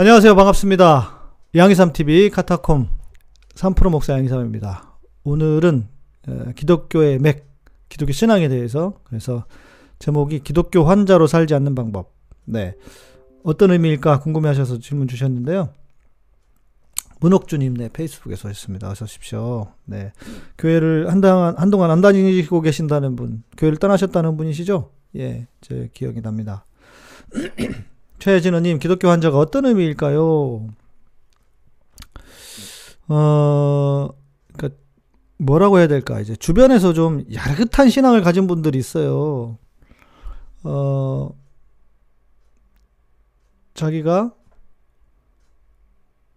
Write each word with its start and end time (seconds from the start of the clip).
안녕하세요. 0.00 0.34
반갑습니다. 0.34 1.34
양희삼TV 1.54 2.30
카타콤 2.30 2.88
3프로 3.54 3.90
목사 3.90 4.14
양희삼입니다. 4.14 4.96
오늘은 5.24 5.88
어, 6.26 6.44
기독교의 6.56 7.18
맥, 7.18 7.46
기독교 7.90 8.10
신앙에 8.10 8.48
대해서 8.48 8.94
그래서 9.04 9.44
제목이 9.98 10.38
기독교 10.38 10.84
환자로 10.84 11.26
살지 11.26 11.52
않는 11.52 11.74
방법. 11.74 12.14
네. 12.46 12.76
어떤 13.42 13.72
의미일까 13.72 14.20
궁금해 14.20 14.48
하셔서 14.48 14.78
질문 14.78 15.06
주셨는데요. 15.06 15.68
문옥주님, 17.20 17.76
네, 17.76 17.90
페이스북에서 17.92 18.48
했습니다. 18.48 18.88
어서 18.88 19.04
오십시오. 19.04 19.66
네. 19.84 20.12
교회를 20.56 21.10
한동안, 21.10 21.54
한동안 21.58 21.90
안 21.90 22.00
다니고 22.00 22.62
계신다는 22.62 23.16
분, 23.16 23.42
교회를 23.58 23.76
떠나셨다는 23.76 24.38
분이시죠? 24.38 24.92
예, 25.16 25.46
제 25.60 25.90
기억이 25.92 26.22
납니다. 26.22 26.64
최진호님, 28.20 28.78
기독교 28.78 29.08
환자가 29.08 29.38
어떤 29.38 29.64
의미일까요? 29.66 30.68
어, 33.08 34.08
그니까, 34.56 34.76
뭐라고 35.38 35.78
해야 35.78 35.88
될까? 35.88 36.20
이제 36.20 36.36
주변에서 36.36 36.92
좀 36.92 37.24
야릇한 37.32 37.88
신앙을 37.88 38.22
가진 38.22 38.46
분들이 38.46 38.78
있어요. 38.78 39.58
어, 40.62 41.30
자기가, 43.74 44.34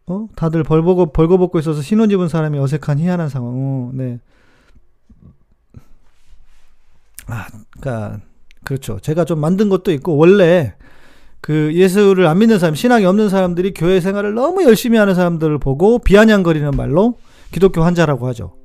어? 0.07 0.27
다들 0.35 0.63
벌보고, 0.63 1.11
벌거벗고 1.11 1.59
있어서 1.59 1.81
신혼 1.81 2.09
입은 2.11 2.29
사람이 2.29 2.57
어색한 2.59 2.99
희한한 2.99 3.29
상황. 3.29 3.53
어, 3.55 3.91
네. 3.93 4.19
아, 7.27 7.47
그니까, 7.71 8.19
그렇죠. 8.63 8.99
제가 8.99 9.25
좀 9.25 9.39
만든 9.39 9.69
것도 9.69 9.91
있고, 9.91 10.15
원래, 10.15 10.75
그 11.43 11.73
예수를 11.73 12.25
안 12.27 12.39
믿는 12.39 12.57
사람, 12.57 12.73
신앙이 12.73 13.03
없는 13.03 13.27
사람들이 13.27 13.73
교회 13.73 13.99
생활을 13.99 14.33
너무 14.33 14.63
열심히 14.63 14.97
하는 14.97 15.13
사람들을 15.13 15.57
보고 15.57 15.99
비아냥거리는 15.99 16.71
말로 16.71 17.17
기독교 17.51 17.83
환자라고 17.83 18.27
하죠. 18.29 18.55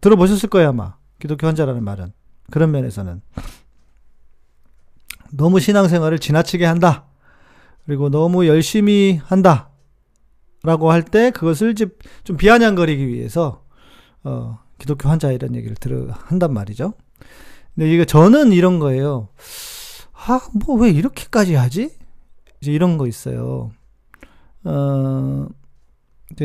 들어보셨을 0.00 0.48
거예요, 0.48 0.70
아마. 0.70 0.94
기독교 1.18 1.46
환자라는 1.46 1.84
말은. 1.84 2.14
그런 2.50 2.70
면에서는. 2.70 3.20
너무 5.32 5.60
신앙생활을 5.60 6.18
지나치게 6.18 6.64
한다. 6.64 7.04
그리고 7.84 8.08
너무 8.08 8.46
열심히 8.46 9.20
한다. 9.22 9.68
라고 10.62 10.90
할 10.90 11.02
때 11.02 11.30
그것을 11.30 11.74
좀 11.74 12.36
비아냥거리기 12.38 13.06
위해서, 13.08 13.62
어, 14.24 14.58
기독교 14.78 15.10
환자 15.10 15.32
이런 15.32 15.54
얘기를 15.54 15.76
들어, 15.76 16.06
한단 16.10 16.54
말이죠. 16.54 16.94
근데 17.74 17.92
이게 17.92 18.06
저는 18.06 18.52
이런 18.52 18.78
거예요. 18.78 19.28
아, 20.14 20.40
뭐 20.64 20.78
왜 20.78 20.90
이렇게까지 20.90 21.54
하지? 21.56 21.90
이제 22.66 22.72
이런 22.72 22.98
거 22.98 23.06
있어요. 23.06 23.70
어, 24.64 25.46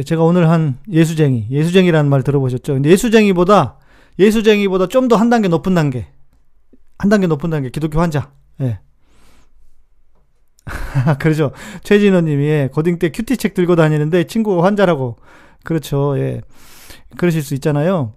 제가 0.05 0.23
오늘 0.23 0.47
한 0.49 0.77
예수쟁이, 0.87 1.47
예수쟁이라는 1.49 2.07
말 2.11 2.21
들어보셨죠? 2.21 2.73
근데 2.75 2.91
예수쟁이보다, 2.91 3.79
예수쟁이보다 4.19 4.85
좀 4.87 5.07
더 5.07 5.17
한 5.17 5.31
단계 5.31 5.47
높은 5.47 5.73
단계. 5.73 6.05
한 6.99 7.09
단계 7.09 7.25
높은 7.25 7.49
단계, 7.49 7.69
기독교 7.71 7.99
환자. 7.99 8.31
예. 8.61 8.79
그렇죠. 11.19 11.51
최진호 11.83 12.21
님이, 12.21 12.43
예, 12.45 12.69
고딩 12.71 12.99
때 12.99 13.09
큐티 13.11 13.37
책 13.37 13.55
들고 13.55 13.75
다니는데 13.75 14.25
친구가 14.25 14.63
환자라고. 14.63 15.17
그렇죠. 15.63 16.19
예. 16.19 16.41
그러실 17.17 17.41
수 17.41 17.55
있잖아요. 17.55 18.13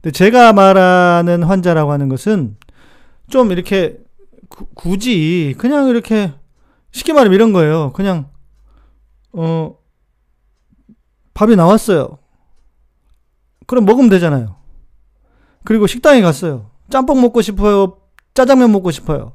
근데 0.00 0.12
제가 0.12 0.54
말하는 0.54 1.42
환자라고 1.42 1.92
하는 1.92 2.08
것은 2.08 2.56
좀 3.28 3.52
이렇게 3.52 3.98
구, 4.48 4.64
굳이 4.74 5.54
그냥 5.58 5.88
이렇게 5.88 6.32
쉽게 6.94 7.12
말하면 7.12 7.34
이런 7.34 7.52
거예요. 7.52 7.92
그냥 7.92 8.30
어 9.32 9.76
밥이 11.34 11.56
나왔어요. 11.56 12.18
그럼 13.66 13.84
먹으면 13.84 14.08
되잖아요. 14.10 14.56
그리고 15.64 15.86
식당에 15.88 16.20
갔어요. 16.22 16.70
짬뽕 16.90 17.20
먹고 17.20 17.42
싶어요. 17.42 17.98
짜장면 18.32 18.70
먹고 18.70 18.92
싶어요. 18.92 19.32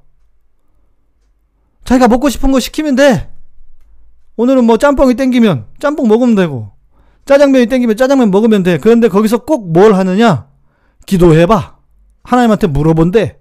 자기가 1.84 2.08
먹고 2.08 2.30
싶은 2.30 2.52
거 2.52 2.60
시키면 2.60 2.96
돼. 2.96 3.30
오늘은 4.38 4.64
뭐 4.64 4.78
짬뽕이 4.78 5.16
땡기면 5.16 5.68
짬뽕 5.80 6.08
먹으면 6.08 6.36
되고 6.36 6.72
짜장면이 7.26 7.66
땡기면 7.66 7.98
짜장면 7.98 8.32
먹으면 8.32 8.64
돼. 8.64 8.78
그런데 8.78 9.10
거기서 9.10 9.40
꼭 9.40 9.68
뭘 9.74 9.96
하느냐? 9.96 10.48
기도해봐. 11.06 11.78
하나님한테 12.24 12.68
물어본대. 12.68 13.38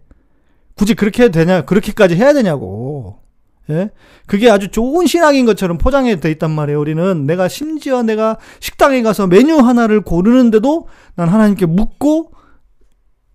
굳이 0.75 0.95
그렇게 0.95 1.25
해도 1.25 1.33
되냐? 1.33 1.63
그렇게까지 1.63 2.17
해야 2.17 2.33
되냐고. 2.33 3.23
예? 3.71 3.91
그게 4.27 4.51
아주 4.51 4.69
좋은 4.69 5.07
신앙인 5.07 5.45
것처럼 5.45 5.79
포장해 5.79 6.21
돼 6.21 6.31
있단 6.31 6.51
말이에요. 6.51 6.81
우리는 6.81 7.27
내가 7.27 7.49
심지어 7.49 8.03
내가 8.03 8.39
식당에 8.61 9.03
가서 9.03 9.27
메뉴 9.27 9.59
하나를 9.59 10.01
고르는데도 10.01 10.89
난 11.17 11.29
하나님께 11.29 11.67
묻고 11.67 12.33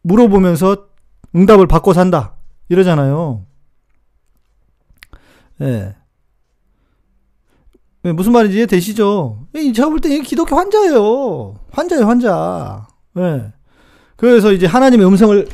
물어보면서 0.02 0.88
응답을 1.36 1.68
받고 1.68 1.94
산다. 1.94 2.36
이러잖아요. 2.70 3.46
예. 5.62 5.96
예 8.06 8.12
무슨 8.12 8.32
말인지 8.34 8.58
이해되시죠? 8.58 9.48
제가 9.76 9.90
볼 9.90 10.00
때 10.00 10.20
기독교 10.20 10.56
환자예요. 10.56 11.60
환자예요, 11.72 12.06
환자. 12.08 12.88
예. 13.18 13.54
그래서 14.16 14.52
이제 14.52 14.66
하나님의 14.66 15.06
음성을 15.08 15.48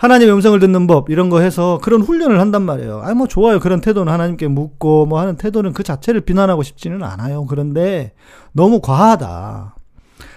하나님의 0.00 0.32
음성을 0.34 0.58
듣는 0.60 0.86
법 0.86 1.10
이런 1.10 1.28
거 1.28 1.40
해서 1.40 1.78
그런 1.82 2.00
훈련을 2.00 2.40
한단 2.40 2.62
말이에요. 2.62 3.02
아 3.04 3.12
뭐 3.12 3.26
좋아요. 3.26 3.60
그런 3.60 3.82
태도는 3.82 4.10
하나님께 4.10 4.48
묻고 4.48 5.04
뭐 5.04 5.20
하는 5.20 5.36
태도는 5.36 5.74
그 5.74 5.82
자체를 5.82 6.22
비난하고 6.22 6.62
싶지는 6.62 7.02
않아요. 7.02 7.44
그런데 7.44 8.14
너무 8.52 8.80
과하다. 8.80 9.74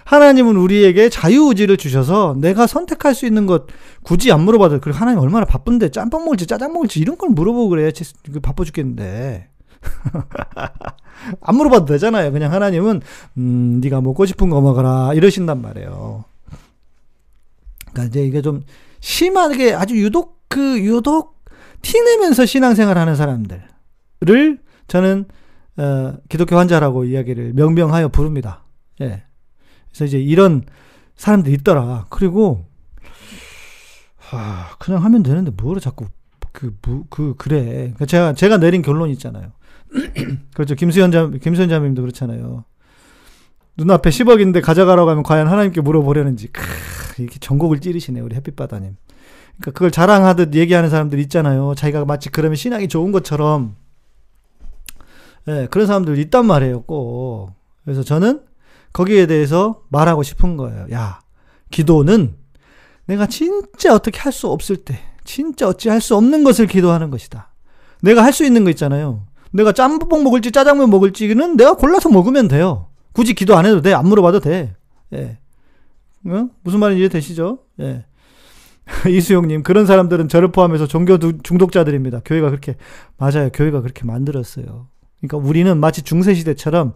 하나님은 0.03 0.57
우리에게 0.57 1.07
자유의지를 1.07 1.77
주셔서 1.77 2.35
내가 2.39 2.67
선택할 2.67 3.15
수 3.15 3.25
있는 3.25 3.45
것 3.45 3.67
굳이 4.01 4.33
안 4.33 4.41
물어봐도 4.41 4.81
그리고 4.81 4.97
하나님 4.99 5.19
얼마나 5.21 5.45
바쁜데 5.45 5.91
짬뽕 5.91 6.25
먹을지 6.25 6.45
짜장 6.45 6.73
먹을지 6.73 6.99
이런 6.99 7.17
걸 7.17 7.29
물어보고 7.29 7.69
그래. 7.69 7.89
그 8.33 8.41
바빠 8.41 8.65
죽겠는데. 8.65 9.47
안 11.39 11.55
물어봐도 11.55 11.85
되잖아요. 11.85 12.33
그냥 12.33 12.51
하나님은 12.51 13.01
음, 13.37 13.79
네가 13.81 14.01
먹고 14.01 14.25
싶은 14.25 14.49
거 14.49 14.59
먹어라 14.59 15.13
이러신단 15.13 15.61
말이에요. 15.61 16.25
그러니까 17.93 18.09
이제 18.09 18.25
이게 18.25 18.41
좀 18.41 18.63
심하게 19.03 19.73
아주 19.73 19.97
유독 19.97 20.45
그 20.47 20.79
유독 20.79 21.43
티내면서 21.81 22.45
신앙생활 22.45 22.97
하는 22.97 23.17
사람들을 23.17 24.59
저는 24.87 25.25
어, 25.75 26.13
기독교 26.29 26.55
환자라고 26.55 27.03
이야기를 27.03 27.51
명명하여 27.53 28.07
부릅니다. 28.07 28.63
예. 29.01 29.23
그래서 29.89 30.05
이제 30.05 30.19
이런 30.19 30.63
사람들이 31.17 31.53
있더라. 31.55 32.05
그리고 32.09 32.65
하, 34.15 34.73
그냥 34.79 35.03
하면 35.03 35.21
되는데 35.21 35.51
뭐를 35.51 35.81
자꾸 35.81 36.05
그, 36.53 36.73
뭐, 36.81 37.03
그, 37.09 37.35
그래. 37.37 37.63
그러니까 37.63 38.05
제가, 38.05 38.33
제가 38.33 38.57
내린 38.57 38.81
결론 38.81 39.09
있잖아요. 39.09 39.51
그렇죠. 40.55 40.75
김수현 40.75 41.11
자, 41.11 41.29
김수현 41.29 41.67
자님도 41.67 42.01
그렇잖아요. 42.01 42.63
눈앞에 43.77 44.09
10억인데 44.09 44.61
가져가라고 44.61 45.09
하면 45.11 45.23
과연 45.23 45.47
하나님께 45.47 45.81
물어보려는지. 45.81 46.47
크, 46.51 46.61
이렇게 47.21 47.39
전곡을 47.39 47.79
찌르시네, 47.79 48.19
우리 48.19 48.35
햇빛바다님. 48.35 48.95
그러니까 49.57 49.71
그걸 49.71 49.91
자랑하듯 49.91 50.53
얘기하는 50.55 50.89
사람들 50.89 51.19
있잖아요. 51.19 51.73
자기가 51.75 52.05
마치 52.05 52.29
그러면 52.29 52.55
신앙이 52.55 52.87
좋은 52.87 53.11
것처럼. 53.11 53.75
예, 55.47 55.51
네, 55.51 55.67
그런 55.67 55.87
사람들 55.87 56.17
있단 56.19 56.45
말이에요, 56.45 56.83
꼭. 56.83 57.51
그래서 57.83 58.03
저는 58.03 58.41
거기에 58.93 59.25
대해서 59.25 59.81
말하고 59.89 60.23
싶은 60.23 60.55
거예요. 60.55 60.87
야, 60.91 61.19
기도는 61.71 62.35
내가 63.05 63.25
진짜 63.27 63.93
어떻게 63.93 64.19
할 64.19 64.31
수 64.31 64.47
없을 64.47 64.77
때, 64.77 64.99
진짜 65.25 65.67
어찌 65.67 65.89
할 65.89 65.99
수 65.99 66.15
없는 66.15 66.43
것을 66.43 66.67
기도하는 66.67 67.09
것이다. 67.09 67.51
내가 68.01 68.23
할 68.23 68.31
수 68.33 68.45
있는 68.45 68.63
거 68.63 68.69
있잖아요. 68.69 69.25
내가 69.51 69.71
짬뽕 69.71 70.23
먹을지 70.23 70.51
짜장면 70.51 70.89
먹을지는 70.89 71.57
내가 71.57 71.73
골라서 71.73 72.09
먹으면 72.09 72.47
돼요. 72.47 72.87
굳이 73.13 73.33
기도 73.33 73.55
안 73.55 73.65
해도 73.65 73.81
돼. 73.81 73.93
안 73.93 74.07
물어봐도 74.07 74.39
돼. 74.39 74.75
예. 75.13 75.37
어? 76.25 76.49
무슨 76.63 76.79
말인지 76.79 77.01
이해되시죠? 77.01 77.59
예. 77.79 78.05
이수용님, 79.09 79.63
그런 79.63 79.85
사람들은 79.85 80.27
저를 80.27 80.51
포함해서 80.51 80.87
종교 80.87 81.17
중독자들입니다. 81.17 82.21
교회가 82.25 82.49
그렇게, 82.49 82.75
맞아요. 83.17 83.49
교회가 83.53 83.81
그렇게 83.81 84.03
만들었어요. 84.03 84.87
그러니까 85.19 85.37
우리는 85.37 85.77
마치 85.77 86.01
중세시대처럼 86.01 86.93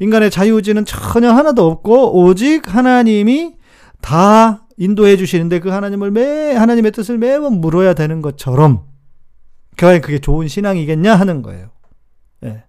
인간의 0.00 0.30
자유의지는 0.30 0.84
전혀 0.84 1.30
하나도 1.30 1.66
없고, 1.66 2.24
오직 2.24 2.74
하나님이 2.74 3.54
다 4.00 4.66
인도해 4.76 5.16
주시는데 5.16 5.60
그 5.60 5.68
하나님을 5.68 6.10
매, 6.10 6.54
하나님의 6.54 6.92
뜻을 6.92 7.18
매번 7.18 7.60
물어야 7.60 7.94
되는 7.94 8.20
것처럼, 8.20 8.84
과연 9.76 10.00
그게 10.00 10.18
좋은 10.18 10.48
신앙이겠냐 10.48 11.14
하는 11.14 11.42
거예요. 11.42 11.70
예. 12.44 12.64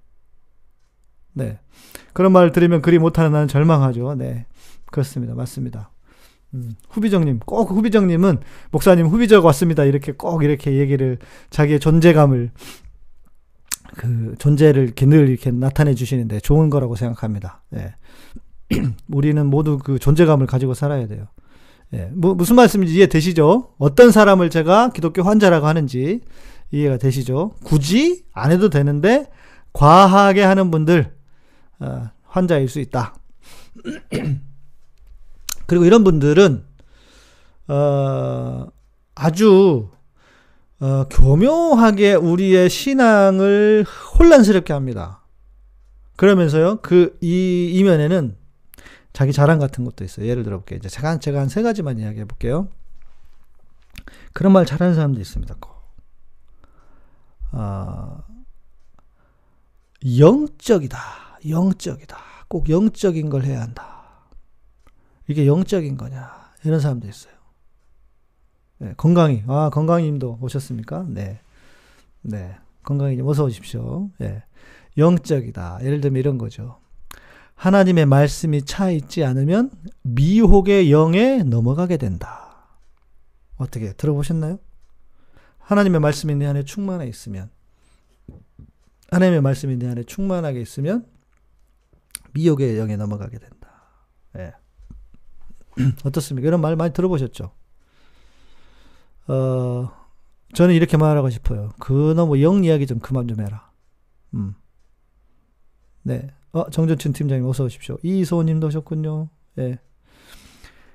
네. 1.34 1.60
그런 2.20 2.34
말을 2.34 2.52
들으면 2.52 2.82
그리 2.82 3.00
못하는 3.00 3.32
나는 3.32 3.48
절망하죠. 3.48 4.16
네. 4.16 4.46
그렇습니다. 4.92 5.36
맞습니다. 5.36 5.90
음, 6.54 6.76
후비정님, 6.90 7.40
꼭 7.46 7.72
후비정님은, 7.72 8.40
목사님 8.72 9.06
후비적 9.06 9.46
왔습니다. 9.46 9.86
이렇게 9.86 10.12
꼭 10.12 10.44
이렇게 10.44 10.74
얘기를, 10.74 11.18
자기의 11.50 11.80
존재감을, 11.80 12.52
그 13.96 14.36
존재를 14.38 14.84
이렇게 14.84 15.06
늘 15.06 15.30
이렇게 15.30 15.50
나타내 15.50 15.94
주시는데 15.94 16.42
좋은 16.42 16.70
거라고 16.70 16.98
생각합니다. 16.98 17.64
예. 17.78 17.96
우리는 19.10 19.46
모두 19.46 19.78
그 19.78 19.98
존재감을 19.98 20.46
가지고 20.46 20.74
살아야 20.74 21.08
돼요. 21.08 21.28
예. 21.94 22.10
뭐, 22.12 22.36
무슨 22.36 22.58
말씀인지 22.58 22.96
이해되시죠? 22.96 23.76
어떤 23.78 24.12
사람을 24.12 24.50
제가 24.50 24.90
기독교 24.90 25.22
환자라고 25.22 25.68
하는지 25.68 26.20
이해가 26.72 26.98
되시죠? 26.98 27.54
굳이 27.64 28.26
안 28.34 28.52
해도 28.52 28.70
되는데 28.70 29.28
과하게 29.72 30.44
하는 30.44 30.70
분들 30.70 31.18
어, 31.80 32.10
환자일 32.24 32.68
수 32.70 32.80
있다. 32.80 33.16
그리고 35.66 35.86
이런 35.86 36.04
분들은 36.04 36.66
어, 37.68 38.68
아주 39.16 39.90
어, 40.80 41.06
교묘하게 41.10 42.16
우리의 42.16 42.70
신앙을 42.70 43.86
혼란스럽게 44.18 44.74
합니다. 44.74 45.24
그러면서요, 46.16 46.78
그, 46.82 47.18
이, 47.22 47.70
이면에는 47.76 48.36
자기 49.14 49.34
자랑 49.34 49.60
같은 49.60 49.84
것도 49.84 50.04
있어요. 50.04 50.26
예를 50.26 50.44
들어볼게요. 50.44 50.78
이제 50.78 50.90
제가, 50.90 51.20
제가 51.20 51.40
한 51.42 51.50
세 51.50 51.62
가지만 51.62 52.00
이야기해 52.00 52.26
볼게요. 52.26 52.68
그런 54.34 54.54
말 54.54 54.66
잘하는 54.66 54.96
사람도 54.96 55.20
있습니다. 55.20 55.56
어, 57.52 58.24
영적이다. 60.18 60.98
영적이다. 61.48 62.18
꼭 62.48 62.70
영적인 62.70 63.30
걸 63.30 63.44
해야 63.44 63.62
한다. 63.62 64.04
이게 65.28 65.46
영적인 65.46 65.98
거냐. 65.98 66.32
이런 66.64 66.80
사람도 66.80 67.08
있어요. 67.08 67.34
네, 68.80 68.94
건강히. 68.98 69.44
아, 69.48 69.70
건강님도 69.72 70.40
오셨습니까? 70.42 71.06
네. 71.10 71.40
네. 72.22 72.58
건강이님 72.84 73.26
어서 73.28 73.44
오십시오. 73.46 74.10
예. 74.22 74.44
영적이다. 74.98 75.80
예를 75.84 76.02
들면 76.02 76.20
이런 76.20 76.38
거죠. 76.38 76.80
하나님의 77.56 78.06
말씀이 78.06 78.64
차 78.64 78.90
있지 78.90 79.24
않으면 79.24 79.70
미혹의 80.04 80.92
영에 80.92 81.44
넘어가게 81.44 81.98
된다. 81.98 82.50
어떻게 83.58 83.92
들어보셨나요? 83.94 84.60
하나님의 85.60 86.00
말씀이 86.00 86.36
내 86.36 86.48
안에 86.48 86.64
충만해 86.64 87.08
있으면 87.08 87.50
하나님의 89.12 89.42
말씀이 89.42 89.76
내 89.76 89.88
안에 89.88 90.04
충만하게 90.04 90.62
있으면 90.62 91.06
미혹의 92.34 92.78
영에 92.78 92.96
넘어가게 92.96 93.38
된다. 93.38 93.70
예. 94.38 94.54
어떻습니까? 96.04 96.48
이런 96.48 96.62
말 96.62 96.76
많이 96.76 96.94
들어보셨죠? 96.94 97.52
어, 99.28 99.92
저는 100.54 100.74
이렇게 100.74 100.98
말하고 100.98 101.30
싶어요. 101.30 101.70
그 101.80 102.14
너무 102.16 102.42
영 102.42 102.64
이야기 102.64 102.88
좀 102.88 103.00
그만 103.00 103.28
좀 103.28 103.40
해라. 103.42 103.70
음. 104.34 104.56
네. 106.04 106.28
어, 106.52 106.70
정전춘 106.70 107.14
팀장님 107.14 107.46
어서 107.48 107.64
오십시오. 107.64 107.98
이소호 108.02 108.44
님도 108.44 108.68
오셨군요. 108.68 109.30
예. 109.60 109.80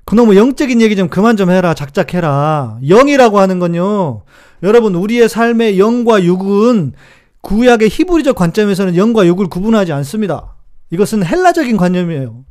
그놈의 0.05 0.37
영적인 0.37 0.81
얘기 0.83 0.97
좀 0.97 1.09
그만 1.09 1.37
좀 1.37 1.51
해라. 1.51 1.75
작작해라. 1.75 2.79
영이라고 2.87 3.39
하는 3.39 3.59
건요. 3.59 4.23
여러분, 4.63 4.95
우리의 4.95 5.29
삶의 5.29 5.79
영과 5.79 6.23
육은 6.23 6.93
구약의 7.41 7.89
히브리적 7.89 8.37
관점에서는 8.37 8.97
영과 8.97 9.27
육을 9.27 9.49
구분하지 9.49 9.93
않습니다. 9.93 10.54
이것은 10.95 11.25
헬라적인 11.27 11.77
관념이에요. 11.77 12.45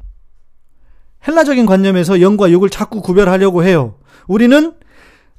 헬라적인 1.25 1.65
관념에서 1.65 2.19
영과 2.19 2.51
육을 2.51 2.69
자꾸 2.69 3.01
구별하려고 3.01 3.63
해요. 3.63 3.95
우리는 4.27 4.73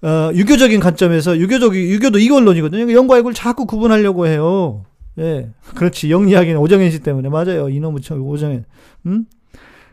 어, 0.03 0.31
유교적인 0.35 0.81
관점에서 0.81 1.39
유교적 1.39 1.77
유교도 1.77 2.19
이원론이거든요. 2.19 2.93
영과 2.93 3.19
육을 3.19 3.35
자꾸 3.35 3.67
구분하려고 3.67 4.27
해요. 4.27 4.85
예, 5.19 5.51
그렇지. 5.75 6.11
영 6.11 6.29
이야기는 6.29 6.59
오정현 6.59 6.91
씨 6.91 7.01
때문에 7.01 7.29
맞아요. 7.29 7.69
이놈의 7.69 8.01
오정현. 8.11 8.65
음? 9.07 9.27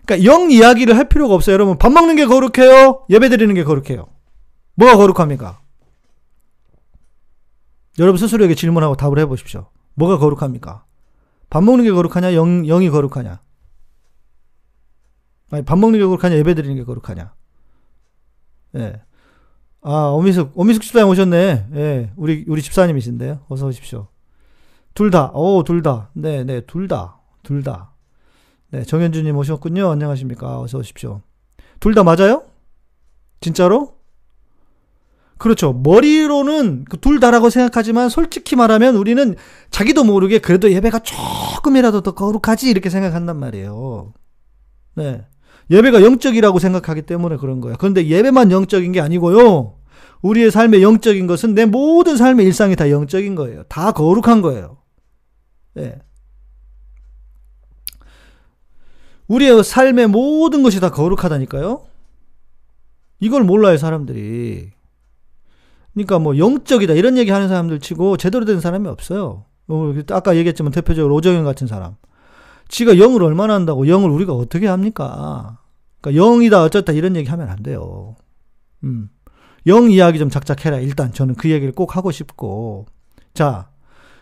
그러니까 0.06 0.26
영 0.26 0.50
이야기를 0.50 0.98
할 0.98 1.10
필요가 1.10 1.36
없어요. 1.36 1.54
여러분 1.54 1.78
밥 1.78 1.92
먹는 1.92 2.16
게 2.16 2.26
거룩해요. 2.26 3.06
예배 3.10 3.28
드리는 3.30 3.54
게 3.54 3.64
거룩해요. 3.64 4.08
뭐가 4.76 4.96
거룩합니까? 4.96 5.60
여러분 8.00 8.18
스스로에게 8.18 8.56
질문하고 8.56 8.96
답을 8.96 9.20
해보십시오. 9.20 9.68
뭐가 9.96 10.18
거룩합니까? 10.18 10.86
밥 11.52 11.64
먹는 11.64 11.84
게 11.84 11.92
거룩하냐? 11.92 12.34
영, 12.34 12.66
영이 12.66 12.90
거룩하냐? 12.90 13.42
아니, 15.52 15.66
밥 15.66 15.78
먹는 15.78 16.00
게 16.00 16.06
거룩하냐? 16.06 16.36
예배 16.38 16.56
드리는 16.56 16.76
게 16.76 16.84
거룩하냐? 16.84 17.34
예. 18.78 19.02
아, 19.82 20.06
오미숙, 20.16 20.54
오미숙 20.58 20.82
집사님 20.82 21.10
오셨네. 21.10 21.68
예, 21.76 22.14
우리, 22.16 22.46
우리 22.48 22.62
집사님이신데요. 22.62 23.42
어서 23.50 23.68
오십시오. 23.68 24.08
둘 24.94 25.12
다, 25.12 25.32
오, 25.34 25.64
둘 25.64 25.82
다. 25.82 26.10
네, 26.14 26.44
네, 26.46 26.62
둘 26.62 26.88
다. 26.88 27.20
둘 27.44 27.64
다. 27.64 27.94
네, 28.70 28.84
정현주님 28.84 29.36
오셨군요. 29.36 29.90
안녕하십니까. 29.90 30.60
어서 30.62 30.78
오십시오. 30.78 31.22
둘 31.82 31.94
다 31.96 32.04
맞아요? 32.04 32.46
진짜로? 33.42 33.98
그렇죠. 35.42 35.74
머리로는 35.74 36.86
그 36.86 36.98
둘 36.98 37.20
다라고 37.20 37.50
생각하지만 37.50 38.10
솔직히 38.10 38.56
말하면 38.56 38.96
우리는 38.96 39.36
자기도 39.72 40.04
모르게 40.04 40.38
그래도 40.38 40.72
예배가 40.72 41.00
조금이라도 41.00 42.02
더 42.02 42.12
거룩하지 42.12 42.70
이렇게 42.70 42.92
생각한단 42.92 43.38
말이에요. 43.40 44.14
네. 44.96 45.26
예배가 45.72 46.04
영적이라고 46.04 46.60
생각하기 46.60 47.02
때문에 47.04 47.38
그런 47.38 47.60
거야. 47.60 47.76
그런데 47.76 48.06
예배만 48.06 48.52
영적인 48.52 48.92
게 48.92 49.02
아니고요. 49.02 49.78
우리의 50.22 50.52
삶의 50.52 50.84
영적인 50.84 51.26
것은 51.26 51.56
내 51.56 51.66
모든 51.66 52.18
삶의 52.18 52.46
일상이 52.46 52.76
다 52.76 52.92
영적인 52.92 53.34
거예요. 53.34 53.64
다 53.64 53.92
거룩한 53.94 54.44
거예요. 54.44 54.78
예. 55.80 56.00
우리의 59.28 59.64
삶의 59.64 60.08
모든 60.08 60.62
것이 60.62 60.80
다 60.80 60.92
거룩하다니까요. 60.92 61.84
이걸 63.22 63.44
몰라요, 63.44 63.78
사람들이. 63.78 64.72
그러니까 65.94 66.20
뭐 66.20 66.38
영적이다 66.38 66.94
이런 66.94 67.18
얘기 67.18 67.32
하는 67.32 67.48
사람들 67.48 67.80
치고 67.80 68.18
제대로 68.18 68.46
된 68.46 68.60
사람이 68.60 68.88
없어요. 68.88 69.46
어, 69.68 69.94
아까 70.12 70.36
얘기했지만 70.36 70.72
대표적으로 70.72 71.16
오정현 71.16 71.44
같은 71.44 71.68
사람. 71.68 71.96
지가 72.70 72.98
영을 72.98 73.24
얼마나 73.24 73.54
한다고 73.54 73.88
영을 73.88 74.10
우리가 74.10 74.34
어떻게 74.34 74.68
합니까? 74.68 75.60
그러니까 76.00 76.24
영이다 76.24 76.64
어쩌다 76.64 76.94
이런 76.94 77.16
얘기 77.16 77.30
하면 77.30 77.50
안 77.50 77.62
돼요. 77.64 78.16
음. 78.84 79.10
영 79.68 79.92
이야기 79.92 80.18
좀 80.18 80.30
작작해라. 80.30 80.80
일단 80.80 81.14
저는 81.14 81.36
그 81.36 81.50
얘기를 81.50 81.74
꼭 81.74 81.96
하고 81.96 82.12
싶고. 82.12 82.88
자, 83.34 83.70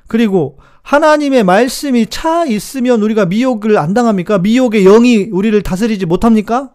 그리고 0.07 0.57
하나님의 0.81 1.43
말씀이 1.43 2.07
차 2.07 2.45
있으면 2.45 3.01
우리가 3.01 3.27
미혹을 3.27 3.77
안 3.77 3.93
당합니까? 3.93 4.39
미혹의 4.39 4.83
영이 4.83 5.29
우리를 5.31 5.61
다스리지 5.61 6.05
못합니까? 6.07 6.73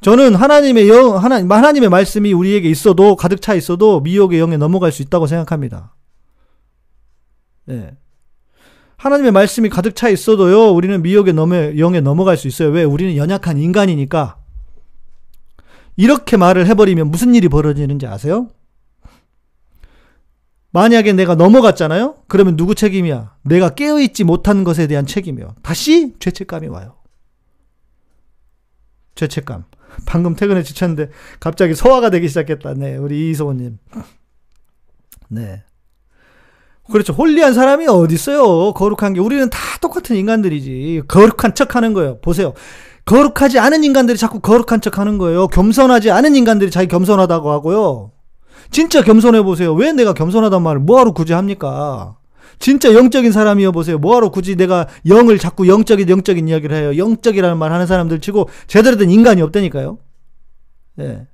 저는 0.00 0.36
하나님의 0.36 0.88
영, 0.88 1.16
하나, 1.16 1.36
하나님의 1.36 1.88
말씀이 1.88 2.32
우리에게 2.32 2.70
있어도, 2.70 3.16
가득 3.16 3.42
차 3.42 3.54
있어도 3.54 4.00
미혹의 4.00 4.38
영에 4.38 4.56
넘어갈 4.56 4.92
수 4.92 5.02
있다고 5.02 5.26
생각합니다. 5.26 5.94
네. 7.64 7.96
하나님의 8.96 9.32
말씀이 9.32 9.68
가득 9.68 9.96
차 9.96 10.08
있어도요, 10.08 10.72
우리는 10.72 11.02
미혹의 11.02 11.34
넘어, 11.34 11.76
영에 11.78 12.00
넘어갈 12.00 12.36
수 12.36 12.46
있어요. 12.48 12.70
왜? 12.70 12.84
우리는 12.84 13.16
연약한 13.16 13.58
인간이니까. 13.58 14.38
이렇게 15.96 16.36
말을 16.36 16.66
해버리면 16.68 17.10
무슨 17.10 17.34
일이 17.34 17.48
벌어지는지 17.48 18.06
아세요? 18.06 18.50
만약에 20.70 21.12
내가 21.12 21.34
넘어갔잖아요? 21.34 22.16
그러면 22.28 22.56
누구 22.56 22.74
책임이야? 22.74 23.34
내가 23.42 23.70
깨어있지 23.70 24.22
못한 24.22 24.62
것에 24.62 24.86
대한 24.86 25.06
책임이요. 25.06 25.56
다시 25.62 26.14
죄책감이 26.20 26.68
와요. 26.68 26.94
죄책감. 29.16 29.64
방금 30.06 30.34
퇴근에 30.34 30.62
지쳤는데 30.62 31.10
갑자기 31.40 31.74
소화가 31.74 32.10
되기 32.10 32.28
시작했다. 32.28 32.74
네, 32.74 32.96
우리 32.96 33.30
이소호님. 33.30 33.78
네. 35.28 35.62
그렇죠. 36.90 37.12
홀리한 37.12 37.52
사람이 37.52 37.86
어디 37.86 38.14
있어요? 38.14 38.72
거룩한 38.72 39.14
게 39.14 39.20
우리는 39.20 39.48
다 39.50 39.58
똑같은 39.80 40.16
인간들이지. 40.16 41.02
거룩한 41.08 41.54
척하는 41.54 41.92
거예요. 41.92 42.18
보세요. 42.20 42.54
거룩하지 43.04 43.58
않은 43.58 43.84
인간들이 43.84 44.18
자꾸 44.18 44.40
거룩한 44.40 44.80
척하는 44.80 45.18
거예요. 45.18 45.48
겸손하지 45.48 46.10
않은 46.10 46.34
인간들이 46.36 46.70
자기 46.70 46.88
겸손하다고 46.88 47.50
하고요. 47.50 48.12
진짜 48.70 49.02
겸손해 49.02 49.42
보세요. 49.42 49.72
왜 49.72 49.92
내가 49.92 50.12
겸손하단 50.12 50.62
말을 50.62 50.80
뭐하러 50.80 51.12
굳이 51.12 51.32
합니까? 51.32 52.17
진짜 52.58 52.92
영적인 52.92 53.32
사람이어 53.32 53.72
보세요. 53.72 53.98
뭐하러 53.98 54.30
굳이 54.30 54.56
내가 54.56 54.88
영을 55.06 55.38
자꾸 55.38 55.68
영적인 55.68 56.08
영적인 56.08 56.48
이야기를 56.48 56.76
해요. 56.76 56.96
영적이라는 56.96 57.56
말 57.56 57.72
하는 57.72 57.86
사람들 57.86 58.20
치고 58.20 58.48
제대로 58.66 58.96
된 58.96 59.10
인간이 59.10 59.42
없다니까요. 59.42 59.98
네. 60.96 61.26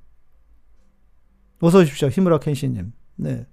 어서 1.61 1.79
오십시오. 1.79 2.09
히무라 2.09 2.39
켄시님. 2.39 2.93
네. 3.15 3.45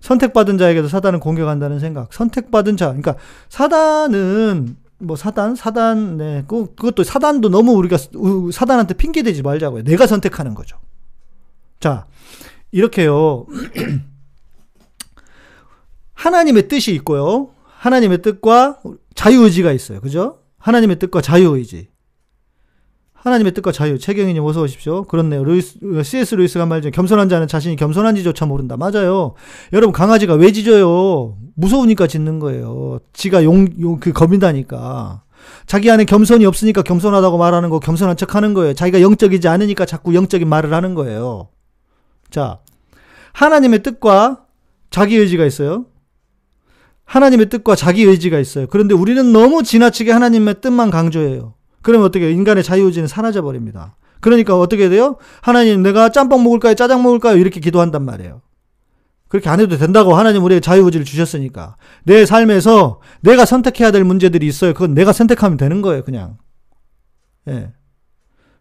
선택받은 0.00 0.58
자에게도 0.58 0.88
사단은 0.88 1.20
공격한다는 1.20 1.80
생각. 1.80 2.12
선택받은 2.12 2.76
자. 2.76 2.88
그러니까 2.88 3.16
사단은 3.48 4.76
뭐 4.98 5.16
사단, 5.16 5.54
사단, 5.54 6.16
네. 6.16 6.44
그, 6.46 6.74
그것도 6.74 7.04
사단도 7.04 7.48
너무 7.48 7.72
우리가 7.72 7.96
사단한테 8.52 8.94
핑계 8.94 9.22
대지 9.22 9.42
말자고요. 9.42 9.84
내가 9.84 10.06
선택하는 10.06 10.54
거죠. 10.54 10.76
자, 11.80 12.06
이렇게요. 12.72 13.46
하나님의 16.18 16.66
뜻이 16.66 16.92
있고요. 16.94 17.50
하나님의 17.64 18.22
뜻과 18.22 18.80
자유의지가 19.14 19.70
있어요. 19.72 20.00
그죠? 20.00 20.38
하나님의 20.58 20.98
뜻과 20.98 21.20
자유의지. 21.20 21.88
하나님의 23.12 23.52
뜻과 23.54 23.70
자유. 23.70 23.98
최경희님 23.98 24.44
어서 24.44 24.62
오십시오. 24.62 25.04
그렇네요. 25.04 25.44
루이스, 25.44 25.78
C.S. 26.02 26.34
루이스가 26.34 26.66
말이죠. 26.66 26.90
겸손한 26.90 27.28
자는 27.28 27.46
자신이 27.46 27.76
겸손한지조차 27.76 28.46
모른다. 28.46 28.76
맞아요. 28.76 29.34
여러분 29.72 29.92
강아지가 29.92 30.34
왜 30.34 30.50
짖어요? 30.50 31.36
무서우니까 31.54 32.08
짖는 32.08 32.40
거예요. 32.40 32.98
지가 33.12 33.44
용, 33.44 33.68
용, 33.80 34.00
그 34.00 34.12
겁이다니까. 34.12 35.22
자기 35.66 35.88
안에 35.90 36.04
겸손이 36.04 36.44
없으니까 36.46 36.82
겸손하다고 36.82 37.38
말하는 37.38 37.70
거, 37.70 37.78
겸손한 37.78 38.16
척 38.16 38.34
하는 38.34 38.54
거예요. 38.54 38.74
자기가 38.74 39.00
영적이지 39.02 39.46
않으니까 39.46 39.84
자꾸 39.84 40.14
영적인 40.14 40.48
말을 40.48 40.74
하는 40.74 40.94
거예요. 40.94 41.48
자, 42.30 42.58
하나님의 43.32 43.84
뜻과 43.84 44.44
자기 44.90 45.16
의지가 45.16 45.44
있어요. 45.44 45.86
하나님의 47.08 47.48
뜻과 47.48 47.74
자기 47.74 48.02
의지가 48.04 48.38
있어요. 48.38 48.66
그런데 48.68 48.94
우리는 48.94 49.32
너무 49.32 49.62
지나치게 49.62 50.12
하나님의 50.12 50.60
뜻만 50.60 50.90
강조해요. 50.90 51.54
그러면 51.82 52.06
어떻게 52.06 52.30
인간의 52.30 52.62
자유의지는 52.62 53.08
사라져 53.08 53.42
버립니다. 53.42 53.96
그러니까 54.20 54.58
어떻게 54.58 54.88
돼요? 54.88 55.16
하나님 55.40 55.82
내가 55.82 56.10
짬뽕 56.10 56.44
먹을까요? 56.44 56.74
짜장 56.74 57.02
먹을까요? 57.02 57.38
이렇게 57.38 57.60
기도한단 57.60 58.04
말이에요. 58.04 58.42
그렇게 59.28 59.48
안 59.48 59.60
해도 59.60 59.76
된다고 59.76 60.14
하나님 60.14 60.44
우리에게 60.44 60.60
자유의지를 60.60 61.06
주셨으니까. 61.06 61.76
내 62.04 62.26
삶에서 62.26 63.00
내가 63.22 63.44
선택해야 63.46 63.90
될 63.90 64.04
문제들이 64.04 64.46
있어요. 64.46 64.74
그건 64.74 64.92
내가 64.94 65.12
선택하면 65.12 65.56
되는 65.56 65.80
거예요, 65.80 66.02
그냥. 66.02 66.36
예. 67.48 67.72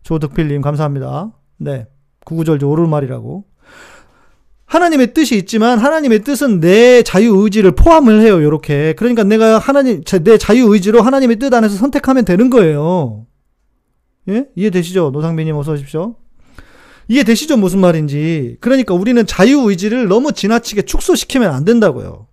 조득필님, 0.03 0.61
감사합니다. 0.61 1.31
네. 1.57 1.87
구구절절 2.25 2.67
오르말이라고. 2.69 3.45
하나님의 4.67 5.13
뜻이 5.13 5.35
있지만 5.37 5.79
하나님의 5.79 6.23
뜻은 6.23 6.59
내 6.59 7.01
자유 7.01 7.35
의지를 7.37 7.71
포함을 7.71 8.21
해요. 8.21 8.43
요렇게. 8.43 8.93
그러니까 8.97 9.23
내가 9.23 9.57
하나님 9.57 10.03
내 10.03 10.37
자유 10.37 10.71
의지로 10.73 11.01
하나님의 11.01 11.39
뜻 11.39 11.53
안에서 11.53 11.75
선택하면 11.75 12.25
되는 12.25 12.49
거예요. 12.49 13.25
예? 14.29 14.45
이해되시죠? 14.55 15.11
노상빈 15.11 15.45
님 15.45 15.55
어서 15.55 15.71
오십시오. 15.71 16.15
이해되시죠? 17.07 17.55
무슨 17.55 17.79
말인지. 17.79 18.57
그러니까 18.59 18.93
우리는 18.93 19.25
자유 19.25 19.69
의지를 19.69 20.09
너무 20.09 20.33
지나치게 20.33 20.81
축소시키면 20.81 21.49
안 21.53 21.63
된다고요. 21.63 22.27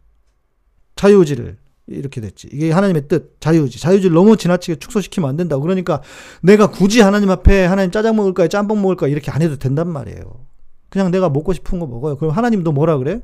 자유 0.96 1.20
의지를. 1.20 1.56
이렇게 1.86 2.20
됐지. 2.20 2.48
이게 2.50 2.72
하나님의 2.72 3.08
뜻, 3.08 3.36
자유의지. 3.40 3.78
자유의지를 3.78 4.14
너무 4.14 4.36
지나치게 4.36 4.76
축소시키면 4.76 5.28
안 5.28 5.36
된다고. 5.36 5.62
그러니까 5.62 6.02
내가 6.42 6.68
굳이 6.68 7.00
하나님 7.00 7.30
앞에 7.30 7.64
하나님 7.66 7.90
짜장 7.90 8.16
먹을까, 8.16 8.48
짬뽕 8.48 8.80
먹을까 8.80 9.06
이렇게 9.06 9.30
안 9.30 9.42
해도 9.42 9.56
된단 9.56 9.88
말이에요. 9.88 10.46
그냥 10.94 11.10
내가 11.10 11.28
먹고 11.28 11.52
싶은 11.52 11.80
거 11.80 11.86
먹어요. 11.88 12.16
그럼 12.16 12.32
하나님도 12.32 12.70
뭐라 12.70 12.98
그래? 12.98 13.20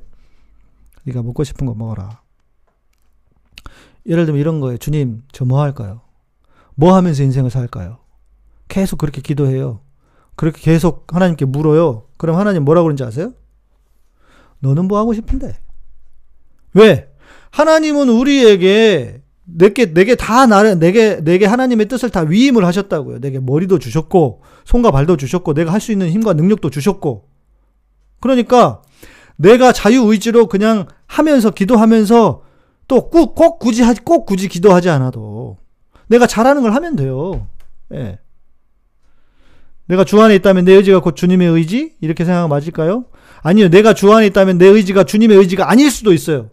네가 1.04 1.22
먹고 1.22 1.44
싶은 1.44 1.66
거 1.66 1.74
먹어라. 1.74 2.20
예를 4.06 4.26
들면 4.26 4.40
이런 4.40 4.58
거예요. 4.58 4.76
주님, 4.76 5.22
저 5.30 5.44
뭐 5.44 5.60
할까요? 5.62 6.00
뭐 6.74 6.96
하면서 6.96 7.22
인생을 7.22 7.48
살까요? 7.48 7.98
계속 8.66 8.96
그렇게 8.96 9.20
기도해요. 9.20 9.82
그렇게 10.34 10.60
계속 10.60 11.14
하나님께 11.14 11.44
물어요. 11.44 12.06
그럼 12.16 12.36
하나님 12.36 12.64
뭐라고 12.64 12.86
그러는지 12.86 13.04
아세요? 13.04 13.34
너는 14.58 14.86
뭐 14.88 14.98
하고 14.98 15.14
싶은데? 15.14 15.56
왜? 16.74 17.08
하나님은 17.52 18.08
우리에게 18.08 19.22
내게 19.44 19.94
내게 19.94 20.16
다 20.16 20.46
나를 20.46 20.80
내게 20.80 21.20
내게 21.22 21.46
하나님의 21.46 21.86
뜻을 21.86 22.10
다 22.10 22.22
위임을 22.22 22.64
하셨다고요. 22.64 23.20
내게 23.20 23.38
머리도 23.38 23.78
주셨고 23.78 24.42
손과 24.64 24.90
발도 24.90 25.16
주셨고 25.16 25.54
내가 25.54 25.72
할 25.72 25.80
수 25.80 25.92
있는 25.92 26.10
힘과 26.10 26.32
능력도 26.32 26.70
주셨고 26.70 27.29
그러니까 28.20 28.82
내가 29.36 29.72
자유의지로 29.72 30.46
그냥 30.46 30.86
하면서 31.06 31.50
기도하면서 31.50 32.42
또 32.88 33.10
꼭, 33.10 33.34
꼭 33.34 33.58
굳이 33.58 33.82
하지, 33.82 34.00
꼭 34.00 34.26
굳이 34.26 34.48
기도하지 34.48 34.90
않아도 34.90 35.58
내가 36.08 36.26
잘하는 36.26 36.62
걸 36.62 36.74
하면 36.74 36.96
돼요. 36.96 37.46
예. 37.94 38.18
내가 39.86 40.04
주 40.04 40.20
안에 40.20 40.36
있다면 40.36 40.64
내 40.64 40.72
의지가 40.74 41.00
곧 41.00 41.16
주님의 41.16 41.48
의지? 41.48 41.96
이렇게 42.00 42.24
생각하면 42.24 42.48
맞을까요? 42.48 43.06
아니요. 43.42 43.70
내가 43.70 43.94
주 43.94 44.12
안에 44.12 44.26
있다면 44.26 44.58
내 44.58 44.66
의지가 44.66 45.04
주님의 45.04 45.36
의지가 45.38 45.68
아닐 45.70 45.90
수도 45.90 46.12
있어요. 46.12 46.50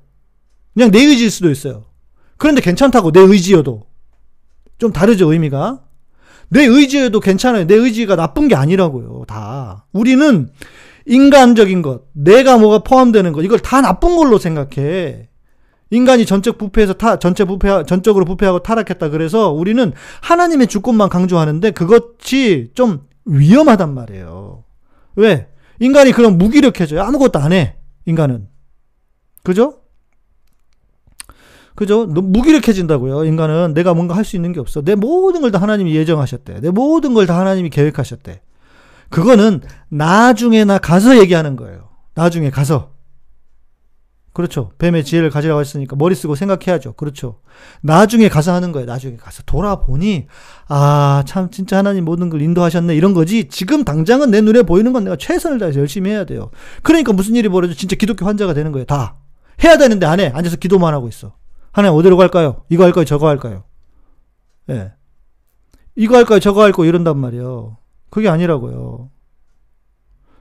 그냥 0.74 0.92
내 0.92 1.00
의지일 1.00 1.30
수도 1.30 1.52
있어요. 1.52 1.86
그런데 2.38 2.62
괜찮다고, 2.62 3.12
내 3.12 3.20
의지여도. 3.20 3.86
좀 4.78 4.92
다르죠, 4.92 5.32
의미가? 5.32 5.82
내 6.50 6.66
의지여도 6.66 7.20
괜찮아요. 7.20 7.68
내 7.68 7.76
의지가 7.76 8.16
나쁜 8.16 8.48
게 8.48 8.56
아니라고요, 8.56 9.26
다. 9.28 9.86
우리는 9.92 10.50
인간적인 11.08 11.82
것, 11.82 12.04
내가 12.14 12.58
뭐가 12.58 12.80
포함되는 12.80 13.32
것, 13.32 13.42
이걸 13.42 13.60
다 13.60 13.82
나쁜 13.82 14.16
걸로 14.16 14.38
생각해. 14.38 15.30
인간이 15.90 16.26
전적 16.26 16.58
부패해서 16.58 16.94
타, 16.94 17.18
전체 17.18 17.46
부패, 17.46 17.84
전적으로 17.88 18.26
부패하고 18.26 18.60
타락했다. 18.60 19.10
그래서 19.10 19.52
우리는 19.52 19.94
하나님의 20.22 20.68
주권만 20.68 21.08
강조하는데 21.08 21.72
그것이 21.72 22.72
좀 22.76 23.08
위험하단 23.26 23.94
말이에요. 23.94 24.66
왜? 25.16 25.48
인간이 25.80 26.12
그럼 26.12 26.38
무기력해져요. 26.38 27.02
아무것도 27.04 27.40
안 27.40 27.54
해. 27.54 27.78
인간은. 28.06 28.48
그죠? 29.44 29.76
그죠? 31.76 32.06
무기력해진다고요. 32.06 33.24
인간은 33.24 33.74
내가 33.74 33.94
뭔가 33.94 34.16
할 34.16 34.26
수 34.26 34.36
있는 34.36 34.52
게 34.52 34.60
없어. 34.60 34.82
내 34.82 34.96
모든 34.96 35.42
걸 35.42 35.52
다 35.52 35.62
하나님이 35.62 35.96
예정하셨대. 35.96 36.60
내 36.60 36.70
모든 36.70 37.14
걸 37.14 37.28
다 37.28 37.40
하나님이 37.40 37.70
계획하셨대. 37.70 38.42
그거는 39.10 39.62
나중에나 39.90 40.78
가서 40.80 41.18
얘기하는 41.18 41.56
거예요. 41.56 41.90
나중에 42.14 42.50
가서. 42.50 42.98
그렇죠. 44.38 44.72
뱀의 44.78 45.04
지혜를 45.04 45.32
가지라고 45.32 45.60
했으니까 45.62 45.96
머리 45.96 46.14
쓰고 46.14 46.36
생각해야죠. 46.36 46.94
그렇죠. 46.94 47.40
나중에 47.82 48.30
가서 48.30 48.54
하는 48.54 48.72
거예요. 48.72 48.86
나중에 48.86 49.18
가서 49.18 49.42
돌아보니 49.48 50.28
아, 50.68 51.24
참 51.26 51.50
진짜 51.50 51.78
하나님 51.78 52.06
모든 52.06 52.30
걸 52.30 52.44
인도하셨네 52.44 52.96
이런 52.96 53.16
거지. 53.16 53.48
지금 53.48 53.84
당장은 53.84 54.30
내 54.30 54.42
눈에 54.42 54.62
보이는 54.62 54.94
건 54.94 55.06
내가 55.06 55.16
최선을 55.16 55.58
다해서 55.58 55.80
열심히 55.80 56.12
해야 56.12 56.24
돼요. 56.24 56.52
그러니까 56.84 57.14
무슨 57.14 57.36
일이 57.36 57.50
벌어져 57.50 57.74
진짜 57.74 57.96
기독교 57.96 58.28
환자가 58.28 58.54
되는 58.54 58.72
거예요. 58.72 58.86
다. 58.86 59.16
해야 59.64 59.76
되는데 59.76 60.06
안 60.06 60.20
해. 60.20 60.32
앉아서 60.36 60.58
기도만 60.58 60.94
하고 60.94 61.08
있어. 61.08 61.34
하나님 61.72 61.98
어디로 61.98 62.16
갈까요? 62.16 62.64
이거 62.70 62.84
할까요? 62.84 63.06
저거 63.06 63.28
할까요? 63.28 63.64
예. 64.70 64.74
네. 64.74 64.92
이거 65.96 66.16
할까요? 66.16 66.40
저거 66.40 66.62
할까요? 66.62 66.86
이런단 66.86 67.18
말이에요. 67.18 67.78
그게 68.10 68.30
아니라고요. 68.30 69.10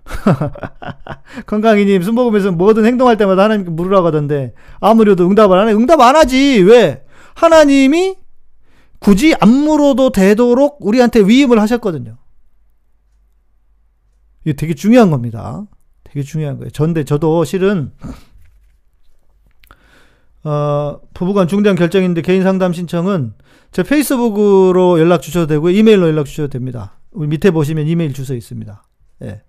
건강이님, 1.46 2.02
술 2.02 2.12
먹으면서 2.12 2.52
뭐든 2.52 2.87
행동할 2.87 3.16
때마다 3.16 3.44
하나님께 3.44 3.70
물으라고 3.70 4.06
하던데, 4.06 4.54
아무래도 4.80 5.26
응답을 5.28 5.58
안 5.58 5.68
해. 5.68 5.73
응답 5.73 6.00
안 6.00 6.16
하지. 6.16 6.62
왜? 6.62 7.04
하나님이 7.35 8.16
굳이 8.99 9.35
안 9.40 9.50
물어도 9.50 10.11
되도록 10.11 10.78
우리한테 10.80 11.20
위임을 11.20 11.61
하셨거든요. 11.61 12.16
이게 14.44 14.54
되게 14.54 14.75
중요한 14.75 15.11
겁니다. 15.11 15.64
되게 16.04 16.23
중요한 16.23 16.56
거예요. 16.56 16.70
전데 16.70 17.04
저도 17.04 17.44
실은, 17.44 17.92
어, 20.44 21.00
부부간 21.14 21.49
중대한 21.49 21.76
결정인데 21.76 22.23
개인 22.23 22.42
상담 22.42 22.73
신청은 22.73 23.35
제 23.73 23.82
페이스북으로 23.82 25.00
연락 25.00 25.20
주셔도 25.20 25.46
되고, 25.49 25.68
이메일로 25.68 26.06
연락 26.06 26.26
주셔도 26.26 26.49
됩니다. 26.49 26.99
우리 27.16 27.28
밑에 27.28 27.50
보시면 27.50 27.87
이메일 27.87 28.12
주소 28.12 28.35
있습니다. 28.35 28.85
예. 29.23 29.42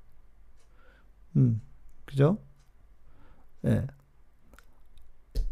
음, 1.35 1.61
그죠? 2.05 2.39
예. 3.65 3.85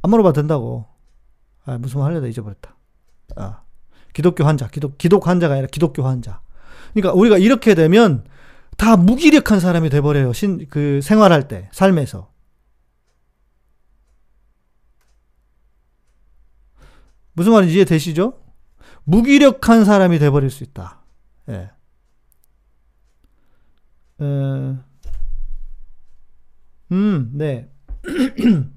안 0.02 0.10
물어봐도 0.10 0.34
된다고. 0.34 0.86
아, 1.66 1.78
무슨 1.78 2.00
말 2.00 2.12
하려다 2.12 2.28
잊어버렸다. 2.28 2.78
아. 3.36 3.64
기독교 4.14 4.46
환자, 4.46 4.70
기독, 4.70 4.98
기독 4.98 5.28
환자가 5.28 5.56
아니라 5.56 5.68
기독교 5.68 6.04
환자. 6.04 6.42
그러니까 6.94 7.12
우리가 7.20 7.38
이렇게 7.38 7.76
되면 7.76 8.24
다 8.78 8.96
무기력한 8.96 9.60
사람이 9.60 9.90
돼버려요. 9.90 10.32
신, 10.32 10.68
그 10.70 11.02
생활할 11.02 11.50
때, 11.50 11.70
삶에서. 11.74 12.32
무슨 17.34 17.52
말인지 17.52 17.76
이해되시죠? 17.76 18.40
무기력한 19.04 19.84
사람이 19.84 20.18
돼버릴 20.20 20.50
수 20.50 20.64
있다. 20.64 21.04
예. 21.50 21.75
어, 24.20 24.78
음, 26.92 27.32
네. 27.34 27.70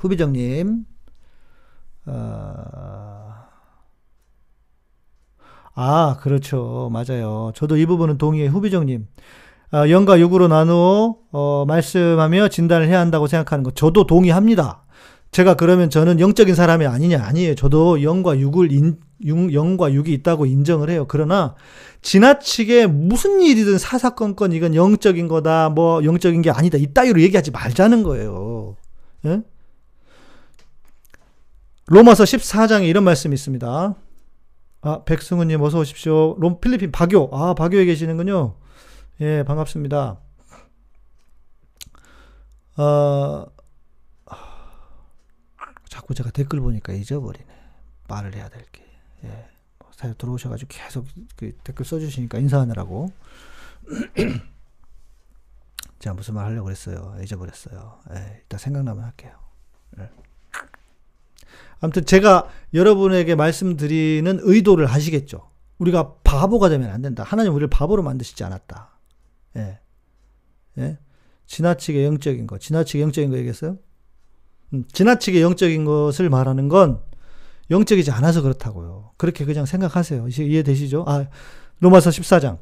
후비정님, 0.00 0.84
어, 2.06 3.16
아, 5.74 6.16
그렇죠. 6.20 6.90
맞아요. 6.92 7.52
저도 7.54 7.76
이 7.76 7.84
부분은 7.86 8.16
동의해. 8.18 8.48
후비정님. 8.48 9.06
아, 9.72 9.88
영과 9.90 10.18
육으로 10.18 10.48
나누어, 10.48 11.16
어, 11.32 11.64
말씀하며 11.66 12.48
진단을 12.48 12.88
해야 12.88 12.98
한다고 13.00 13.26
생각하는 13.26 13.62
거. 13.62 13.70
저도 13.72 14.06
동의합니다. 14.06 14.84
제가 15.32 15.54
그러면 15.54 15.90
저는 15.90 16.18
영적인 16.18 16.54
사람이 16.54 16.86
아니냐? 16.86 17.22
아니에요. 17.22 17.54
저도 17.56 18.02
영과 18.02 18.38
육을 18.38 18.72
인, 18.72 18.86
육, 18.86 19.00
영과 19.24 19.92
육이 19.92 20.12
있다고 20.12 20.46
인정을 20.46 20.90
해요. 20.90 21.06
그러나 21.08 21.54
지나치게 22.02 22.86
무슨 22.86 23.40
일이든 23.40 23.78
사사건건 23.78 24.52
이건 24.52 24.74
영적인 24.74 25.28
거다, 25.28 25.70
뭐 25.70 26.04
영적인 26.04 26.42
게 26.42 26.50
아니다. 26.50 26.78
이따위로 26.78 27.20
얘기하지 27.22 27.50
말자는 27.50 28.02
거예요. 28.02 28.76
예? 29.24 29.42
로마서 31.86 32.24
14장에 32.24 32.88
이런 32.88 33.04
말씀이 33.04 33.34
있습니다. 33.34 33.94
아, 34.82 35.04
백승우님 35.04 35.60
어서 35.62 35.80
오십시오. 35.80 36.36
롬, 36.38 36.60
필리핀 36.60 36.92
박요. 36.92 37.28
아, 37.32 37.54
박요에 37.54 37.84
계시는군요. 37.84 38.56
예, 39.20 39.42
반갑습니다. 39.44 40.20
어, 42.78 43.46
자꾸 45.88 46.14
제가 46.14 46.30
댓글 46.30 46.60
보니까 46.60 46.92
잊어버리네. 46.92 47.46
말을 48.08 48.34
해야 48.34 48.48
될 48.48 48.62
게. 48.70 48.85
예. 49.24 49.48
잘 49.96 50.14
들어오셔가지고 50.14 50.68
계속 50.68 51.06
그 51.36 51.52
댓글 51.64 51.84
써주시니까 51.86 52.38
인사하느라고. 52.38 53.10
제가 55.98 56.14
무슨 56.14 56.34
말 56.34 56.44
하려고 56.46 56.64
그랬어요. 56.64 57.16
잊어버렸어요. 57.22 58.00
예, 58.14 58.42
이따 58.44 58.58
생각나면 58.58 59.02
할게요. 59.04 59.32
예. 59.98 60.10
아무튼 61.80 62.04
제가 62.04 62.48
여러분에게 62.74 63.34
말씀드리는 63.34 64.40
의도를 64.42 64.86
하시겠죠. 64.86 65.50
우리가 65.78 66.14
바보가 66.24 66.68
되면 66.68 66.90
안 66.90 67.02
된다. 67.02 67.22
하나님 67.22 67.52
우리를 67.52 67.68
바보로 67.68 68.02
만드시지 68.02 68.44
않았다. 68.44 68.90
예. 69.56 69.80
예. 70.78 70.98
지나치게 71.46 72.04
영적인 72.04 72.46
거, 72.46 72.58
지나치게 72.58 73.02
영적인 73.02 73.30
거 73.30 73.36
얘기했어요? 73.36 73.78
음, 74.74 74.84
지나치게 74.92 75.40
영적인 75.42 75.84
것을 75.84 76.28
말하는 76.28 76.68
건 76.68 77.00
영적이지 77.70 78.10
않아서 78.12 78.42
그렇다고요. 78.42 79.12
그렇게 79.16 79.44
그냥 79.44 79.66
생각하세요. 79.66 80.28
이해되시죠? 80.28 81.04
아, 81.06 81.26
로마서 81.80 82.10
14장. 82.10 82.58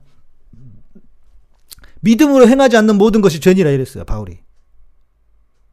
믿음으로 2.00 2.49
행하지 2.49 2.76
않는 2.76 2.96
모든 2.96 3.20
것이 3.20 3.40
죄니라 3.40 3.70
이랬어요, 3.70 4.04
바울이. 4.04 4.38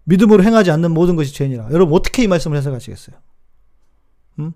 믿음으로 0.05 0.43
행하지 0.43 0.71
않는 0.71 0.91
모든 0.91 1.15
것이 1.15 1.33
죄니라. 1.33 1.69
여러분, 1.71 1.93
어떻게 1.95 2.23
이 2.23 2.27
말씀을 2.27 2.57
해석하시겠어요? 2.57 3.15
음? 4.39 4.53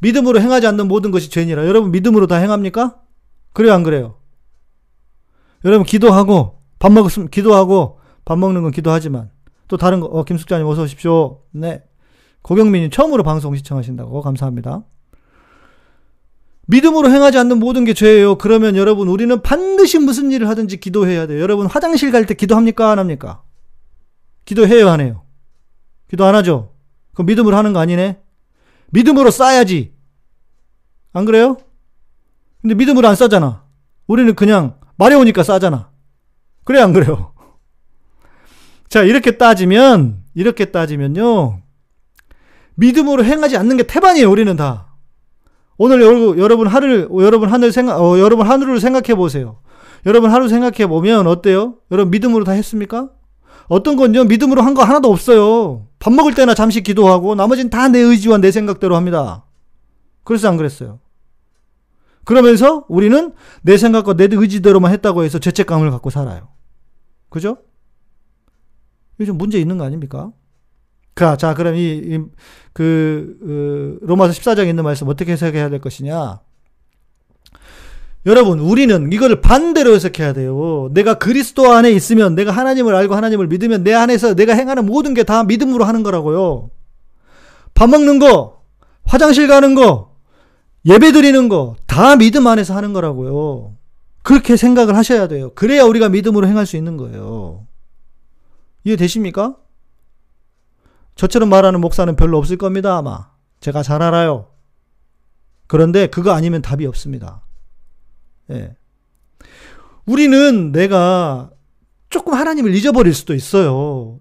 믿음으로 0.00 0.40
행하지 0.40 0.66
않는 0.68 0.88
모든 0.88 1.10
것이 1.10 1.28
죄니라. 1.28 1.66
여러분, 1.66 1.90
믿음으로 1.90 2.26
다 2.26 2.36
행합니까? 2.36 3.00
그래요, 3.52 3.74
안 3.74 3.82
그래요? 3.82 4.16
여러분, 5.64 5.84
기도하고, 5.84 6.60
밥 6.78 6.92
먹었으면, 6.92 7.28
기도하고, 7.28 8.00
밥 8.24 8.38
먹는 8.38 8.62
건 8.62 8.70
기도하지만, 8.70 9.30
또 9.68 9.76
다른 9.76 10.00
거, 10.00 10.06
어, 10.06 10.24
김숙자님 10.24 10.66
어서 10.66 10.82
오십시오. 10.82 11.42
네. 11.50 11.84
고경민님 12.42 12.90
처음으로 12.90 13.22
방송 13.22 13.54
시청하신다고 13.54 14.20
감사합니다. 14.22 14.84
믿음으로 16.66 17.10
행하지 17.10 17.38
않는 17.38 17.58
모든 17.58 17.84
게 17.84 17.92
죄예요. 17.94 18.36
그러면 18.38 18.76
여러분 18.76 19.08
우리는 19.08 19.42
반드시 19.42 19.98
무슨 19.98 20.30
일을 20.32 20.48
하든지 20.48 20.78
기도해야 20.80 21.26
돼요. 21.26 21.40
여러분 21.40 21.66
화장실 21.66 22.10
갈 22.12 22.26
때 22.26 22.34
기도합니까? 22.34 22.90
안 22.90 22.98
합니까? 22.98 23.42
기도해요, 24.44 24.88
안 24.88 25.00
해요? 25.00 25.22
기도 26.08 26.24
안 26.24 26.34
하죠? 26.36 26.74
그럼 27.14 27.26
믿음으로 27.26 27.56
하는 27.56 27.72
거 27.72 27.80
아니네? 27.80 28.20
믿음으로 28.90 29.30
싸야지. 29.30 29.94
안 31.12 31.24
그래요? 31.24 31.58
근데 32.60 32.74
믿음으로 32.74 33.08
안 33.08 33.16
싸잖아. 33.16 33.64
우리는 34.06 34.34
그냥 34.34 34.78
마려우니까 34.96 35.42
싸잖아. 35.42 35.90
그래, 36.64 36.80
안 36.80 36.92
그래요? 36.92 37.32
자, 38.88 39.02
이렇게 39.02 39.36
따지면, 39.36 40.22
이렇게 40.34 40.66
따지면요. 40.66 41.61
믿음으로 42.76 43.24
행하지 43.24 43.56
않는 43.56 43.76
게 43.76 43.82
태반이에요, 43.84 44.30
우리는 44.30 44.54
다. 44.56 44.94
오늘 45.78 46.00
여러분 46.02 46.66
하늘, 46.68 47.08
여러분 47.12 47.48
하늘 47.48 47.72
생각, 47.72 48.00
어, 48.00 48.18
여러분 48.18 48.46
하늘을 48.46 48.80
생각해 48.80 49.14
보세요. 49.14 49.58
여러분 50.06 50.30
하루 50.30 50.48
생각해 50.48 50.86
보면 50.86 51.26
어때요? 51.26 51.76
여러분 51.90 52.10
믿음으로 52.10 52.44
다 52.44 52.52
했습니까? 52.52 53.10
어떤 53.68 53.96
건요, 53.96 54.24
믿음으로 54.24 54.62
한 54.62 54.74
거 54.74 54.82
하나도 54.82 55.10
없어요. 55.10 55.86
밥 55.98 56.12
먹을 56.12 56.34
때나 56.34 56.54
잠시 56.54 56.82
기도하고, 56.82 57.34
나머지는 57.34 57.70
다 57.70 57.88
내 57.88 57.98
의지와 58.00 58.38
내 58.38 58.50
생각대로 58.50 58.96
합니다. 58.96 59.44
그래서 60.24 60.48
안 60.48 60.56
그랬어요. 60.56 61.00
그러면서 62.24 62.84
우리는 62.88 63.32
내 63.62 63.76
생각과 63.76 64.14
내 64.14 64.28
의지대로만 64.30 64.92
했다고 64.92 65.24
해서 65.24 65.38
죄책감을 65.38 65.90
갖고 65.90 66.10
살아요. 66.10 66.48
그죠? 67.28 67.58
좀 69.24 69.38
문제 69.38 69.58
있는 69.58 69.78
거 69.78 69.84
아닙니까? 69.84 70.32
자, 71.14 71.36
자, 71.36 71.54
그럼 71.54 71.74
이, 71.76 71.80
이 72.04 72.18
그, 72.72 73.98
어, 74.00 74.06
로마서 74.06 74.32
14장에 74.32 74.68
있는 74.68 74.82
말씀 74.84 75.08
어떻게 75.08 75.32
해석해야 75.32 75.68
될 75.68 75.80
것이냐? 75.80 76.40
여러분, 78.24 78.60
우리는 78.60 79.12
이거를 79.12 79.40
반대로 79.40 79.94
해석해야 79.94 80.32
돼요. 80.32 80.88
내가 80.92 81.14
그리스도 81.14 81.72
안에 81.72 81.90
있으면, 81.90 82.34
내가 82.34 82.52
하나님을 82.52 82.94
알고 82.94 83.14
하나님을 83.14 83.48
믿으면 83.48 83.82
내 83.82 83.92
안에서 83.92 84.34
내가 84.34 84.54
행하는 84.54 84.86
모든 84.86 85.12
게 85.12 85.24
다 85.24 85.42
믿음으로 85.44 85.84
하는 85.84 86.02
거라고요. 86.02 86.70
밥 87.74 87.90
먹는 87.90 88.18
거, 88.18 88.62
화장실 89.04 89.48
가는 89.48 89.74
거, 89.74 90.14
예배 90.86 91.12
드리는 91.12 91.48
거, 91.48 91.76
다 91.86 92.16
믿음 92.16 92.46
안에서 92.46 92.74
하는 92.76 92.92
거라고요. 92.92 93.74
그렇게 94.22 94.56
생각을 94.56 94.96
하셔야 94.96 95.26
돼요. 95.26 95.50
그래야 95.54 95.82
우리가 95.82 96.08
믿음으로 96.08 96.46
행할 96.46 96.64
수 96.64 96.76
있는 96.76 96.96
거예요. 96.96 97.66
이해되십니까? 98.84 99.56
저처럼 101.14 101.48
말하는 101.48 101.80
목사는 101.80 102.14
별로 102.16 102.38
없을 102.38 102.56
겁니다, 102.56 102.96
아마. 102.96 103.30
제가 103.60 103.82
잘 103.82 104.02
알아요. 104.02 104.48
그런데 105.66 106.06
그거 106.06 106.32
아니면 106.32 106.62
답이 106.62 106.84
없습니다. 106.86 107.44
예. 108.50 108.74
우리는 110.04 110.72
내가 110.72 111.50
조금 112.10 112.34
하나님을 112.34 112.74
잊어버릴 112.74 113.14
수도 113.14 113.34
있어요. 113.34 114.20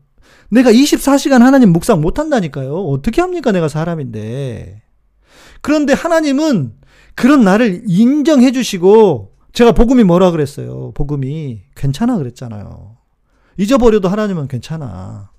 내가 0.50 0.72
24시간 0.72 1.40
하나님 1.40 1.72
묵상 1.72 2.02
못 2.02 2.20
한다니까요. 2.20 2.74
어떻게 2.74 3.22
합니까? 3.22 3.52
내가 3.52 3.68
사람인데. 3.68 4.84
그런데 5.62 5.94
하나님은 5.94 6.74
그런 7.16 7.44
나를 7.44 7.84
인정해 7.88 8.52
주시고 8.52 9.36
제가 9.54 9.74
복음이 9.74 10.04
뭐라 10.04 10.32
그랬어요. 10.32 10.92
복음이 10.94 11.62
괜찮아 11.76 12.18
그랬잖아요. 12.18 12.98
잊어버려도 13.58 14.08
하나님은 14.08 14.48
괜찮아. 14.48 15.31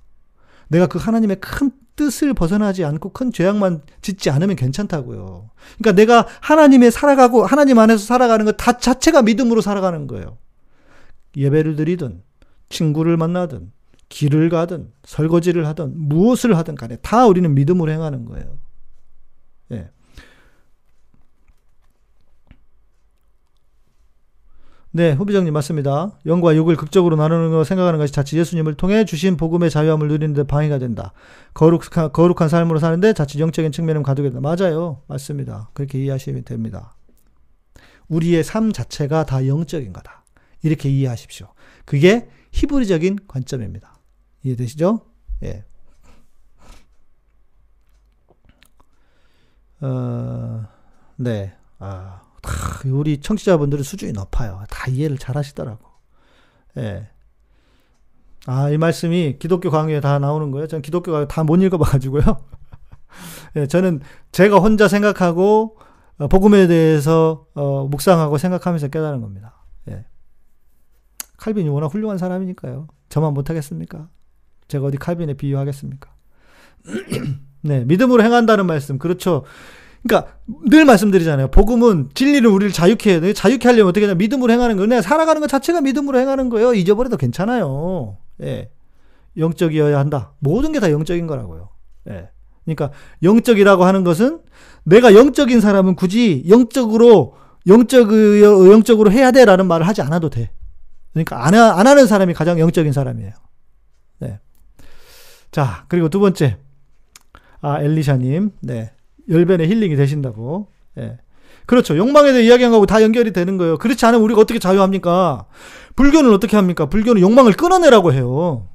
내가 0.72 0.86
그 0.86 0.98
하나님의 0.98 1.36
큰 1.40 1.70
뜻을 1.94 2.32
벗어나지 2.32 2.84
않고 2.84 3.10
큰 3.10 3.30
죄악만 3.30 3.82
짓지 4.00 4.30
않으면 4.30 4.56
괜찮다고요. 4.56 5.50
그러니까 5.78 5.92
내가 5.92 6.26
하나님의 6.40 6.90
살아가고 6.90 7.44
하나님 7.44 7.78
안에서 7.78 8.04
살아가는 8.04 8.44
것 8.46 8.56
다 8.56 8.78
자체가 8.78 9.22
믿음으로 9.22 9.60
살아가는 9.60 10.06
거예요. 10.06 10.38
예배를 11.36 11.76
드리든 11.76 12.22
친구를 12.70 13.16
만나든 13.18 13.70
길을 14.08 14.48
가든 14.48 14.90
설거지를 15.04 15.66
하든 15.66 15.92
무엇을 15.96 16.56
하든 16.56 16.74
간에 16.74 16.96
다 16.96 17.26
우리는 17.26 17.54
믿음으로 17.54 17.92
행하는 17.92 18.24
거예요. 18.24 18.58
예. 19.72 19.90
네, 24.94 25.12
후비장님 25.12 25.54
맞습니다. 25.54 26.12
영과 26.26 26.54
육을 26.54 26.76
극적으로 26.76 27.16
나누는 27.16 27.50
거 27.50 27.64
생각하는 27.64 27.98
것이 27.98 28.12
자칫 28.12 28.36
예수님을 28.36 28.74
통해 28.74 29.06
주신 29.06 29.38
복음의 29.38 29.70
자유함을 29.70 30.06
누리는 30.08 30.34
데 30.34 30.42
방해가 30.42 30.78
된다. 30.78 31.14
거룩한, 31.54 32.12
거룩한 32.12 32.50
삶으로 32.50 32.78
사는데 32.78 33.14
자칫 33.14 33.40
영적인 33.40 33.72
측면은 33.72 34.02
가두게 34.02 34.30
된다. 34.30 34.40
맞아요. 34.46 35.00
맞습니다. 35.08 35.70
그렇게 35.72 35.98
이해하시면 35.98 36.44
됩니다. 36.44 36.94
우리의 38.08 38.44
삶 38.44 38.70
자체가 38.70 39.24
다 39.24 39.46
영적인 39.46 39.94
거다. 39.94 40.24
이렇게 40.62 40.90
이해하십시오. 40.90 41.48
그게 41.86 42.28
히브리적인 42.52 43.20
관점입니다. 43.26 43.98
이해되시죠? 44.44 45.00
예. 45.44 45.64
어, 49.80 50.66
네. 51.16 51.54
아. 51.78 52.21
우리 52.86 53.20
청취자분들은 53.20 53.84
수준이 53.84 54.12
높아요. 54.12 54.64
다 54.68 54.90
이해를 54.90 55.18
잘 55.18 55.36
하시더라고. 55.36 55.86
예. 56.78 57.08
아, 58.46 58.70
이 58.70 58.76
말씀이 58.78 59.36
기독교 59.38 59.70
강의에 59.70 60.00
다 60.00 60.18
나오는 60.18 60.50
거예요. 60.50 60.66
저는 60.66 60.82
기독교 60.82 61.12
강의 61.12 61.28
다 61.28 61.44
못 61.44 61.62
읽어봐가지고요. 61.62 62.22
예, 63.56 63.66
저는 63.66 64.00
제가 64.32 64.58
혼자 64.58 64.88
생각하고, 64.88 65.76
어, 66.18 66.28
복음에 66.28 66.66
대해서, 66.66 67.46
어, 67.54 67.86
묵상하고 67.86 68.38
생각하면서 68.38 68.88
깨달은 68.88 69.20
겁니다. 69.20 69.64
예. 69.88 70.06
칼빈이 71.36 71.68
워낙 71.68 71.86
훌륭한 71.88 72.18
사람이니까요. 72.18 72.88
저만 73.08 73.34
못하겠습니까? 73.34 74.08
제가 74.68 74.86
어디 74.86 74.96
칼빈에 74.96 75.34
비유하겠습니까? 75.34 76.10
네, 77.62 77.84
믿음으로 77.84 78.24
행한다는 78.24 78.66
말씀. 78.66 78.98
그렇죠. 78.98 79.44
그러니까 80.06 80.34
늘 80.68 80.84
말씀드리잖아요. 80.84 81.48
복음은 81.48 82.10
진리를 82.14 82.48
우리를 82.48 82.72
자유케 82.72 83.10
해야 83.10 83.20
돼. 83.20 83.32
자유케 83.32 83.68
하려면 83.68 83.88
어떻게 83.90 84.06
하냐? 84.06 84.16
믿음으로 84.16 84.52
행하는 84.52 84.76
거예요. 84.76 84.88
내가 84.88 85.02
살아가는 85.02 85.40
것 85.40 85.46
자체가 85.48 85.80
믿음으로 85.80 86.18
행하는 86.18 86.48
거예요. 86.48 86.74
잊어버려도 86.74 87.16
괜찮아요. 87.16 88.16
예. 88.42 88.70
영적이어야 89.36 89.98
한다. 89.98 90.32
모든 90.40 90.72
게 90.72 90.80
다 90.80 90.90
영적인 90.90 91.26
거라고요. 91.26 91.70
예. 92.10 92.28
그러니까 92.64 92.90
영적이라고 93.22 93.84
하는 93.84 94.04
것은 94.04 94.40
내가 94.84 95.14
영적인 95.14 95.60
사람은 95.60 95.94
굳이 95.94 96.44
영적으로 96.48 97.34
영적 97.66 98.10
영적으로 98.12 99.12
해야 99.12 99.30
돼라는 99.30 99.66
말을 99.66 99.86
하지 99.86 100.02
않아도 100.02 100.30
돼. 100.30 100.50
그러니까 101.12 101.46
안, 101.46 101.54
안 101.54 101.86
하는 101.86 102.06
사람이 102.06 102.34
가장 102.34 102.58
영적인 102.58 102.92
사람이에요. 102.92 103.32
네. 104.18 104.40
자, 105.52 105.84
그리고 105.88 106.08
두 106.08 106.18
번째. 106.18 106.56
아, 107.60 107.80
엘리샤님. 107.80 108.50
네. 108.62 108.92
열변의 109.28 109.68
힐링이 109.68 109.96
되신다고. 109.96 110.68
예. 110.98 111.18
그렇죠. 111.66 111.96
욕망에 111.96 112.32
대해 112.32 112.44
이야기한 112.44 112.70
거하고 112.70 112.86
다 112.86 113.02
연결이 113.02 113.32
되는 113.32 113.56
거예요. 113.56 113.78
그렇지 113.78 114.04
않으면 114.04 114.24
우리가 114.24 114.40
어떻게 114.40 114.58
자유합니까? 114.58 115.46
불교는 115.96 116.32
어떻게 116.32 116.56
합니까? 116.56 116.86
불교는 116.86 117.20
욕망을 117.22 117.52
끊어내라고 117.52 118.12
해요. 118.12 118.68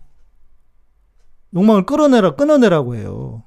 욕망을 1.53 1.85
끌어내라, 1.85 2.35
끊어내라고 2.35 2.95
해요. 2.95 3.43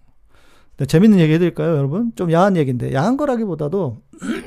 네, 0.76 0.86
재밌는 0.86 1.18
얘기 1.18 1.34
해드릴까요, 1.34 1.76
여러분? 1.76 2.12
좀 2.16 2.32
야한 2.32 2.56
얘기인데, 2.56 2.94
야한 2.94 3.16
거라기보다도, 3.16 3.98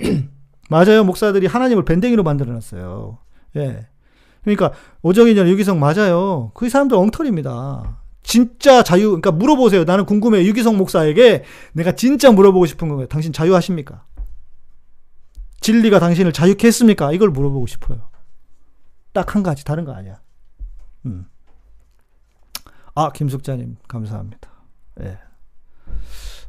맞아요. 0.70 1.04
목사들이 1.04 1.46
하나님을 1.48 1.86
밴댕이로 1.86 2.24
만들어놨어요. 2.24 3.20
예. 3.58 3.88
그러니까, 4.44 4.72
오정인전 5.04 5.48
유기성 5.48 5.80
맞아요. 5.80 6.52
그 6.56 6.70
사람들 6.70 6.98
엉터리입니다. 6.98 8.03
진짜 8.24 8.84
자유, 8.84 9.08
그러니까 9.08 9.32
물어보세요. 9.32 9.84
나는 9.84 10.06
궁금해. 10.06 10.46
유기성 10.46 10.78
목사에게 10.78 11.44
내가 11.74 11.92
진짜 11.94 12.32
물어보고 12.32 12.66
싶은 12.66 12.88
거예요. 12.90 13.08
당신 13.08 13.34
자유하십니까? 13.34 14.06
진리가 15.60 16.00
당신을 16.00 16.34
자유케 16.34 16.68
했습니까? 16.68 17.12
이걸 17.12 17.30
물어보고 17.30 17.68
싶어요. 17.68 18.10
딱 19.12 19.36
한 19.36 19.44
가지, 19.44 19.64
다른 19.64 19.86
거 19.86 19.94
아니야. 19.94 20.20
음. 21.06 21.26
아, 22.96 23.12
김숙자님, 23.12 23.78
감사합니다. 23.88 24.50
예. 25.02 25.20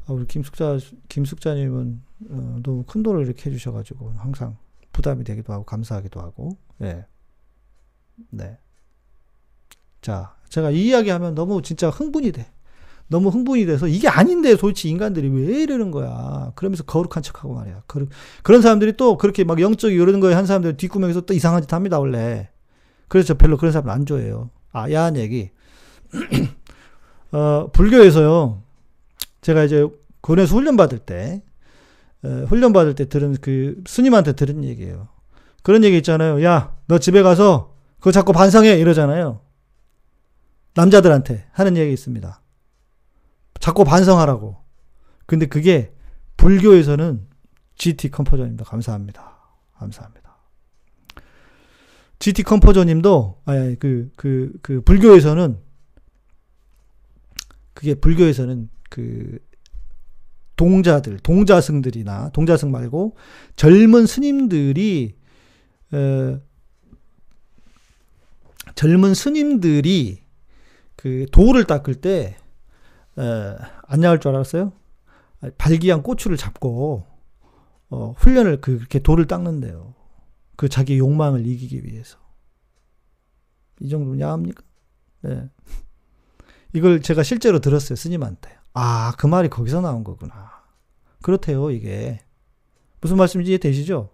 아, 0.07 0.13
우리 0.13 0.27
김숙자, 0.27 0.79
김숙자님은, 1.09 2.03
어, 2.31 2.57
너무 2.63 2.85
큰 2.85 3.03
돈을 3.03 3.25
이렇게 3.27 3.51
해주셔가지고, 3.51 4.13
항상 4.17 4.57
부담이 4.93 5.25
되기도 5.25 5.53
하고, 5.53 5.65
감사하기도 5.65 6.21
하고, 6.21 6.57
예. 6.83 7.05
네. 8.31 8.59
자, 10.01 10.37
제가 10.55 10.71
이 10.71 10.87
이야기 10.87 11.11
하면 11.11 11.35
너무 11.35 11.63
진짜 11.63 11.91
흥분이 11.91 12.31
돼. 12.31 12.47
너무 13.09 13.29
흥분이 13.31 13.67
돼서 13.67 13.89
이게 13.89 14.07
아닌데 14.07 14.55
도대체 14.55 14.89
인간들이 14.89 15.29
왜 15.29 15.65
이러는 15.65 15.91
거야. 15.91 16.53
그러면서 16.55 16.85
거룩한 16.85 17.25
척하고 17.25 17.55
말이야. 17.55 17.83
그런, 17.89 18.09
그런 18.45 18.63
사람들이 18.63 18.97
또 18.97 19.19
그렇게 19.19 19.43
막 19.43 19.61
영적이 19.61 19.97
이러는 19.97 20.21
거에 20.21 20.33
한 20.33 20.47
사람들 20.47 20.77
뒷구멍에서 20.77 21.23
또 21.23 21.35
이상한 21.35 21.61
짓 21.61 21.73
합니다, 21.73 21.99
원래. 21.99 22.51
그래서 23.09 23.35
별로 23.35 23.57
그런 23.57 23.73
사람 23.73 23.89
안 23.89 24.07
좋아해요. 24.07 24.51
아, 24.71 24.89
야한 24.93 25.17
얘기. 25.17 25.51
어, 27.33 27.69
불교에서요, 27.73 28.63
제가 29.41 29.65
이제 29.65 29.85
군에서 30.21 30.55
훈련 30.55 30.77
받을 30.77 31.01
때, 31.01 31.43
어, 32.23 32.45
훈련 32.47 32.73
받을 32.73 32.95
때 32.95 33.09
들은 33.09 33.37
그 33.41 33.83
스님한테 33.89 34.35
들은 34.35 34.63
얘기예요. 34.63 35.09
그런 35.65 35.83
얘기 35.83 35.97
있잖아요. 35.97 36.45
야, 36.45 36.77
너 36.87 36.99
집에 36.99 37.23
가서 37.23 37.75
그거 37.99 38.13
자꾸 38.13 38.33
반성해 38.33 38.79
이러잖아요. 38.79 39.41
남자들한테 40.75 41.47
하는 41.53 41.77
얘기 41.77 41.93
있습니다. 41.93 42.41
자꾸 43.61 43.85
반성하라고. 43.85 44.57
근데 45.27 45.47
그게 45.47 45.93
불교에서는 46.37 47.27
GT 47.77 48.11
컴포저입니다. 48.11 48.65
감사합니다. 48.65 49.39
감사합니다. 49.75 50.37
GT 52.19 52.43
컴포저님도 52.43 53.43
아니 53.45 53.79
그그 53.79 54.11
그, 54.17 54.53
그 54.63 54.81
불교에서는 54.83 55.59
그게 57.73 57.95
불교에서는 57.95 58.69
그 58.91 59.39
동자들, 60.57 61.19
동자승들이나 61.19 62.31
동자승 62.31 62.71
말고 62.71 63.17
젊은 63.57 64.07
스님들이 64.07 65.17
어, 65.93 66.41
젊은 68.75 69.15
스님들이 69.15 70.24
그 71.05 71.27
돌을 71.31 71.65
닦을 71.65 71.97
때 71.97 72.35
어, 73.17 73.57
안 73.83 74.01
나올 74.01 74.21
줄 74.21 74.31
알았어요? 74.31 74.73
발기한 75.59 76.03
고추를 76.03 76.39
잡고 76.39 77.05
어, 77.91 78.15
훈련을 78.17 78.63
그, 78.63 78.79
그렇게 78.79 79.01
돌을 79.01 79.27
닦는데요. 79.27 79.95
그 80.57 80.71
자기 80.71 80.97
욕망을 80.97 81.47
이기기 81.47 81.85
위해서. 81.85 82.17
이 83.81 83.91
정도면 83.91 84.19
야합니까? 84.19 84.63
네. 85.21 85.51
이걸 86.73 87.03
제가 87.03 87.23
실제로 87.23 87.59
들었어요, 87.59 87.97
스님한테. 87.97 88.57
아, 88.73 89.13
그 89.19 89.27
말이 89.27 89.51
거기서 89.51 89.83
나온 89.83 90.05
거구나. 90.05 90.53
그렇대요, 91.21 91.71
이게. 91.71 92.21
무슨 93.03 93.19
말씀인지 93.19 93.51
이해되시죠? 93.51 94.09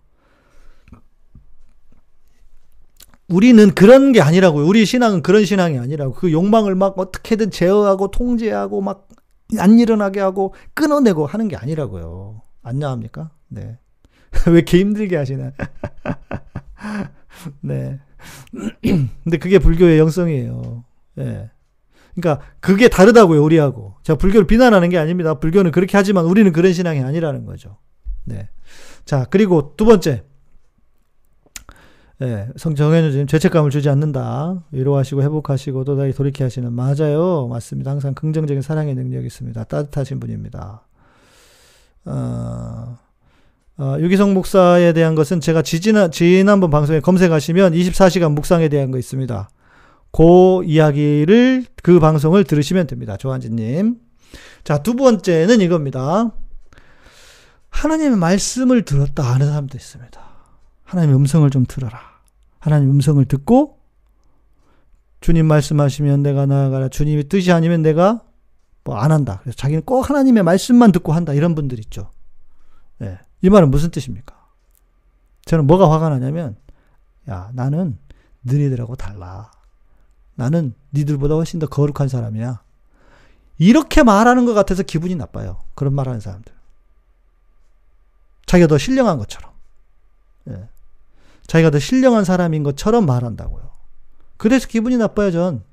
우리는 3.30 3.70
그런 3.74 4.12
게 4.12 4.20
아니라고요. 4.20 4.66
우리 4.66 4.84
신앙은 4.84 5.22
그런 5.22 5.44
신앙이 5.44 5.78
아니라고. 5.78 6.14
그 6.14 6.32
욕망을 6.32 6.74
막 6.74 6.98
어떻게든 6.98 7.50
제어하고 7.50 8.10
통제하고 8.10 8.80
막 8.80 9.10
안 9.58 9.78
일어나게 9.78 10.20
하고 10.20 10.54
끊어내고 10.74 11.26
하는 11.26 11.48
게 11.48 11.56
아니라고요. 11.56 12.42
안녕합니까? 12.62 13.30
네. 13.48 13.78
왜 14.46 14.52
이렇게 14.52 14.78
힘들게 14.78 15.16
하시나? 15.16 15.52
네. 17.60 17.98
근데 19.24 19.38
그게 19.38 19.58
불교의 19.58 19.98
영성이에요. 19.98 20.84
예. 21.18 21.24
네. 21.24 21.50
그러니까 22.14 22.44
그게 22.60 22.88
다르다고요, 22.88 23.42
우리하고. 23.42 23.94
제가 24.02 24.18
불교를 24.18 24.46
비난하는 24.46 24.90
게 24.90 24.98
아닙니다. 24.98 25.34
불교는 25.34 25.70
그렇게 25.70 25.96
하지만 25.96 26.26
우리는 26.26 26.52
그런 26.52 26.72
신앙이 26.72 27.00
아니라는 27.00 27.46
거죠. 27.46 27.78
네. 28.24 28.48
자, 29.04 29.26
그리고 29.30 29.74
두 29.76 29.84
번째. 29.84 30.24
예, 32.22 32.48
성정현주님 32.54 33.26
죄책감을 33.26 33.70
주지 33.70 33.88
않는다. 33.88 34.62
위로하시고 34.72 35.22
회복하시고 35.22 35.84
또다시 35.84 36.12
돌이켜 36.12 36.44
하시는 36.44 36.70
맞아요. 36.70 37.48
맞습니다. 37.48 37.90
항상 37.92 38.12
긍정적인 38.12 38.60
사랑의 38.60 38.94
능력이 38.94 39.26
있습니다. 39.26 39.64
따뜻하신 39.64 40.20
분입니다. 40.20 40.86
어, 42.04 42.98
어, 43.78 43.96
유기성 43.98 44.34
목사에 44.34 44.92
대한 44.92 45.14
것은 45.14 45.40
제가 45.40 45.62
지지난, 45.62 46.10
지난번 46.10 46.68
방송에 46.68 47.00
검색하시면 47.00 47.72
24시간 47.72 48.34
묵상에 48.34 48.68
대한 48.68 48.90
거 48.90 48.98
있습니다. 48.98 49.48
그 50.12 50.64
이야기를, 50.64 51.64
그 51.82 52.00
방송을 52.00 52.44
들으시면 52.44 52.86
됩니다. 52.86 53.16
조한진님. 53.16 53.96
자, 54.64 54.82
두 54.82 54.94
번째는 54.94 55.62
이겁니다. 55.62 56.32
하나님의 57.70 58.18
말씀을 58.18 58.84
들었다 58.84 59.22
하는 59.22 59.46
사람도 59.46 59.78
있습니다. 59.78 60.20
하나님의 60.84 61.16
음성을 61.16 61.48
좀 61.48 61.64
들어라. 61.66 62.09
하나님 62.60 62.90
음성을 62.90 63.24
듣고 63.24 63.80
주님 65.20 65.46
말씀하시면 65.46 66.22
내가 66.22 66.46
나아가라. 66.46 66.88
주님의 66.88 67.24
뜻이 67.24 67.52
아니면 67.52 67.82
내가 67.82 68.22
뭐 68.84 68.96
안 68.96 69.12
한다. 69.12 69.38
그래서 69.42 69.56
자기는 69.56 69.82
꼭 69.82 70.08
하나님의 70.08 70.42
말씀만 70.42 70.92
듣고 70.92 71.12
한다. 71.12 71.32
이런 71.34 71.54
분들 71.54 71.78
있죠. 71.80 72.10
예. 73.02 73.18
이 73.42 73.50
말은 73.50 73.70
무슨 73.70 73.90
뜻입니까? 73.90 74.36
저는 75.44 75.66
뭐가 75.66 75.90
화가 75.90 76.08
나냐면, 76.10 76.56
야, 77.28 77.50
나는 77.54 77.98
너희들하고 78.42 78.96
달라. 78.96 79.50
나는 80.34 80.74
니들보다 80.94 81.34
훨씬 81.34 81.58
더 81.58 81.66
거룩한 81.66 82.08
사람이야. 82.08 82.62
이렇게 83.58 84.02
말하는 84.02 84.46
것 84.46 84.54
같아서 84.54 84.82
기분이 84.82 85.14
나빠요. 85.16 85.62
그런 85.74 85.94
말 85.94 86.08
하는 86.08 86.20
사람들. 86.20 86.52
자기가 88.46 88.68
더 88.68 88.78
신령한 88.78 89.18
것처럼. 89.18 89.52
예. 90.48 90.68
자기가 91.50 91.70
더 91.70 91.80
신령한 91.80 92.24
사람인 92.24 92.62
것처럼 92.62 93.06
말한다고요. 93.06 93.70
그래서 94.36 94.68
기분이 94.68 94.96
나빠요, 94.96 95.32
전. 95.32 95.64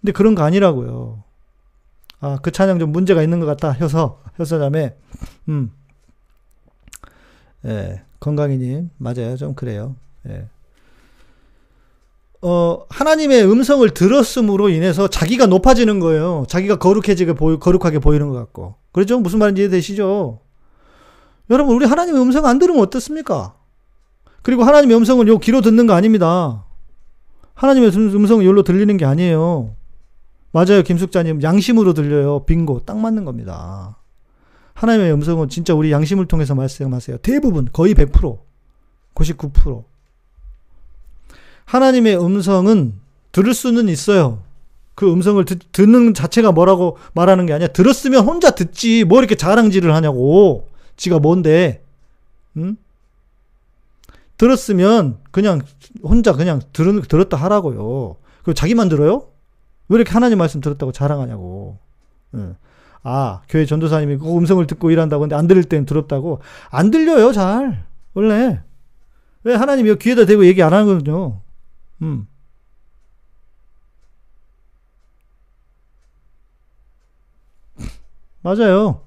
근데 0.00 0.10
그런 0.10 0.34
거 0.34 0.42
아니라고요. 0.42 1.22
아, 2.18 2.40
그 2.42 2.50
찬양 2.50 2.80
좀 2.80 2.90
문제가 2.90 3.22
있는 3.22 3.38
것 3.38 3.46
같다. 3.46 3.70
효서, 3.70 4.20
효서자매. 4.36 4.96
음. 5.48 5.70
예, 7.66 8.02
건강이님. 8.18 8.90
맞아요. 8.96 9.36
좀 9.36 9.54
그래요. 9.54 9.94
예. 10.28 10.48
어, 12.42 12.84
하나님의 12.88 13.44
음성을 13.48 13.88
들었음으로 13.90 14.70
인해서 14.70 15.06
자기가 15.06 15.46
높아지는 15.46 16.00
거예요. 16.00 16.46
자기가 16.48 16.80
거룩해지게 16.80 17.34
보이, 17.34 17.60
거룩하게 17.60 18.00
보이는 18.00 18.28
것 18.28 18.34
같고. 18.34 18.74
그렇죠? 18.90 19.20
무슨 19.20 19.38
말인지 19.38 19.62
이해되시죠? 19.62 20.40
여러분, 21.48 21.76
우리 21.76 21.86
하나님의 21.86 22.20
음성 22.20 22.44
안 22.46 22.58
들으면 22.58 22.82
어떻습니까? 22.82 23.59
그리고 24.42 24.64
하나님의 24.64 24.96
음성을 24.96 25.26
요 25.28 25.38
귀로 25.38 25.60
듣는 25.60 25.86
거 25.86 25.94
아닙니다. 25.94 26.64
하나님의 27.54 27.90
음성은 27.90 28.44
요로 28.44 28.62
들리는 28.62 28.96
게 28.96 29.04
아니에요. 29.04 29.74
맞아요, 30.52 30.82
김숙자님. 30.82 31.42
양심으로 31.42 31.92
들려요. 31.94 32.44
빙고. 32.44 32.80
딱 32.86 32.96
맞는 32.98 33.24
겁니다. 33.24 33.98
하나님의 34.74 35.12
음성은 35.12 35.48
진짜 35.48 35.74
우리 35.74 35.92
양심을 35.92 36.26
통해서 36.26 36.54
말씀하세요. 36.54 37.18
대부분, 37.18 37.68
거의 37.70 37.94
100%, 37.94 38.38
99%. 39.14 39.84
하나님의 41.66 42.18
음성은 42.18 42.94
들을 43.30 43.54
수는 43.54 43.88
있어요. 43.88 44.42
그 44.94 45.10
음성을 45.12 45.42
듣, 45.44 45.60
듣는 45.72 46.14
자체가 46.14 46.52
뭐라고 46.52 46.98
말하는 47.14 47.46
게 47.46 47.52
아니야. 47.52 47.68
들었으면 47.68 48.24
혼자 48.24 48.50
듣지. 48.50 49.04
뭐 49.04 49.18
이렇게 49.18 49.34
자랑질을 49.34 49.94
하냐고. 49.94 50.66
지가 50.96 51.20
뭔데. 51.20 51.84
응? 52.56 52.76
들었으면 54.40 55.18
그냥 55.32 55.60
혼자 56.02 56.32
그냥 56.32 56.62
들, 56.72 57.02
들었다 57.02 57.36
하라고요. 57.36 58.16
그 58.42 58.54
자기만 58.54 58.88
들어요? 58.88 59.28
왜 59.90 59.96
이렇게 59.96 60.12
하나님 60.12 60.38
말씀 60.38 60.62
들었다고 60.62 60.92
자랑하냐고. 60.92 61.78
응. 62.34 62.56
아, 63.02 63.42
교회 63.50 63.66
전도사님이 63.66 64.16
그 64.16 64.34
음성을 64.34 64.66
듣고 64.66 64.90
일한다고 64.90 65.20
근데 65.20 65.36
안 65.36 65.46
들을 65.46 65.62
땐 65.62 65.84
두렵다고. 65.84 66.40
안 66.70 66.90
들려요, 66.90 67.32
잘. 67.32 67.84
원래. 68.14 68.62
왜 69.44 69.54
하나님이 69.54 69.96
귀에다 69.96 70.24
대고 70.24 70.46
얘기 70.46 70.62
안 70.62 70.72
하거든요. 70.72 71.42
음. 72.00 72.26
맞아요. 78.40 79.02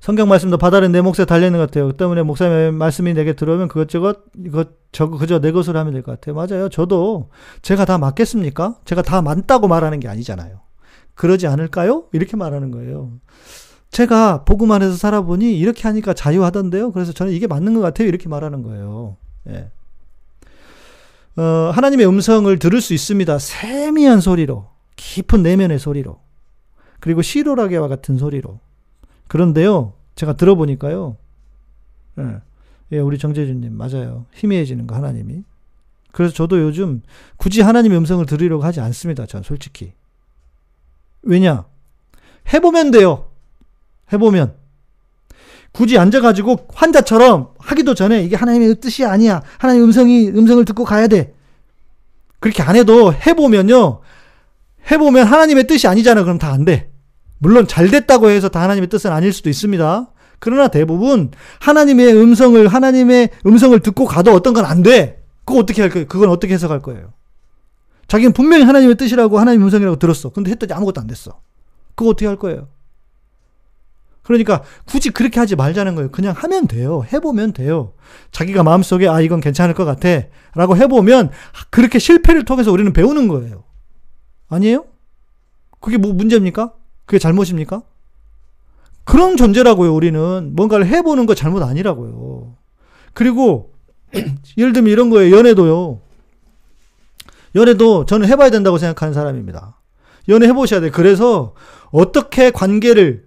성경 0.00 0.28
말씀도 0.28 0.56
바다는 0.56 0.92
내 0.92 1.02
몫에 1.02 1.26
달려있는 1.26 1.58
것 1.58 1.66
같아요. 1.66 1.88
그 1.88 1.96
때문에 1.96 2.22
목사님의 2.22 2.72
말씀이 2.72 3.12
내게 3.12 3.34
들어오면 3.34 3.68
그것저것, 3.68 4.20
이것, 4.46 4.70
저거, 4.92 5.18
그저 5.18 5.40
내 5.40 5.52
것으로 5.52 5.78
하면 5.78 5.92
될 5.92 6.02
것 6.02 6.18
같아요. 6.18 6.34
맞아요. 6.34 6.68
저도 6.70 7.28
제가 7.60 7.84
다 7.84 7.98
맞겠습니까? 7.98 8.76
제가 8.86 9.02
다 9.02 9.20
맞다고 9.20 9.68
말하는 9.68 10.00
게 10.00 10.08
아니잖아요. 10.08 10.60
그러지 11.14 11.46
않을까요? 11.46 12.04
이렇게 12.12 12.36
말하는 12.38 12.70
거예요. 12.70 13.12
제가 13.90 14.44
복음 14.44 14.72
안에서 14.72 14.96
살아보니 14.96 15.58
이렇게 15.58 15.82
하니까 15.82 16.14
자유하던데요. 16.14 16.92
그래서 16.92 17.12
저는 17.12 17.32
이게 17.32 17.46
맞는 17.46 17.74
것 17.74 17.80
같아요. 17.80 18.08
이렇게 18.08 18.28
말하는 18.28 18.62
거예요. 18.62 19.16
예. 19.50 19.68
어, 21.36 21.70
하나님의 21.74 22.06
음성을 22.06 22.58
들을 22.58 22.80
수 22.80 22.94
있습니다. 22.94 23.38
세미한 23.38 24.20
소리로, 24.20 24.68
깊은 24.96 25.42
내면의 25.42 25.78
소리로, 25.78 26.20
그리고 27.00 27.20
시로라게와 27.20 27.88
같은 27.88 28.16
소리로. 28.16 28.60
그런데요, 29.30 29.92
제가 30.16 30.32
들어보니까요, 30.32 31.16
예, 32.18 32.24
예 32.90 32.98
우리 32.98 33.16
정재준님, 33.16 33.72
맞아요. 33.72 34.26
희미해지는 34.34 34.88
거, 34.88 34.96
하나님이. 34.96 35.44
그래서 36.10 36.34
저도 36.34 36.60
요즘 36.60 37.00
굳이 37.36 37.60
하나님의 37.60 37.96
음성을 37.98 38.26
들으려고 38.26 38.64
하지 38.64 38.80
않습니다. 38.80 39.26
전 39.26 39.44
솔직히. 39.44 39.92
왜냐? 41.22 41.64
해보면 42.52 42.90
돼요. 42.90 43.30
해보면. 44.12 44.56
굳이 45.70 45.96
앉아가지고 45.96 46.66
환자처럼 46.74 47.54
하기도 47.60 47.94
전에 47.94 48.24
이게 48.24 48.34
하나님의 48.34 48.80
뜻이 48.80 49.04
아니야. 49.04 49.42
하나님의 49.58 49.86
음성이, 49.86 50.28
음성을 50.28 50.64
듣고 50.64 50.82
가야 50.84 51.06
돼. 51.06 51.32
그렇게 52.40 52.64
안 52.64 52.74
해도 52.74 53.14
해보면요. 53.14 54.00
해보면 54.90 55.24
하나님의 55.24 55.68
뜻이 55.68 55.86
아니잖아. 55.86 56.24
그럼 56.24 56.38
다 56.38 56.50
안 56.50 56.64
돼. 56.64 56.90
물론 57.40 57.66
잘 57.66 57.88
됐다고 57.88 58.28
해서 58.28 58.48
다 58.48 58.60
하나님의 58.62 58.88
뜻은 58.88 59.10
아닐 59.10 59.32
수도 59.32 59.48
있습니다. 59.48 60.12
그러나 60.38 60.68
대부분 60.68 61.30
하나님의 61.60 62.14
음성을, 62.14 62.68
하나님의 62.68 63.30
음성을 63.46 63.78
듣고 63.80 64.04
가도 64.06 64.32
어떤 64.32 64.54
건 64.54 64.64
안 64.64 64.82
돼. 64.82 65.22
그거 65.44 65.58
어떻게 65.60 65.80
할 65.82 65.90
거예요? 65.90 66.06
그건 66.06 66.28
어떻게 66.28 66.52
해석할 66.54 66.80
거예요? 66.80 67.12
자기는 68.08 68.32
분명히 68.32 68.64
하나님의 68.64 68.96
뜻이라고 68.96 69.38
하나님의 69.38 69.64
음성이라고 69.66 69.96
들었어. 69.98 70.30
근데 70.30 70.50
했더니 70.50 70.72
아무것도 70.74 71.00
안 71.00 71.06
됐어. 71.06 71.40
그거 71.94 72.10
어떻게 72.10 72.26
할 72.26 72.36
거예요? 72.36 72.68
그러니까 74.22 74.62
굳이 74.86 75.10
그렇게 75.10 75.40
하지 75.40 75.56
말자는 75.56 75.94
거예요. 75.94 76.10
그냥 76.10 76.34
하면 76.36 76.66
돼요. 76.68 77.04
해보면 77.10 77.52
돼요. 77.52 77.94
자기가 78.32 78.62
마음속에 78.62 79.08
아 79.08 79.20
이건 79.20 79.40
괜찮을 79.40 79.74
것 79.74 79.84
같아 79.84 80.08
라고 80.54 80.76
해보면 80.76 81.30
그렇게 81.70 81.98
실패를 81.98 82.44
통해서 82.44 82.70
우리는 82.70 82.92
배우는 82.92 83.28
거예요. 83.28 83.64
아니에요? 84.48 84.84
그게 85.80 85.96
뭐 85.96 86.12
문제입니까? 86.12 86.74
그게 87.10 87.18
잘못입니까? 87.18 87.82
그런 89.02 89.36
존재라고요, 89.36 89.92
우리는. 89.92 90.52
뭔가를 90.54 90.86
해보는 90.86 91.26
거 91.26 91.34
잘못 91.34 91.60
아니라고요. 91.60 92.54
그리고, 93.14 93.72
예를 94.56 94.72
들면 94.72 94.92
이런 94.92 95.10
거예요, 95.10 95.36
연애도요. 95.36 96.00
연애도 97.56 98.06
저는 98.06 98.28
해봐야 98.28 98.50
된다고 98.50 98.78
생각하는 98.78 99.12
사람입니다. 99.12 99.80
연애 100.28 100.46
해보셔야 100.46 100.78
돼. 100.78 100.90
그래서 100.90 101.54
어떻게 101.90 102.52
관계를 102.52 103.24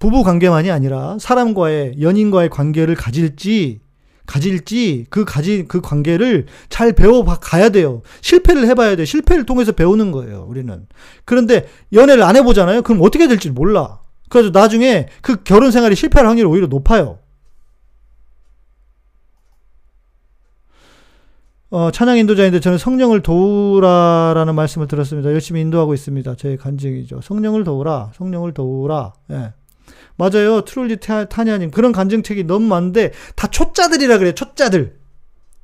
부부 0.00 0.24
관계만이 0.24 0.72
아니라 0.72 1.16
사람과의 1.20 2.00
연인과의 2.00 2.50
관계를 2.50 2.96
가질지 2.96 3.78
가질지 4.26 5.06
그 5.10 5.24
가진 5.24 5.68
그 5.68 5.80
관계를 5.80 6.46
잘 6.68 6.92
배워 6.92 7.24
가야 7.24 7.68
돼요. 7.68 8.02
실패를 8.20 8.66
해봐야 8.66 8.96
돼. 8.96 9.04
실패를 9.04 9.44
통해서 9.44 9.72
배우는 9.72 10.12
거예요. 10.12 10.46
우리는. 10.48 10.86
그런데 11.24 11.68
연애를 11.92 12.22
안 12.22 12.36
해보잖아요. 12.36 12.82
그럼 12.82 13.02
어떻게 13.02 13.28
될지 13.28 13.50
몰라. 13.50 14.00
그래서 14.28 14.50
나중에 14.50 15.08
그 15.20 15.42
결혼 15.44 15.70
생활이 15.70 15.94
실패할 15.94 16.26
확률이 16.26 16.48
오히려 16.48 16.66
높아요. 16.66 17.18
어, 21.70 21.90
찬양 21.90 22.18
인도자인데 22.18 22.60
저는 22.60 22.78
성령을 22.78 23.20
도우라라는 23.20 24.54
말씀을 24.54 24.86
들었습니다. 24.86 25.32
열심히 25.32 25.60
인도하고 25.60 25.92
있습니다. 25.92 26.36
저의 26.36 26.56
간증이죠. 26.56 27.20
성령을 27.20 27.64
도우라, 27.64 28.12
성령을 28.14 28.54
도우라. 28.54 29.12
예. 29.32 29.52
맞아요. 30.16 30.62
트롤리 30.64 30.98
타냐님. 30.98 31.70
그런 31.70 31.92
간증책이 31.92 32.44
너무 32.44 32.66
많은데, 32.66 33.12
다 33.34 33.48
초짜들이라 33.48 34.18
그래요. 34.18 34.32
초짜들. 34.34 35.00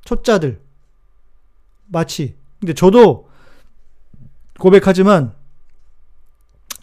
초짜들. 0.05 0.61
마치. 1.87 2.37
근데 2.59 2.75
저도 2.75 3.29
고백하지만, 4.59 5.35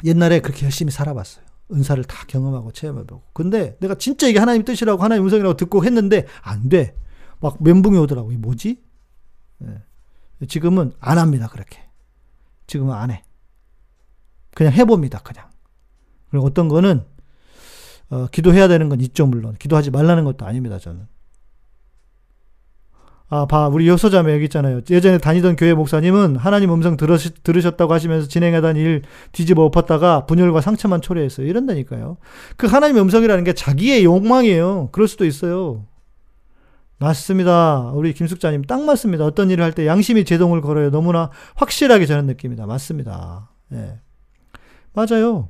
옛날에 0.04 0.40
그렇게 0.40 0.66
열심히 0.66 0.92
살아봤어요. 0.92 1.46
은사를 1.72 2.04
다 2.06 2.24
경험하고 2.28 2.72
체험해보고. 2.72 3.24
근데 3.34 3.78
내가 3.80 3.96
진짜 3.96 4.28
이게 4.28 4.40
하나님 4.40 4.64
뜻이라고 4.64 5.04
하나님 5.04 5.26
음성이라고 5.26 5.58
듣고 5.58 5.84
했는데, 5.84 6.26
안 6.42 6.70
돼. 6.70 6.96
막 7.40 7.62
멘붕이 7.62 7.98
오더라고. 7.98 8.32
이 8.32 8.38
뭐지? 8.38 8.82
예. 9.64 10.46
지금은 10.48 10.94
안 11.00 11.18
합니다, 11.18 11.48
그렇게. 11.48 11.82
지금은 12.68 12.94
안 12.94 13.12
해. 13.12 13.24
그냥 14.54 14.72
해봅니다, 14.74 15.20
그냥. 15.20 15.50
그리고 16.30 16.46
어떤 16.46 16.68
거는, 16.68 17.06
어, 18.10 18.28
기도해야 18.32 18.68
되는 18.68 18.90
건 18.90 19.02
있죠, 19.02 19.26
물론. 19.28 19.56
기도하지 19.60 19.92
말라는 19.92 20.24
것도 20.24 20.46
아닙니다, 20.46 20.80
저는. 20.80 21.08
아, 23.30 23.46
봐, 23.46 23.68
우리 23.68 23.90
여소자매 23.90 24.34
여기 24.34 24.46
있잖아요. 24.46 24.80
예전에 24.90 25.18
다니던 25.18 25.58
교회 25.58 25.74
목사님은 25.74 26.38
하나님 26.38 26.72
음성 26.72 26.96
들으시, 26.96 27.34
들으셨다고 27.44 27.94
하시면서 27.94 28.30
진행하던 28.30 28.78
일 28.78 29.02
뒤집어 29.34 29.64
엎었다가 29.66 30.26
분열과 30.26 30.62
상처만 30.62 31.02
초래했어요. 31.02 31.46
이런다니까요. 31.46 32.16
그 32.56 32.68
하나님의 32.68 33.02
음성이라는 33.02 33.44
게 33.44 33.52
자기의 33.52 34.06
욕망이에요. 34.06 34.90
그럴 34.94 35.10
수도 35.10 35.26
있어요. 35.26 35.86
맞습니다. 37.00 37.92
우리 37.94 38.14
김숙자님 38.14 38.64
딱 38.64 38.82
맞습니다. 38.82 39.26
어떤 39.26 39.52
일을 39.52 39.64
할 39.64 39.74
때 39.74 39.86
양심이 39.86 40.24
제동을 40.24 40.62
걸어요. 40.62 40.90
너무나 40.90 41.30
확실하게 41.56 42.06
저는 42.06 42.28
느낍니다. 42.28 42.66
맞습니다. 42.66 43.52
네. 43.68 44.00
맞아요. 44.94 45.50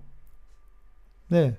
네. 1.27 1.57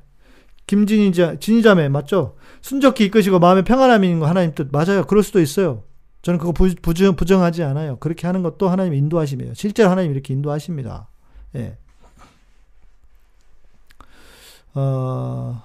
김진희자, 0.69 1.41
진희자매, 1.41 1.89
맞죠? 1.89 2.37
순적히 2.61 3.07
이끄시고 3.07 3.41
마음에 3.41 3.65
평안함이 3.65 4.07
있는 4.07 4.21
거 4.21 4.27
하나님 4.27 4.55
뜻. 4.55 4.69
맞아요. 4.71 5.05
그럴 5.07 5.25
수도 5.25 5.41
있어요. 5.41 5.83
저는 6.23 6.39
그거 6.39 6.53
부, 6.53 6.73
부정, 6.83 7.17
부정하지 7.17 7.63
않아요. 7.65 7.97
그렇게 7.99 8.27
하는 8.27 8.43
것도 8.43 8.69
하나님 8.69 8.95
인도하심이에요. 8.95 9.55
실제로 9.55 9.91
하나님 9.91 10.13
이렇게 10.13 10.35
인도하십니다. 10.35 11.09
예. 11.57 11.79
어, 14.75 15.63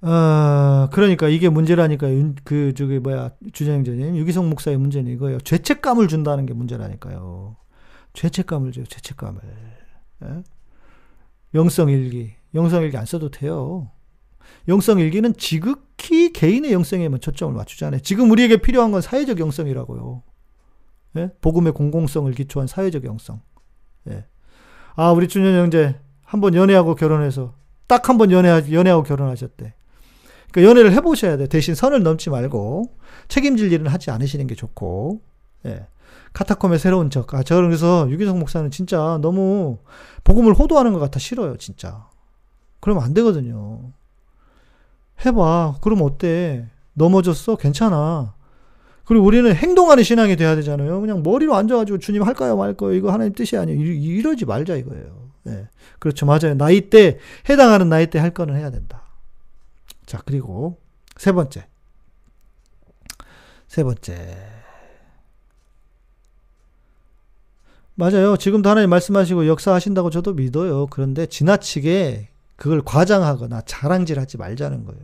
어, 0.00 0.88
그러니까 0.92 1.28
이게 1.28 1.48
문제라니까 1.48 2.06
그 2.44 2.72
저기 2.74 3.00
뭐야 3.00 3.32
주장장님 3.52 4.16
유기성 4.16 4.48
목사의 4.48 4.76
문제는 4.76 5.10
이거예요. 5.12 5.40
죄책감을 5.40 6.06
준다는 6.06 6.46
게 6.46 6.54
문제라니까요. 6.54 7.56
죄책감을 8.12 8.70
줘요. 8.70 8.84
죄책감을. 8.86 9.40
예? 10.22 10.42
영성일기, 11.54 12.32
영성일기 12.54 12.96
안 12.96 13.06
써도 13.06 13.30
돼요. 13.30 13.90
영성일기는 14.66 15.34
지극히 15.36 16.32
개인의 16.32 16.72
영성에만 16.72 17.20
초점을 17.20 17.54
맞추잖아요. 17.54 18.00
지금 18.00 18.30
우리에게 18.30 18.58
필요한 18.58 18.92
건 18.92 19.00
사회적 19.00 19.40
영성이라고요. 19.40 20.22
예? 21.16 21.30
복음의 21.40 21.72
공공성을 21.72 22.30
기초한 22.32 22.66
사회적 22.66 23.04
영성. 23.04 23.40
예. 24.10 24.24
아, 24.94 25.10
우리 25.12 25.28
준현 25.28 25.54
형제 25.58 25.98
한 26.22 26.40
번 26.40 26.54
연애하고 26.54 26.94
결혼해서 26.94 27.54
딱 27.86 28.08
한 28.10 28.18
번 28.18 28.30
연애 28.30 28.48
연애하고 28.70 29.02
결혼하셨대. 29.02 29.74
그러니까 30.52 30.70
연애를 30.70 30.92
해보셔야 30.92 31.36
돼. 31.38 31.46
대신 31.46 31.74
선을 31.74 32.02
넘지 32.02 32.30
말고 32.30 32.94
책임질 33.28 33.72
일은 33.72 33.86
하지 33.86 34.10
않으시는 34.10 34.46
게 34.46 34.54
좋고. 34.54 35.22
예. 35.66 35.86
카타콤의 36.32 36.78
새로운 36.78 37.10
적. 37.10 37.32
아, 37.34 37.42
저는 37.42 37.68
그래서 37.68 38.08
유기성 38.10 38.38
목사는 38.38 38.70
진짜 38.70 39.18
너무 39.22 39.78
복음을 40.24 40.54
호도하는 40.54 40.92
것 40.92 40.98
같아 40.98 41.18
싫어요, 41.18 41.56
진짜. 41.56 42.06
그러면 42.80 43.02
안 43.04 43.14
되거든요. 43.14 43.92
해봐. 45.24 45.76
그럼 45.80 46.02
어때? 46.02 46.66
넘어졌어? 46.94 47.56
괜찮아. 47.56 48.34
그리고 49.04 49.24
우리는 49.24 49.52
행동하는 49.54 50.04
신앙이 50.04 50.36
돼야 50.36 50.54
되잖아요. 50.54 51.00
그냥 51.00 51.22
머리로 51.22 51.54
앉아가지고 51.54 51.98
주님 51.98 52.22
할까요 52.22 52.56
말까요? 52.56 52.92
이거 52.92 53.10
하나님 53.10 53.32
뜻이 53.32 53.56
아니에요. 53.56 53.80
이러 53.80 54.34
지 54.36 54.44
말자 54.44 54.76
이거예요. 54.76 55.30
네. 55.44 55.66
그렇죠. 55.98 56.26
맞아요. 56.26 56.54
나이 56.56 56.90
때, 56.90 57.18
해당하는 57.48 57.88
나이 57.88 58.08
때 58.08 58.18
할 58.18 58.30
거는 58.30 58.54
해야 58.56 58.70
된다. 58.70 59.02
자, 60.04 60.20
그리고 60.26 60.78
세 61.16 61.32
번째. 61.32 61.66
세 63.66 63.82
번째. 63.82 64.57
맞아요. 67.98 68.36
지금도 68.36 68.70
하나님 68.70 68.90
말씀하시고 68.90 69.48
역사하신다고 69.48 70.10
저도 70.10 70.34
믿어요. 70.34 70.86
그런데 70.86 71.26
지나치게 71.26 72.28
그걸 72.54 72.80
과장하거나 72.80 73.62
자랑질 73.62 74.20
하지 74.20 74.36
말자는 74.36 74.84
거예요. 74.84 75.02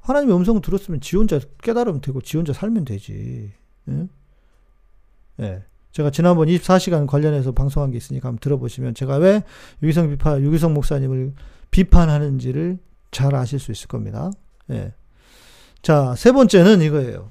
하나님의 0.00 0.34
음성 0.34 0.62
들었으면 0.62 1.02
지 1.02 1.16
혼자 1.16 1.38
깨달으면 1.62 2.00
되고 2.00 2.22
지 2.22 2.38
혼자 2.38 2.54
살면 2.54 2.86
되지. 2.86 3.52
예? 3.90 4.08
예. 5.40 5.62
제가 5.92 6.08
지난번 6.10 6.48
24시간 6.48 7.06
관련해서 7.06 7.52
방송한 7.52 7.90
게 7.90 7.98
있으니까 7.98 8.28
한번 8.28 8.40
들어보시면 8.40 8.94
제가 8.94 9.16
왜 9.16 9.42
유기성 9.82 10.08
비판, 10.08 10.42
유기성 10.42 10.72
목사님을 10.72 11.34
비판하는지를 11.70 12.78
잘 13.10 13.34
아실 13.34 13.58
수 13.58 13.70
있을 13.70 13.88
겁니다. 13.88 14.30
예. 14.70 14.94
자, 15.82 16.14
세 16.16 16.32
번째는 16.32 16.80
이거예요. 16.80 17.30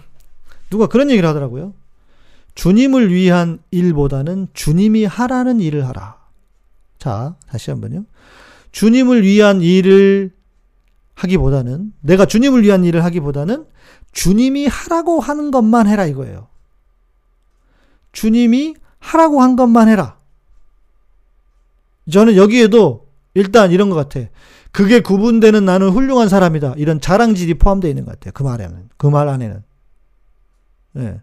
누가 0.70 0.86
그런 0.86 1.10
얘기를 1.10 1.28
하더라고요. 1.28 1.74
주님을 2.54 3.12
위한 3.12 3.58
일보다는 3.70 4.48
주님이 4.52 5.04
하라는 5.04 5.60
일을 5.60 5.86
하라. 5.88 6.20
자, 6.98 7.36
다시 7.48 7.70
한번요. 7.70 8.04
주님을 8.72 9.22
위한 9.22 9.60
일을 9.60 10.32
하기보다는, 11.14 11.92
내가 12.00 12.26
주님을 12.26 12.62
위한 12.62 12.84
일을 12.84 13.04
하기보다는 13.04 13.66
주님이 14.12 14.66
하라고 14.66 15.20
하는 15.20 15.50
것만 15.50 15.86
해라 15.86 16.06
이거예요. 16.06 16.48
주님이 18.12 18.74
하라고 18.98 19.42
한 19.42 19.56
것만 19.56 19.88
해라. 19.88 20.18
저는 22.10 22.36
여기에도 22.36 23.08
일단 23.34 23.70
이런 23.72 23.88
것 23.88 23.96
같아. 23.96 24.28
그게 24.70 25.00
구분되는 25.00 25.64
나는 25.64 25.90
훌륭한 25.90 26.28
사람이다. 26.28 26.74
이런 26.76 27.00
자랑질이 27.00 27.54
포함되어 27.54 27.88
있는 27.90 28.04
것 28.04 28.12
같아요. 28.12 28.32
그 28.32 28.42
말에는. 28.42 28.88
그 28.96 29.08
말 29.08 29.28
안에는. 29.28 29.62
예. 30.98 31.20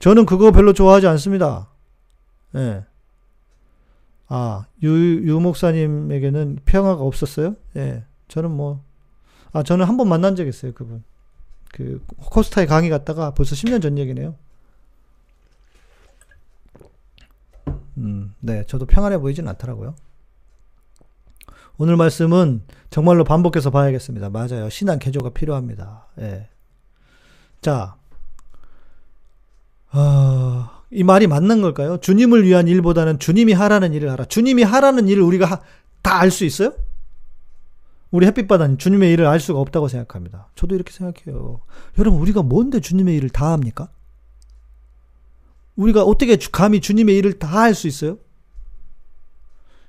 저는 0.00 0.26
그거 0.26 0.50
별로 0.50 0.72
좋아하지 0.72 1.06
않습니다. 1.06 1.68
예. 2.56 2.84
아, 4.28 4.66
유, 4.82 4.88
유 5.26 5.40
목사님에게는 5.40 6.60
평화가 6.64 7.02
없었어요? 7.02 7.54
예. 7.76 8.04
저는 8.28 8.50
뭐, 8.50 8.82
아, 9.52 9.62
저는 9.62 9.86
한 9.86 9.96
번 9.96 10.08
만난 10.08 10.36
적 10.36 10.46
있어요, 10.46 10.72
그분. 10.72 11.04
그, 11.72 12.02
코스타에 12.16 12.66
강의 12.66 12.90
갔다가 12.90 13.32
벌써 13.34 13.54
10년 13.54 13.82
전 13.82 13.98
얘기네요. 13.98 14.34
음, 17.98 18.34
네. 18.40 18.64
저도 18.66 18.86
평안해 18.86 19.18
보이진 19.18 19.46
않더라고요. 19.48 19.94
오늘 21.76 21.96
말씀은 21.96 22.62
정말로 22.90 23.24
반복해서 23.24 23.70
봐야겠습니다. 23.70 24.30
맞아요. 24.30 24.68
신앙 24.70 24.98
개조가 24.98 25.30
필요합니다. 25.30 26.06
예. 26.20 26.48
자, 27.60 27.96
어, 29.92 30.68
이 30.90 31.02
말이 31.04 31.26
맞는 31.26 31.62
걸까요? 31.62 31.98
주님을 31.98 32.44
위한 32.44 32.68
일보다는 32.68 33.18
주님이 33.18 33.52
하라는 33.52 33.92
일을 33.92 34.10
하라. 34.10 34.24
주님이 34.26 34.62
하라는 34.62 35.08
일을 35.08 35.22
우리가 35.22 35.62
다 36.02 36.20
알 36.20 36.30
수 36.30 36.44
있어요? 36.44 36.72
우리 38.10 38.26
햇빛바다는 38.26 38.78
주님의 38.78 39.12
일을 39.12 39.26
알 39.26 39.38
수가 39.38 39.60
없다고 39.60 39.86
생각합니다. 39.88 40.48
저도 40.56 40.74
이렇게 40.74 40.92
생각해요. 40.92 41.60
여러분, 41.98 42.20
우리가 42.20 42.42
뭔데 42.42 42.80
주님의 42.80 43.16
일을 43.16 43.30
다 43.30 43.52
합니까? 43.52 43.88
우리가 45.76 46.02
어떻게 46.02 46.36
감히 46.50 46.80
주님의 46.80 47.16
일을 47.18 47.38
다 47.38 47.60
할 47.62 47.74
수 47.74 47.86
있어요? 47.86 48.18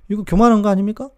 이거 0.10 0.24
교만한 0.24 0.62
거 0.62 0.70
아닙니까? 0.70 1.10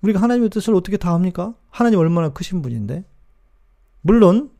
우리가 0.00 0.20
하나님의 0.22 0.48
뜻을 0.48 0.74
어떻게 0.74 0.96
다 0.96 1.12
합니까? 1.12 1.54
하나님 1.68 1.98
얼마나 1.98 2.30
크신 2.30 2.62
분인데. 2.62 3.04
물론 4.00 4.50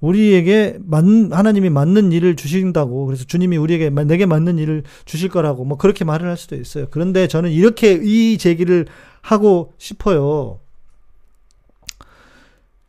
우리에게 0.00 0.78
맞, 0.80 1.04
하나님이 1.04 1.70
맞는 1.70 2.12
일을 2.12 2.36
주신다고 2.36 3.06
그래서 3.06 3.24
주님이 3.24 3.56
우리에게 3.56 3.90
내게 3.90 4.26
맞는 4.26 4.58
일을 4.58 4.84
주실 5.04 5.28
거라고 5.28 5.64
뭐 5.64 5.76
그렇게 5.76 6.04
말을 6.04 6.28
할 6.28 6.36
수도 6.36 6.56
있어요. 6.56 6.86
그런데 6.90 7.26
저는 7.26 7.50
이렇게 7.50 7.98
이 8.02 8.38
제기를 8.38 8.86
하고 9.20 9.72
싶어요. 9.78 10.60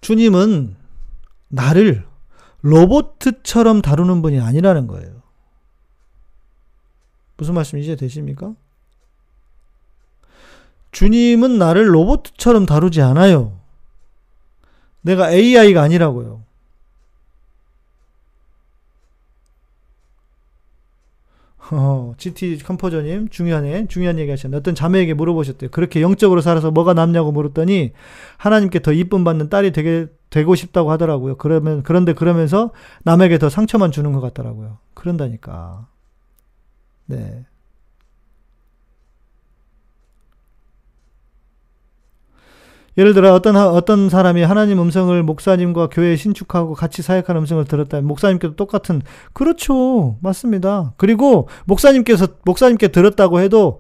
주님은 0.01 0.75
나를 1.49 2.05
로봇처럼 2.61 3.81
다루는 3.81 4.21
분이 4.21 4.39
아니라는 4.39 4.87
거예요. 4.87 5.21
무슨 7.37 7.53
말씀 7.55 7.79
이제 7.79 7.95
되십니까? 7.95 8.53
주님은 10.91 11.57
나를 11.57 11.93
로봇처럼 11.93 12.65
다루지 12.65 13.01
않아요. 13.01 13.59
내가 15.01 15.31
AI가 15.31 15.81
아니라고요. 15.81 16.43
어, 21.71 22.13
GT 22.17 22.59
컴포저님 22.63 23.29
중요하네. 23.29 23.87
중요한 23.87 24.17
얘기 24.17 24.31
하셨네. 24.31 24.57
어떤 24.57 24.73
자매에게 24.73 25.13
물어보셨대요. 25.13 25.69
그렇게 25.69 26.01
영적으로 26.01 26.41
살아서 26.41 26.71
뭐가 26.71 26.93
남냐고 26.93 27.31
물었더니 27.31 27.91
하나님께 28.37 28.79
더 28.79 28.91
이쁨 28.91 29.23
받는 29.23 29.49
딸이 29.49 29.71
되게 29.71 30.07
되고 30.29 30.55
싶다고 30.55 30.91
하더라고요. 30.91 31.37
그러면 31.37 31.83
그런데 31.83 32.13
그러면서 32.13 32.71
남에게 33.03 33.37
더 33.37 33.49
상처만 33.49 33.91
주는 33.91 34.11
것 34.13 34.21
같더라고요. 34.21 34.79
그런다니까. 34.93 35.87
네 37.05 37.45
예를 42.99 43.13
들어 43.13 43.33
어떤 43.33 43.55
어떤 43.55 44.09
사람이 44.09 44.43
하나님 44.43 44.81
음성을 44.81 45.23
목사님과 45.23 45.87
교회에 45.87 46.17
신축하고 46.17 46.73
같이 46.73 47.01
사역하는 47.01 47.39
음성을 47.39 47.63
들었다면 47.63 48.05
목사님께도 48.05 48.57
똑같은. 48.57 49.01
그렇죠. 49.31 50.17
맞습니다. 50.21 50.93
그리고 50.97 51.47
목사님께서 51.63 52.27
목사님께 52.43 52.89
들었다고 52.89 53.39
해도 53.39 53.79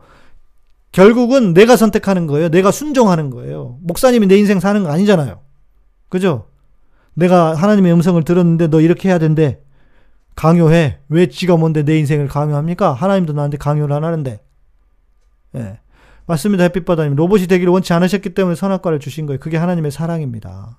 결국은 0.93 1.53
내가 1.53 1.75
선택하는 1.75 2.27
거예요. 2.27 2.47
내가 2.47 2.71
순종하는 2.71 3.29
거예요. 3.29 3.77
목사님이 3.81 4.25
내 4.27 4.37
인생 4.37 4.61
사는 4.61 4.81
거 4.81 4.89
아니잖아요. 4.89 5.41
그죠? 6.07 6.45
내가 7.13 7.55
하나님의 7.55 7.91
음성을 7.91 8.23
들었는데 8.23 8.67
너 8.67 8.79
이렇게 8.79 9.09
해야 9.09 9.19
된대. 9.19 9.59
강요해. 10.35 10.99
왜 11.09 11.27
지가 11.27 11.57
뭔데 11.57 11.83
내 11.83 11.99
인생을 11.99 12.29
강요합니까? 12.29 12.93
하나님도 12.93 13.33
나한테 13.33 13.57
강요를 13.57 13.93
안 13.93 14.05
하는데. 14.05 14.39
예. 15.57 15.79
맞습니다. 16.29 16.63
햇빛바다님. 16.65 17.15
로봇이 17.15 17.47
되기를 17.47 17.73
원치 17.73 17.91
않으셨기 17.91 18.35
때문에 18.35 18.55
선악과를 18.55 18.99
주신 18.99 19.25
거예요. 19.25 19.39
그게 19.39 19.57
하나님의 19.57 19.89
사랑입니다. 19.89 20.77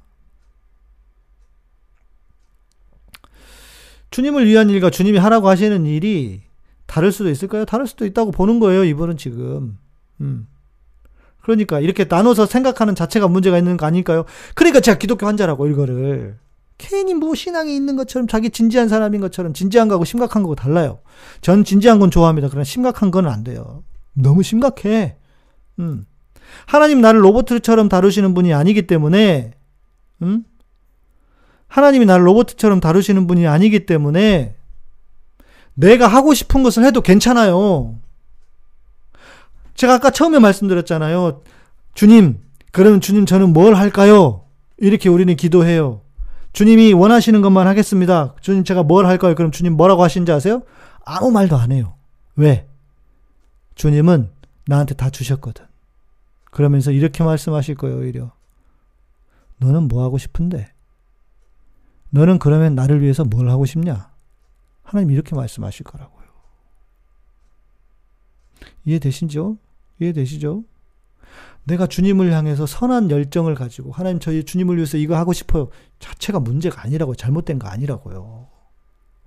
주님을 4.13 4.47
위한 4.47 4.71
일과 4.71 4.91
주님이 4.91 5.19
하라고 5.19 5.49
하시는 5.49 5.87
일이 5.87 6.43
다를 6.87 7.11
수도 7.11 7.31
있을까요? 7.31 7.65
다를 7.65 7.89
수도 7.89 8.07
있다고 8.07 8.31
보는 8.31 8.61
거예요. 8.61 8.85
이분은 8.85 9.17
지금. 9.17 9.77
음. 10.21 10.47
그러니까 11.43 11.81
이렇게 11.81 12.05
나눠서 12.05 12.47
생각하는 12.47 12.95
자체가 12.95 13.27
문제가 13.27 13.59
있는 13.59 13.77
거 13.77 13.87
아닐까요? 13.87 14.27
그러니까 14.55 14.79
제가 14.79 14.99
기독교 14.99 15.27
환자라고 15.27 15.67
이거를 15.67 16.39
괜히 16.79 17.13
뭐 17.15 17.35
신앙이 17.35 17.75
있는 17.75 17.97
것처럼 17.97 18.29
자기 18.29 18.51
진지한 18.51 18.89
사람인 18.89 19.21
것처럼 19.21 19.53
진지한 19.53 19.89
거하고 19.89 20.05
심각한 20.05 20.45
거하고 20.45 20.55
달라요. 20.55 21.01
전 21.41 21.65
진지한 21.65 21.99
건 21.99 22.13
좋아합니다. 22.13 22.47
그러나 22.49 22.63
심각한 22.63 23.11
건 23.11 23.27
안 23.27 23.43
돼요. 23.43 23.83
너무 24.13 24.45
심각해. 24.45 25.17
음. 25.81 26.07
하나님 26.67 27.01
나를 27.01 27.25
로봇처럼 27.25 27.89
다루시는 27.89 28.35
분이 28.35 28.53
아니기 28.55 28.87
때문에, 28.87 29.53
음? 30.23 30.45
하나님이 31.69 32.07
나를 32.07 32.27
로봇처럼 32.27 32.81
다루시는 32.81 33.27
분이 33.27 33.47
아니기 33.47 33.87
때문에, 33.87 34.55
내가 35.75 36.07
하고 36.07 36.35
싶은 36.35 36.63
것을 36.63 36.85
해도 36.85 37.01
괜찮아요. 37.01 37.97
제가 39.75 39.95
아까 39.95 40.11
처음에 40.11 40.39
말씀드렸잖아요. 40.39 41.43
주님, 41.95 42.39
그러면 42.73 43.01
주님 43.01 43.27
저는 43.27 43.53
뭘 43.53 43.75
할까요? 43.75 44.45
이렇게 44.77 45.09
우리는 45.09 45.35
기도해요. 45.37 46.03
주님이 46.53 46.93
원하시는 46.93 47.41
것만 47.41 47.67
하겠습니다. 47.67 48.35
주님 48.41 48.65
제가 48.65 48.83
뭘 48.83 49.07
할까요? 49.07 49.35
그럼 49.35 49.51
주님 49.51 49.77
뭐라고 49.77 50.03
하신지 50.03 50.33
아세요? 50.33 50.63
아무 51.05 51.31
말도 51.31 51.57
안 51.57 51.73
해요. 51.73 51.95
왜? 52.37 52.67
주님은 53.75 54.31
나한테 54.67 54.95
다 54.95 55.11
주셨거든. 55.11 55.70
그러면서 56.51 56.91
이렇게 56.91 57.25
말씀하실 57.25 57.77
거예요, 57.77 57.99
오히려. 57.99 58.33
너는 59.59 59.89
뭐 59.89 60.03
하고 60.03 60.19
싶은데? 60.19 60.73
너는 62.11 62.39
그러면 62.39 62.75
나를 62.75 63.03
위해서 63.03 63.25
뭘 63.25 63.49
하고 63.49 63.67
싶냐? 63.67 64.11
하나님 64.83 65.11
이렇게 65.11 65.37
말씀하실 65.37 65.85
거라고요. 65.85 66.21
이해되시죠? 68.85 69.57
이해되시죠? 70.01 70.65
내가 71.65 71.87
주님을 71.87 72.33
향해서 72.33 72.67
선한 72.67 73.11
열정을 73.11 73.55
가지고 73.55 73.93
하나님 73.93 74.19
저희 74.19 74.45
주님을 74.45 74.77
위해서 74.77 74.97
이거 74.97 75.17
하고 75.17 75.33
싶어요. 75.33 75.69
자체가 76.01 76.41
문제가 76.41 76.83
아니라고 76.83 77.15
잘못된 77.15 77.59
거 77.59 77.69
아니라고요. 77.69 78.49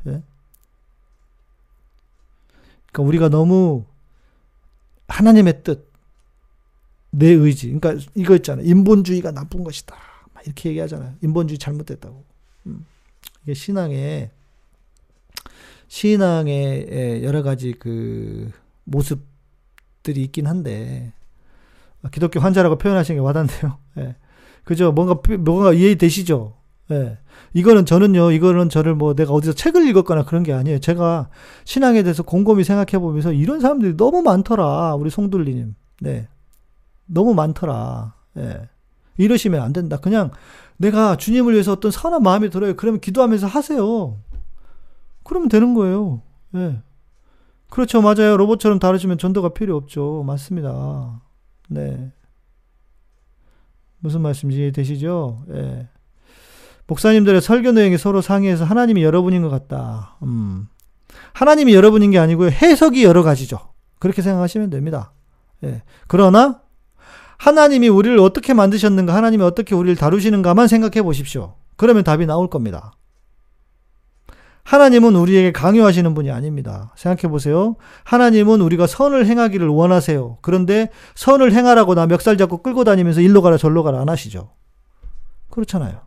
예? 0.07 0.21
그러니까 2.91 3.07
우리가 3.07 3.29
너무 3.29 3.85
하나님의 5.07 5.63
뜻, 5.63 5.92
내 7.15 7.29
의지. 7.29 7.71
그러니까 7.71 8.03
이거 8.15 8.35
있잖아요. 8.35 8.65
인본주의가 8.65 9.31
나쁜 9.31 9.63
것이다. 9.63 9.95
막 10.33 10.45
이렇게 10.45 10.69
얘기하잖아요. 10.69 11.13
인본주의 11.21 11.59
잘못됐다고. 11.59 12.23
음. 12.67 12.85
이게 13.43 13.53
신앙의 13.53 14.31
신앙의 15.87 17.21
여러 17.23 17.43
가지 17.43 17.73
그 17.77 18.51
모습들이 18.85 20.23
있긴 20.23 20.47
한데 20.47 21.13
기독교 22.11 22.39
환자라고 22.39 22.77
표현하시는 22.77 23.21
게 23.21 23.23
와닿네요. 23.23 23.77
예. 23.99 24.15
그죠? 24.63 24.91
뭔가 24.91 25.15
뭔가 25.39 25.71
이해되시죠? 25.71 26.55
예. 26.91 27.19
이거는 27.53 27.85
저는요, 27.85 28.31
이거는 28.31 28.69
저를 28.69 28.95
뭐 28.95 29.13
내가 29.13 29.33
어디서 29.33 29.53
책을 29.53 29.87
읽었거나 29.87 30.25
그런 30.25 30.41
게 30.41 30.51
아니에요. 30.51 30.79
제가 30.79 31.29
신앙에 31.63 32.01
대해서 32.01 32.23
곰곰이 32.23 32.63
생각해 32.63 32.99
보면서 32.99 33.31
이런 33.31 33.59
사람들이 33.59 33.97
너무 33.97 34.23
많더라. 34.23 34.95
우리 34.95 35.11
송둘리님. 35.11 35.75
네. 36.01 36.27
너무 37.05 37.33
많더라. 37.33 38.13
예. 38.37 38.69
이러시면 39.17 39.61
안 39.61 39.73
된다. 39.73 39.97
그냥 39.97 40.31
내가 40.77 41.17
주님을 41.17 41.53
위해서 41.53 41.71
어떤 41.71 41.91
선한 41.91 42.23
마음이 42.23 42.49
들어요. 42.49 42.75
그러면 42.75 42.99
기도하면서 42.99 43.47
하세요. 43.47 44.17
그러면 45.23 45.49
되는 45.49 45.73
거예요. 45.73 46.21
예. 46.55 46.81
그렇죠. 47.69 48.01
맞아요. 48.01 48.37
로봇처럼 48.37 48.79
다루시면 48.79 49.17
전도가 49.17 49.49
필요 49.49 49.75
없죠. 49.75 50.23
맞습니다. 50.25 51.21
네. 51.69 52.11
무슨 53.99 54.21
말씀인지 54.21 54.71
되시죠? 54.73 55.43
예. 55.51 55.87
목사님들의 56.87 57.41
설교 57.41 57.71
내용이 57.71 57.97
서로 57.97 58.21
상의해서 58.21 58.65
하나님이 58.65 59.03
여러분인 59.03 59.41
것 59.41 59.49
같다. 59.49 60.17
음. 60.23 60.67
하나님이 61.33 61.73
여러분인 61.73 62.11
게 62.11 62.19
아니고요. 62.19 62.49
해석이 62.49 63.03
여러 63.03 63.23
가지죠. 63.23 63.59
그렇게 63.99 64.21
생각하시면 64.21 64.69
됩니다. 64.69 65.13
예. 65.63 65.81
그러나 66.07 66.62
하나님이 67.43 67.89
우리를 67.89 68.17
어떻게 68.19 68.53
만드셨는가, 68.53 69.13
하나님이 69.13 69.43
어떻게 69.43 69.75
우리를 69.75 69.97
다루시는가만 69.97 70.69
생각해 70.69 71.03
보십시오. 71.03 71.55
그러면 71.75 72.05
답이 72.05 72.25
나올 72.25 72.49
겁니다. 72.49 72.93
하나님은 74.63 75.17
우리에게 75.17 75.51
강요하시는 75.51 76.13
분이 76.13 76.31
아닙니다. 76.31 76.93
생각해 76.95 77.29
보세요. 77.29 77.75
하나님은 78.05 78.61
우리가 78.61 78.87
선을 78.87 79.25
행하기를 79.25 79.67
원하세요. 79.67 80.37
그런데 80.41 80.89
선을 81.15 81.51
행하라고 81.51 81.95
나 81.95 82.07
멱살 82.07 82.37
잡고 82.37 82.63
끌고 82.63 82.85
다니면서 82.85 83.19
일로 83.19 83.41
가라 83.41 83.57
절로 83.57 83.83
가라 83.83 83.99
안 83.99 84.07
하시죠. 84.07 84.51
그렇잖아요. 85.49 85.99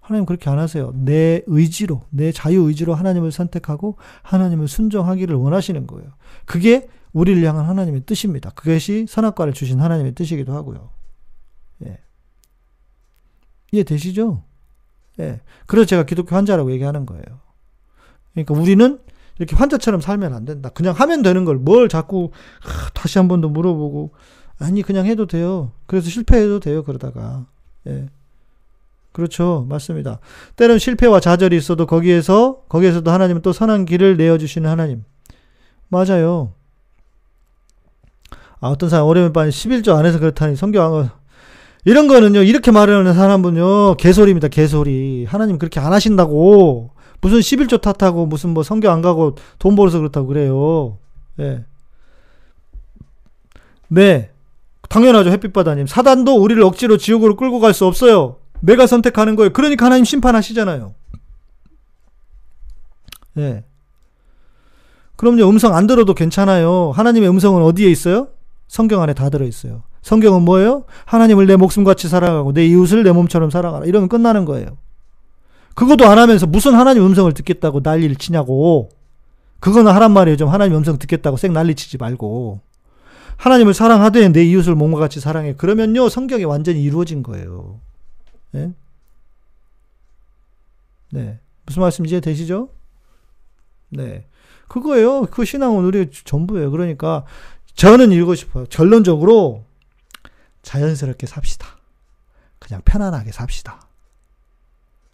하나님 0.00 0.26
그렇게 0.26 0.50
안 0.50 0.58
하세요. 0.58 0.92
내 0.94 1.40
의지로, 1.46 2.02
내 2.10 2.32
자유 2.32 2.64
의지로 2.64 2.94
하나님을 2.94 3.32
선택하고 3.32 3.96
하나님을 4.24 4.68
순종하기를 4.68 5.34
원하시는 5.36 5.86
거예요. 5.86 6.10
그게 6.44 6.86
우리를 7.12 7.42
향한 7.44 7.66
하나님의 7.66 8.02
뜻입니다. 8.06 8.50
그것이 8.50 9.06
선악과를 9.08 9.52
주신 9.52 9.80
하나님의 9.80 10.14
뜻이기도 10.14 10.54
하고요. 10.54 10.90
예. 11.86 11.98
이해되시죠? 13.72 14.42
예. 15.20 15.40
그래서 15.66 15.86
제가 15.86 16.04
기독교 16.04 16.34
환자라고 16.36 16.72
얘기하는 16.72 17.06
거예요. 17.06 17.24
그러니까 18.32 18.54
우리는 18.54 18.98
이렇게 19.38 19.56
환자처럼 19.56 20.00
살면 20.00 20.32
안 20.34 20.44
된다. 20.44 20.68
그냥 20.70 20.94
하면 20.94 21.22
되는 21.22 21.44
걸 21.44 21.56
뭘 21.58 21.88
자꾸 21.88 22.30
다시 22.94 23.18
한 23.18 23.28
번 23.28 23.40
더 23.40 23.48
물어보고 23.48 24.12
아니 24.58 24.82
그냥 24.82 25.06
해도 25.06 25.26
돼요. 25.26 25.72
그래서 25.86 26.08
실패해도 26.08 26.60
돼요. 26.60 26.82
그러다가 26.84 27.46
예. 27.86 28.08
그렇죠. 29.12 29.66
맞습니다. 29.68 30.20
때론 30.56 30.78
실패와 30.78 31.20
좌절이 31.20 31.54
있어도 31.56 31.84
거기에서 31.86 32.62
거기에서도 32.70 33.10
하나님은 33.10 33.42
또 33.42 33.52
선한 33.52 33.84
길을 33.84 34.16
내어 34.16 34.38
주시는 34.38 34.70
하나님. 34.70 35.04
맞아요. 35.88 36.54
아, 38.62 38.68
어떤 38.68 38.88
사람 38.88 39.06
어려움에 39.06 39.32
빠진 39.32 39.50
11조 39.50 39.96
안에서 39.96 40.18
그렇다니 40.20 40.54
성경 40.56 41.10
이런 41.84 42.06
거는요, 42.06 42.42
이렇게 42.42 42.70
말하는 42.70 43.12
사람은요, 43.12 43.96
개소리입니다, 43.96 44.46
개소리. 44.46 45.26
하나님 45.28 45.58
그렇게 45.58 45.80
안 45.80 45.92
하신다고. 45.92 46.90
무슨 47.20 47.38
11조 47.40 47.80
탓하고, 47.80 48.26
무슨 48.26 48.50
뭐 48.50 48.62
성경 48.62 48.92
안 48.92 49.02
가고 49.02 49.34
돈 49.58 49.74
벌어서 49.74 49.98
그렇다고 49.98 50.28
그래요. 50.28 50.98
예. 51.40 51.64
네. 53.88 54.30
당연하죠, 54.88 55.30
햇빛바다님. 55.30 55.88
사단도 55.88 56.40
우리를 56.40 56.62
억지로 56.62 56.96
지옥으로 56.98 57.36
끌고 57.36 57.58
갈 57.58 57.74
수 57.74 57.84
없어요. 57.86 58.36
내가 58.60 58.86
선택하는 58.86 59.34
거예요. 59.34 59.52
그러니까 59.52 59.86
하나님 59.86 60.04
심판하시잖아요. 60.04 60.94
예. 63.38 63.64
그럼요, 65.16 65.48
음성 65.48 65.74
안 65.74 65.88
들어도 65.88 66.14
괜찮아요. 66.14 66.92
하나님의 66.94 67.28
음성은 67.28 67.62
어디에 67.62 67.90
있어요? 67.90 68.28
성경 68.72 69.02
안에 69.02 69.12
다 69.12 69.28
들어있어요. 69.28 69.82
성경은 70.00 70.46
뭐예요? 70.46 70.84
하나님을 71.04 71.46
내 71.46 71.56
목숨같이 71.56 72.08
사랑하고 72.08 72.54
내 72.54 72.64
이웃을 72.64 73.02
내 73.02 73.12
몸처럼 73.12 73.50
사랑하라. 73.50 73.84
이러면 73.84 74.08
끝나는 74.08 74.46
거예요. 74.46 74.78
그것도 75.74 76.06
안 76.06 76.16
하면서 76.16 76.46
무슨 76.46 76.72
하나님 76.72 77.04
음성을 77.04 77.30
듣겠다고 77.34 77.80
난리를 77.84 78.16
치냐고. 78.16 78.88
그거는 79.60 79.92
하란 79.92 80.12
말이에요. 80.12 80.38
좀 80.38 80.48
하나님 80.48 80.74
음성 80.78 80.96
듣겠다고 80.96 81.36
쌩 81.36 81.52
난리 81.52 81.74
치지 81.74 81.98
말고. 81.98 82.60
하나님을 83.36 83.74
사랑하되 83.74 84.30
내 84.30 84.42
이웃을 84.42 84.74
몸과 84.74 85.00
같이 85.00 85.20
사랑해. 85.20 85.52
그러면요, 85.52 86.08
성경이 86.08 86.44
완전히 86.44 86.82
이루어진 86.82 87.22
거예요. 87.22 87.78
네? 88.52 88.72
네. 91.10 91.40
무슨 91.66 91.82
말씀인지 91.82 92.22
되시죠? 92.22 92.70
네. 93.90 94.24
그거예요. 94.68 95.26
그 95.26 95.44
신앙은 95.44 95.84
우리의 95.84 96.10
전부예요. 96.24 96.70
그러니까 96.70 97.26
저는 97.74 98.12
이러고 98.12 98.34
싶어요. 98.34 98.64
결론적으로 98.66 99.64
자연스럽게 100.62 101.26
삽시다. 101.26 101.66
그냥 102.58 102.80
편안하게 102.84 103.32
삽시다. 103.32 103.88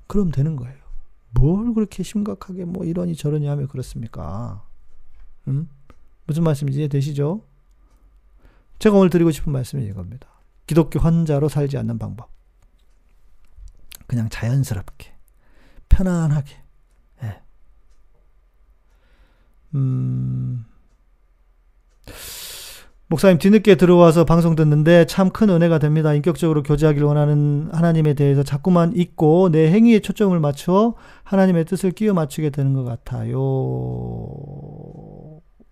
그럼 0.07 0.31
되는 0.31 0.57
거예요. 0.57 0.77
뭘 1.31 1.73
그렇게 1.75 2.03
심각하게 2.03 2.65
뭐 2.65 2.85
이러니 2.85 3.17
저러니 3.17 3.47
하면 3.47 3.69
그렇습니까? 3.69 4.65
음? 5.47 5.69
무슨 6.27 6.43
말씀인지 6.45 6.81
이해되시죠? 6.81 7.43
제가 8.79 8.97
오늘 8.97 9.11
드리고 9.11 9.31
싶은 9.31 9.53
말씀이 9.53 9.85
이겁니다. 9.85 10.29
기독교 10.67 11.01
환자로 11.01 11.49
살지 11.49 11.79
않는 11.79 11.99
방법. 11.99 12.31
그냥 14.07 14.29
자연스럽게, 14.31 15.13
편안하게, 15.89 16.57
예. 17.25 17.43
음, 19.75 20.65
목사님 23.11 23.39
뒤늦게 23.39 23.77
들어와서 23.77 24.25
방송 24.25 24.55
듣는데 24.55 25.07
참 25.07 25.31
큰 25.31 25.49
은혜가 25.49 25.79
됩니다. 25.79 26.13
인격적으로 26.13 26.63
교제하길 26.63 27.03
원하는 27.05 27.71
하나님에 27.73 28.13
대해서 28.15 28.43
자꾸만 28.43 28.93
잊고 28.95 29.51
내 29.51 29.71
행위에 29.71 30.01
초점을 30.01 30.39
맞춰 30.41 30.95
하나님의 31.25 31.65
뜻을 31.65 31.93
끼워 31.93 32.13
맞추게 32.15 32.51
되는 32.51 32.75
것 32.75 32.85
같아요. 32.85 33.39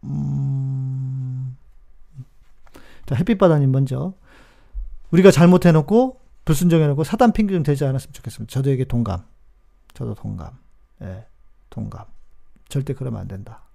음... 0.05 1.57
자, 3.05 3.14
햇빛바다님 3.14 3.70
먼저. 3.70 4.14
우리가 5.11 5.30
잘못해놓고 5.30 6.20
불순종해놓고 6.47 7.05
사단 7.05 7.32
핑계 7.32 7.53
좀 7.55 7.62
되지 7.62 7.84
않았으면 7.84 8.12
좋겠습니다. 8.14 8.51
저도에게 8.51 8.84
동감. 8.84 9.24
저도 9.93 10.14
동감. 10.14 10.53
예, 11.03 11.05
네, 11.05 11.26
동감. 11.70 12.05
절대 12.68 12.95
그러면 12.95 13.20
안 13.20 13.28
된다. 13.28 13.66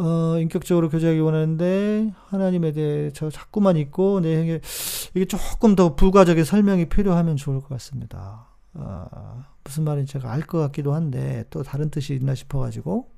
어, 0.00 0.38
인격적으로 0.38 0.88
교제하기 0.90 1.18
원하는데 1.18 2.12
하나님에 2.26 2.72
대해 2.72 3.10
저 3.12 3.30
자꾸만 3.30 3.76
있고 3.76 4.20
내 4.20 4.36
행에 4.36 4.60
이게 5.14 5.24
조금 5.24 5.74
더 5.74 5.96
부가적인 5.96 6.44
설명이 6.44 6.88
필요하면 6.88 7.36
좋을 7.36 7.60
것 7.60 7.68
같습니다. 7.70 8.46
어, 8.74 9.42
무슨 9.64 9.84
말인지 9.84 10.12
제가 10.12 10.32
알 10.32 10.42
것 10.42 10.58
같기도 10.58 10.94
한데 10.94 11.44
또 11.50 11.62
다른 11.64 11.90
뜻이 11.90 12.14
있나 12.14 12.34
싶어가지고 12.36 13.10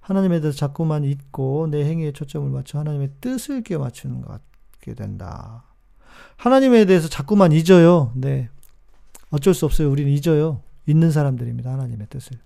하나님에 0.00 0.40
대해서 0.40 0.56
자꾸만 0.56 1.04
있고 1.04 1.66
내 1.70 1.84
행위에 1.84 2.12
초점을 2.12 2.48
맞춰 2.50 2.78
하나님의 2.78 3.10
뜻을 3.20 3.62
끼워 3.62 3.82
맞추는 3.82 4.22
것 4.22 4.40
같게 4.80 4.94
된다. 4.94 5.64
하나님에 6.36 6.84
대해서 6.86 7.08
자꾸만 7.08 7.52
잊어요. 7.52 8.12
네. 8.14 8.48
어쩔 9.30 9.52
수 9.52 9.66
없어요. 9.66 9.90
우리는 9.90 10.10
잊어요. 10.10 10.62
잊는 10.86 11.10
사람들입니다. 11.10 11.70
하나님의 11.72 12.06
뜻을. 12.08 12.38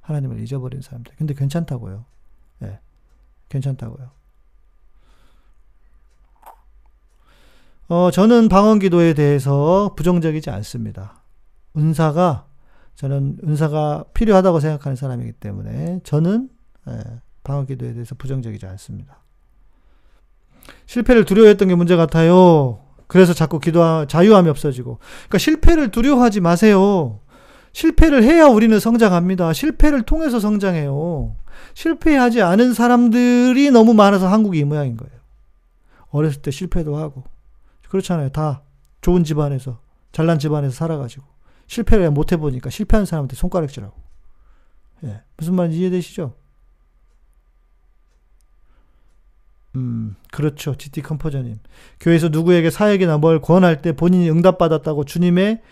하나님을 0.00 0.40
잊어버린 0.40 0.80
사람들. 0.82 1.14
근데 1.18 1.34
괜찮다고요. 1.34 2.04
네. 2.60 2.78
괜찮다고요. 3.48 4.10
어, 7.88 8.10
저는 8.10 8.48
방언 8.48 8.80
기도에 8.80 9.14
대해서 9.14 9.94
부정적이지 9.96 10.50
않습니다. 10.50 11.22
은사가, 11.76 12.46
저는 12.94 13.38
은사가 13.42 14.04
필요하다고 14.12 14.60
생각하는 14.60 14.96
사람이기 14.96 15.32
때문에 15.32 16.00
저는 16.04 16.50
예, 16.88 17.02
방언 17.44 17.66
기도에 17.66 17.94
대해서 17.94 18.14
부정적이지 18.14 18.66
않습니다. 18.66 19.18
실패를 20.86 21.24
두려워했던 21.24 21.68
게 21.68 21.74
문제 21.74 21.96
같아요. 21.96 22.80
그래서 23.06 23.32
자꾸 23.32 23.58
기도 23.58 24.06
자유함이 24.06 24.50
없어지고. 24.50 24.98
그러니까 24.98 25.38
실패를 25.38 25.90
두려워하지 25.90 26.40
마세요. 26.40 27.20
실패를 27.78 28.24
해야 28.24 28.46
우리는 28.46 28.80
성장합니다. 28.80 29.52
실패를 29.52 30.02
통해서 30.02 30.40
성장해요. 30.40 31.36
실패하지 31.74 32.42
않은 32.42 32.74
사람들이 32.74 33.70
너무 33.70 33.94
많아서 33.94 34.26
한국이 34.26 34.58
이 34.58 34.64
모양인 34.64 34.96
거예요. 34.96 35.12
어렸을 36.10 36.42
때 36.42 36.50
실패도 36.50 36.96
하고. 36.96 37.22
그렇잖아요. 37.88 38.30
다 38.30 38.62
좋은 39.00 39.22
집안에서, 39.22 39.78
잘난 40.10 40.40
집안에서 40.40 40.74
살아가지고. 40.74 41.24
실패를 41.68 42.10
못 42.10 42.32
해보니까 42.32 42.68
실패한 42.68 43.06
사람한테 43.06 43.36
손가락질하고. 43.36 43.94
예. 45.04 45.22
무슨 45.36 45.54
말인지 45.54 45.78
이해되시죠? 45.78 46.34
음, 49.76 50.16
그렇죠. 50.32 50.74
GT 50.74 51.02
컴포저님. 51.02 51.58
교회에서 52.00 52.28
누구에게 52.30 52.70
사역이나 52.70 53.18
뭘 53.18 53.40
권할 53.40 53.80
때 53.82 53.92
본인이 53.92 54.28
응답받았다고 54.30 55.04
주님의 55.04 55.62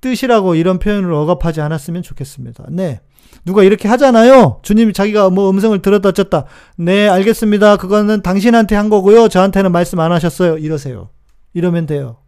뜻이라고 0.00 0.54
이런 0.54 0.78
표현을 0.78 1.12
억압하지 1.12 1.60
않았으면 1.60 2.02
좋겠습니다. 2.02 2.64
네. 2.70 3.00
누가 3.44 3.62
이렇게 3.62 3.88
하잖아요. 3.88 4.60
주님이 4.62 4.92
자기가 4.92 5.30
뭐 5.30 5.50
음성을 5.50 5.80
들었다 5.80 6.12
쳤다. 6.12 6.44
네, 6.76 7.08
알겠습니다. 7.08 7.76
그거는 7.76 8.22
당신한테 8.22 8.74
한 8.74 8.88
거고요. 8.88 9.28
저한테는 9.28 9.72
말씀 9.72 10.00
안 10.00 10.12
하셨어요. 10.12 10.58
이러세요. 10.58 11.10
이러면 11.54 11.86
돼요. 11.86 12.18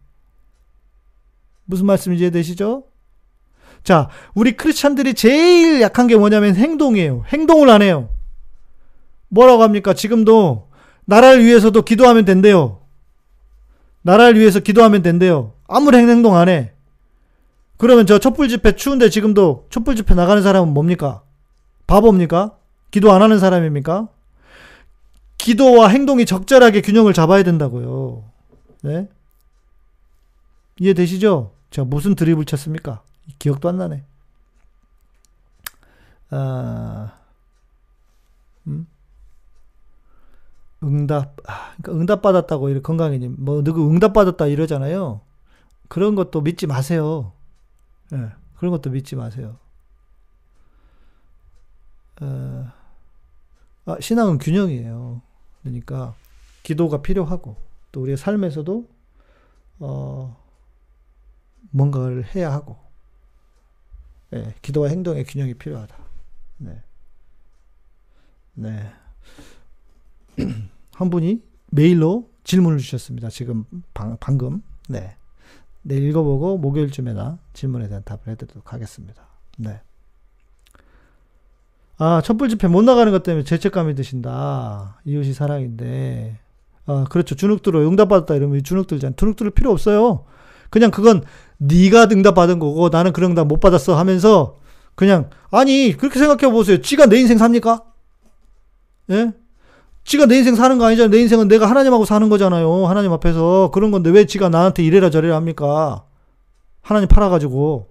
무슨 1.65 1.85
말씀인지 1.85 2.23
이해되시죠? 2.23 2.85
자, 3.83 4.09
우리 4.33 4.53
크리스찬들이 4.53 5.13
제일 5.13 5.81
약한 5.81 6.07
게 6.07 6.15
뭐냐면 6.15 6.55
행동이에요. 6.55 7.23
행동을 7.27 7.69
안 7.69 7.81
해요. 7.81 8.09
뭐라고 9.29 9.63
합니까? 9.63 9.93
지금도 9.93 10.69
나라를 11.05 11.43
위해서도 11.43 11.81
기도하면 11.81 12.25
된대요. 12.25 12.79
나라를 14.03 14.39
위해서 14.39 14.59
기도하면 14.59 15.01
된대요. 15.01 15.53
아무런 15.67 16.09
행동 16.09 16.35
안 16.35 16.49
해. 16.49 16.71
그러면 17.77 18.05
저 18.05 18.19
촛불 18.19 18.47
집회 18.47 18.75
추운데 18.75 19.09
지금도 19.09 19.67
촛불 19.69 19.95
집회 19.95 20.13
나가는 20.13 20.41
사람은 20.41 20.73
뭡니까? 20.73 21.23
바보입니까? 21.87 22.57
기도 22.91 23.11
안 23.11 23.21
하는 23.21 23.39
사람입니까? 23.39 24.07
기도와 25.37 25.89
행동이 25.89 26.25
적절하게 26.25 26.81
균형을 26.81 27.13
잡아야 27.13 27.43
된다고요. 27.43 28.23
네? 28.83 29.09
이해되시죠? 30.79 31.51
제가 31.71 31.85
무슨 31.85 32.15
드립을 32.15 32.45
쳤습니까? 32.45 33.01
기억도 33.39 33.67
안 33.69 33.77
나네. 33.77 34.03
아, 36.29 37.13
음? 38.67 38.87
응답, 40.83 41.35
아, 41.47 41.73
그러니까 41.81 41.91
응답 41.91 42.21
받았다고 42.21 42.69
이렇게 42.69 42.81
건강해님 42.81 43.35
뭐 43.39 43.63
누구 43.63 43.89
응답 43.89 44.13
받았다 44.13 44.47
이러잖아요. 44.47 45.21
그런 45.87 46.15
것도 46.15 46.41
믿지 46.41 46.67
마세요. 46.67 47.33
예, 48.13 48.17
네, 48.17 48.29
그런 48.55 48.71
것도 48.71 48.91
믿지 48.91 49.15
마세요. 49.15 49.57
어, 52.21 52.71
아, 53.85 53.97
신앙은 53.99 54.37
균형이에요. 54.37 55.21
그러니까 55.61 56.15
기도가 56.61 57.01
필요하고 57.01 57.57
또 57.91 58.01
우리의 58.01 58.17
삶에서도 58.17 58.87
어, 59.79 60.43
뭔가를 61.71 62.35
해야 62.35 62.51
하고 62.51 62.77
네, 64.29 64.53
기도와 64.61 64.89
행동의 64.89 65.25
균형이 65.25 65.55
필요하다. 65.55 65.95
네. 66.57 66.83
네. 68.53 68.91
한 70.93 71.09
분이 71.09 71.43
메일로 71.71 72.31
질문을 72.43 72.77
주셨습니다. 72.79 73.29
지금 73.29 73.65
방, 73.93 74.17
방금. 74.19 74.61
네. 74.89 75.15
내 75.83 75.97
읽어보고 75.97 76.57
목요일쯤에나 76.57 77.37
질문에 77.53 77.87
대한 77.87 78.03
답을 78.03 78.21
해드리도록 78.27 78.73
하겠습니다. 78.73 79.27
네. 79.57 79.81
아, 81.97 82.21
촛불 82.21 82.49
집회 82.49 82.67
못 82.67 82.81
나가는 82.81 83.11
것 83.11 83.23
때문에 83.23 83.43
죄책감이 83.43 83.95
드신다. 83.95 84.99
이웃이 85.05 85.33
사랑인데. 85.33 86.39
아, 86.85 87.05
그렇죠. 87.09 87.35
주눅들어 87.35 87.87
응답받았다 87.87 88.35
이러면 88.35 88.63
주눅들잖아. 88.63 89.15
주눅들 89.15 89.51
필요 89.51 89.71
없어요. 89.71 90.25
그냥 90.69 90.89
그건 90.89 91.23
네가 91.57 92.07
응답받은 92.11 92.59
거고 92.59 92.89
나는 92.89 93.13
그런 93.13 93.31
응답 93.31 93.47
못 93.47 93.59
받았어 93.59 93.95
하면서 93.95 94.59
그냥 94.95 95.29
아니 95.51 95.95
그렇게 95.95 96.19
생각해 96.19 96.51
보세요. 96.51 96.81
지가 96.81 97.05
내 97.05 97.19
인생 97.19 97.37
삽니까? 97.37 97.83
예? 99.11 99.33
지가 100.03 100.25
내 100.25 100.37
인생 100.37 100.55
사는 100.55 100.77
거 100.77 100.85
아니잖아요. 100.85 101.09
내 101.09 101.19
인생은 101.21 101.47
내가 101.47 101.69
하나님하고 101.69 102.05
사는 102.05 102.27
거잖아요. 102.29 102.87
하나님 102.87 103.11
앞에서. 103.13 103.71
그런 103.73 103.91
건데 103.91 104.09
왜 104.09 104.25
지가 104.25 104.49
나한테 104.49 104.83
이래라 104.83 105.09
저래라 105.09 105.35
합니까? 105.35 106.05
하나님 106.81 107.07
팔아가지고. 107.07 107.89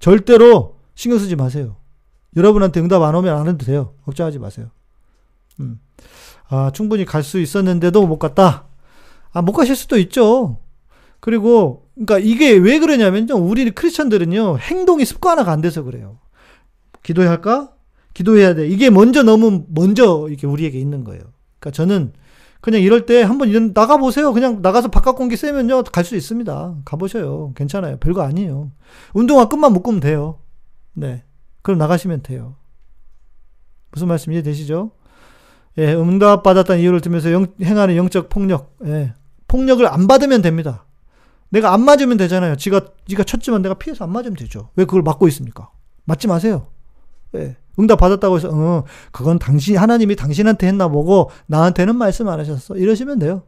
절대로 0.00 0.76
신경 0.94 1.18
쓰지 1.18 1.36
마세요. 1.36 1.76
여러분한테 2.36 2.80
응답 2.80 3.02
안 3.02 3.14
오면 3.14 3.36
안 3.36 3.46
해도 3.48 3.64
돼요. 3.64 3.94
걱정하지 4.04 4.38
마세요. 4.38 4.68
음. 5.60 5.78
아, 6.48 6.70
충분히 6.74 7.04
갈 7.04 7.22
수 7.22 7.38
있었는데도 7.38 8.06
못 8.06 8.18
갔다. 8.18 8.66
아, 9.32 9.42
못 9.42 9.52
가실 9.52 9.76
수도 9.76 9.98
있죠. 9.98 10.58
그리고, 11.20 11.86
그러니까 11.94 12.18
이게 12.18 12.50
왜 12.52 12.78
그러냐면요. 12.80 13.36
우리 13.36 13.70
크리스천들은요, 13.70 14.58
행동이 14.58 15.04
습관화가 15.04 15.52
안 15.52 15.60
돼서 15.60 15.82
그래요. 15.82 16.18
기도해야 17.02 17.30
할까? 17.30 17.72
기도해야 18.14 18.54
돼. 18.54 18.68
이게 18.68 18.90
먼저 18.90 19.22
너무 19.22 19.64
먼저 19.68 20.26
이렇게 20.28 20.46
우리에게 20.46 20.78
있는 20.78 21.04
거예요. 21.04 21.22
그러니까 21.62 21.70
저는 21.70 22.12
그냥 22.60 22.80
이럴 22.80 23.06
때 23.06 23.22
한번 23.22 23.48
이런 23.48 23.72
나가 23.72 23.96
보세요. 23.96 24.32
그냥 24.32 24.60
나가서 24.62 24.88
바깥 24.88 25.16
공기 25.16 25.36
쐬면요 25.36 25.84
갈 25.84 26.04
수 26.04 26.16
있습니다. 26.16 26.76
가보셔요. 26.84 27.52
괜찮아요. 27.54 27.96
별거 27.98 28.22
아니에요. 28.22 28.72
운동화 29.14 29.48
끝만 29.48 29.72
묶으면 29.72 30.00
돼요. 30.00 30.40
네, 30.92 31.24
그럼 31.62 31.78
나가시면 31.78 32.22
돼요. 32.22 32.56
무슨 33.92 34.08
말씀 34.08 34.32
이해되시죠? 34.32 34.90
예, 35.78 35.94
응답 35.94 36.42
받았다는 36.42 36.82
이유를 36.82 37.00
들면서 37.00 37.32
영, 37.32 37.46
행하는 37.62 37.96
영적 37.96 38.28
폭력, 38.28 38.76
예, 38.84 39.14
폭력을 39.48 39.86
안 39.86 40.06
받으면 40.06 40.42
됩니다. 40.42 40.84
내가 41.48 41.72
안 41.72 41.82
맞으면 41.84 42.16
되잖아요. 42.16 42.56
지가 42.56 42.80
지가 43.06 43.24
쳤지만 43.24 43.62
내가 43.62 43.74
피해서 43.74 44.04
안 44.04 44.10
맞으면 44.12 44.36
되죠. 44.36 44.70
왜 44.76 44.84
그걸 44.84 45.02
막고 45.02 45.28
있습니까? 45.28 45.70
맞지 46.04 46.26
마세요. 46.26 46.66
예. 47.34 47.56
응답 47.78 47.98
받았다고 47.98 48.36
해서 48.36 48.50
어, 48.52 48.84
그건 49.12 49.38
당신 49.38 49.78
하나님이 49.78 50.16
당신한테 50.16 50.66
했나 50.66 50.88
보고 50.88 51.30
나한테는 51.46 51.96
말씀 51.96 52.28
안 52.28 52.38
하셨어. 52.38 52.76
이러시면 52.76 53.18
돼요. 53.18 53.44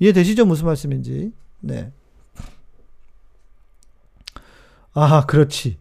이해되시죠? 0.00 0.46
무슨 0.46 0.66
말씀인지. 0.66 1.32
네. 1.60 1.92
아, 4.94 5.26
그렇지. 5.26 5.78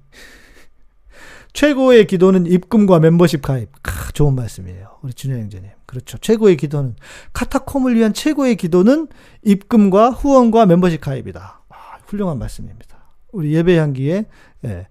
최고의 1.54 2.06
기도는 2.06 2.46
입금과 2.46 3.00
멤버십 3.00 3.42
가입. 3.42 3.70
아, 3.82 4.12
좋은 4.14 4.36
말씀이에요. 4.36 5.00
우리 5.02 5.12
준영 5.14 5.40
형제님. 5.40 5.72
그렇죠. 5.88 6.20
최고의 6.20 6.58
기도는 6.58 6.96
카타콤을 7.34 7.96
위한 7.96 8.14
최고의 8.14 8.58
기도는 8.58 9.08
입금과 9.44 10.12
후원과 10.12 10.68
멤버십 10.68 11.02
가입이다. 11.02 11.62
아, 11.70 11.76
훌륭한 12.06 12.38
말씀입니다. 12.38 12.98
우리 13.32 13.54
예배 13.54 13.78
향기에 13.78 14.26
예, 14.66 14.88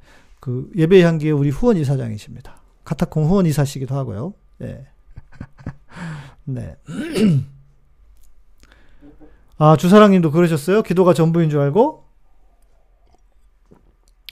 그 0.47 0.71
예배 0.77 1.03
향기의 1.03 1.33
우리 1.33 1.51
후원 1.51 1.77
이사장이십니다. 1.77 2.63
카타콤 2.85 3.25
후원 3.25 3.47
이사시기도 3.47 3.97
하고요. 3.97 4.33
네. 4.59 4.87
네. 6.45 6.77
아, 9.59 9.77
주사랑님도 9.77 10.31
그러셨어요? 10.31 10.85
기도가 10.85 11.15
전부인 11.15 11.51
줄 11.51 11.59
알고? 11.59 12.05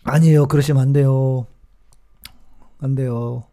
아니에요. 0.04 0.46
그러시면 0.46 0.80
안 0.80 0.92
돼요. 0.92 1.48
안 2.78 2.94
돼요. 2.94 3.46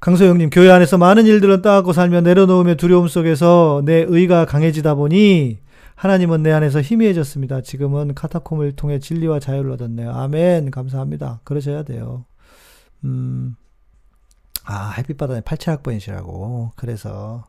강소영님, 0.00 0.50
교회 0.50 0.72
안에서 0.72 0.98
많은 0.98 1.24
일들은 1.24 1.62
따갖고 1.62 1.92
살며 1.92 2.22
내려놓으며 2.22 2.74
두려움 2.74 3.06
속에서 3.06 3.82
내 3.84 4.04
의가 4.08 4.46
강해지다 4.46 4.96
보니 4.96 5.60
하나님은 5.94 6.42
내 6.42 6.52
안에서 6.52 6.80
희미해졌습니다. 6.80 7.60
지금은 7.62 8.14
카타콤을 8.14 8.72
통해 8.72 8.98
진리와 8.98 9.38
자유를 9.40 9.70
얻었네요. 9.72 10.10
아멘. 10.10 10.70
감사합니다. 10.70 11.40
그러셔야 11.44 11.82
돼요. 11.84 12.24
음, 13.04 13.56
아, 14.64 14.90
햇빛바다에 14.98 15.40
87학번이시라고. 15.42 16.70
그래서. 16.76 17.44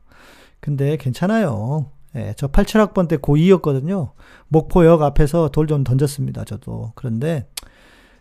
근데 0.59 0.97
괜찮아요. 0.97 1.91
예, 2.15 2.33
저 2.37 2.47
87학번 2.47 3.07
때 3.07 3.17
고2였거든요. 3.17 4.11
목포역 4.49 5.01
앞에서 5.01 5.49
돌 5.49 5.67
좀 5.67 5.83
던졌습니다. 5.83 6.43
저도. 6.45 6.91
그런데 6.95 7.47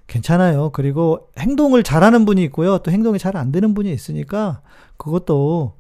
괜찮아요. 0.07 0.71
그리고 0.71 1.29
행동을 1.39 1.83
잘하는 1.83 2.25
분이 2.25 2.43
있고요. 2.45 2.79
또 2.79 2.91
행동이 2.91 3.19
잘 3.19 3.37
안 3.37 3.53
되는 3.53 3.75
분이 3.75 3.93
있으니까 3.93 4.63
그것도 4.97 5.77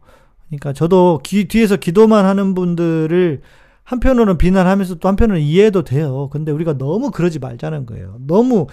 그러니까 0.48 0.72
저도 0.74 1.20
기, 1.22 1.48
뒤에서 1.48 1.76
기도만 1.76 2.24
하는 2.26 2.54
분들을 2.54 3.40
한편으로는 3.84 4.38
비난하면서 4.38 4.96
또 4.96 5.08
한편으로는 5.08 5.42
이해도 5.44 5.82
돼요. 5.82 6.28
근데 6.30 6.52
우리가 6.52 6.78
너무 6.78 7.10
그러지 7.10 7.38
말자는 7.38 7.86
거예요. 7.86 8.16
너무 8.26 8.66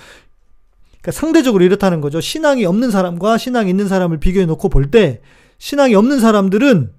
그러니까 1.01 1.11
상대적으로 1.11 1.63
이렇다는 1.63 2.01
거죠. 2.01 2.21
신앙이 2.21 2.65
없는 2.65 2.91
사람과 2.91 3.37
신앙이 3.37 3.69
있는 3.69 3.87
사람을 3.87 4.19
비교해 4.19 4.45
놓고 4.45 4.69
볼 4.69 4.91
때 4.91 5.21
신앙이 5.57 5.93
없는 5.95 6.19
사람들은 6.19 6.93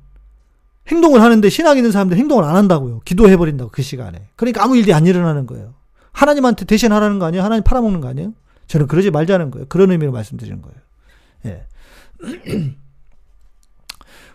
행동을 0.89 1.23
하는데 1.23 1.49
신앙 1.49 1.77
있는 1.77 1.93
사람들 1.93 2.17
행동을 2.17 2.45
안 2.45 2.57
한다고요. 2.57 3.01
기도해 3.05 3.37
버린다고 3.37 3.71
그 3.71 3.83
시간에. 3.83 4.29
그러니까 4.37 4.65
아무 4.65 4.77
일이 4.77 4.93
안 4.93 5.07
일어나는 5.07 5.47
거예요. 5.47 5.75
하나님한테 6.13 6.65
대신 6.65 6.93
하라는 6.93 7.19
거 7.19 7.27
아니에요? 7.27 7.45
하나님 7.45 7.63
팔아먹는 7.63 8.01
거 8.01 8.09
아니에요? 8.09 8.33
저는 8.67 8.87
그러지 8.87 9.11
말자는 9.11 9.51
거예요. 9.51 9.67
그런 9.69 9.91
의미로 9.93 10.13
말씀드리는 10.13 10.61
거예요. 10.63 10.77
예. 11.47 11.67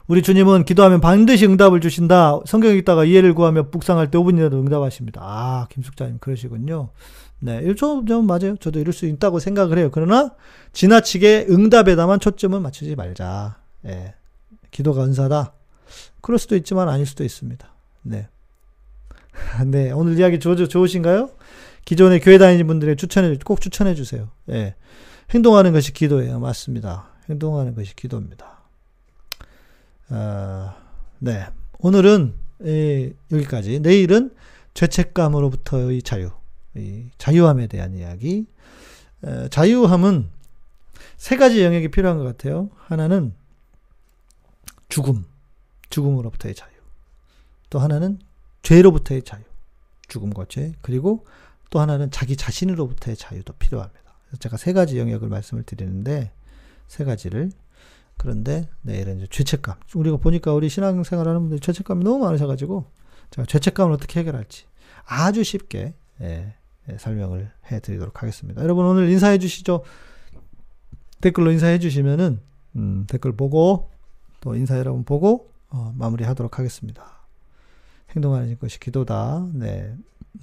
우리 0.08 0.22
주님은 0.22 0.66
기도하면 0.66 1.02
반드시 1.02 1.48
응답을 1.48 1.82
주신다. 1.82 2.40
성경 2.46 2.76
읽다가 2.76 3.06
이해를 3.06 3.34
구하며 3.34 3.70
묵상할 3.72 4.12
때 4.12 4.20
5분이라도 4.20 4.54
응답하십니다. 4.54 5.22
아, 5.24 5.68
김숙자님 5.72 6.20
그러시군요. 6.20 6.90
네, 7.40 7.60
1초 7.62 8.08
좀 8.08 8.28
맞아요. 8.28 8.56
저도 8.58 8.80
이럴 8.80 8.94
수 8.94 9.08
있다고 9.08 9.40
생각을 9.40 9.80
해요. 9.80 9.90
그러나 9.92 10.36
지나치게 10.74 11.48
응답에다만 11.50 12.20
초점을 12.20 12.60
맞추지 12.60 12.96
말자. 12.96 13.58
예. 13.86 14.14
기도가 14.70 15.04
은사다. 15.04 15.54
그럴 16.22 16.38
수도 16.38 16.56
있지만 16.56 16.88
아닐 16.88 17.06
수도 17.06 17.24
있습니다. 17.24 17.68
네. 18.04 18.30
네, 19.66 19.92
오늘 19.92 20.18
이야기 20.20 20.40
좋, 20.40 20.56
좋으신가요? 20.56 21.32
기존에 21.84 22.20
교회 22.20 22.38
다니는 22.38 22.68
분들에게 22.68 22.96
추천해, 22.96 23.36
꼭 23.44 23.60
추천해 23.60 23.96
주세요. 23.96 24.30
예. 24.50 24.76
행동하는 25.32 25.74
것이 25.74 25.94
기도예요. 25.94 26.40
맞습니다. 26.40 27.10
행동하는 27.28 27.74
것이 27.74 27.96
기도입니다. 27.96 28.55
아, 30.10 30.76
네. 31.20 31.48
오늘은 31.80 32.34
예, 32.66 33.14
여기까지. 33.32 33.80
내일은 33.80 34.34
죄책감으로부터의 34.74 36.02
자유, 36.02 36.32
이 36.76 37.10
자유함에 37.18 37.68
대한 37.68 37.96
이야기. 37.96 38.46
에, 39.24 39.50
자유함은 39.50 40.30
세 41.18 41.38
가지 41.38 41.64
영역이 41.64 41.90
필요한 41.90 42.18
것 42.18 42.24
같아요. 42.24 42.70
하나는 42.78 43.34
죽음, 44.90 45.26
죽음으로부터의 45.90 46.56
자유. 46.56 46.72
또 47.70 47.80
하나는 47.80 48.20
죄로부터의 48.62 49.24
자유, 49.24 49.44
죽음과 50.08 50.46
죄. 50.50 50.74
그리고 50.82 51.26
또 51.70 51.80
하나는 51.80 52.12
자기 52.12 52.36
자신으로부터의 52.36 53.18
자유도 53.18 53.54
필요합니다. 53.54 54.02
제가 54.40 54.58
세 54.58 54.74
가지 54.74 55.00
영역을 55.00 55.30
말씀을 55.30 55.64
드리는데 55.64 56.32
세 56.88 57.04
가지를 57.04 57.52
그런데 58.18 58.68
내일은 58.82 59.18
이제 59.18 59.28
죄책감. 59.30 59.76
우리가 59.96 60.18
보니까 60.18 60.54
우리 60.54 60.70
신앙생활 60.70 61.28
하는 61.28 61.42
분들 61.42 61.60
죄책감이 61.60 62.04
너무 62.04 62.20
많으셔가지고 62.20 62.86
제가 63.32 63.46
죄책감을 63.46 63.94
어떻게 63.94 64.20
해결할지 64.20 64.66
아주 65.06 65.44
쉽게 65.44 65.94
예, 66.22 66.56
예, 66.90 66.98
설명을 66.98 67.52
해드리도록 67.72 68.22
하겠습니다. 68.22 68.64
여러분 68.64 68.86
오늘 68.86 69.10
인사해 69.10 69.38
주시죠. 69.38 69.84
댓글로 71.22 71.52
인사해 71.52 71.80
주시면은 71.80 72.40
음, 72.76 73.06
댓글 73.08 73.36
보고 73.36 73.90
또 74.42 74.56
인사 74.56 74.78
여러분 74.78 75.04
보고 75.04 75.50
어, 75.70 75.94
마무리하도록 75.98 76.58
하겠습니다. 76.58 77.04
행동하는 78.12 78.58
것이 78.60 78.80
기도다. 78.80 79.48
네. 79.54 79.94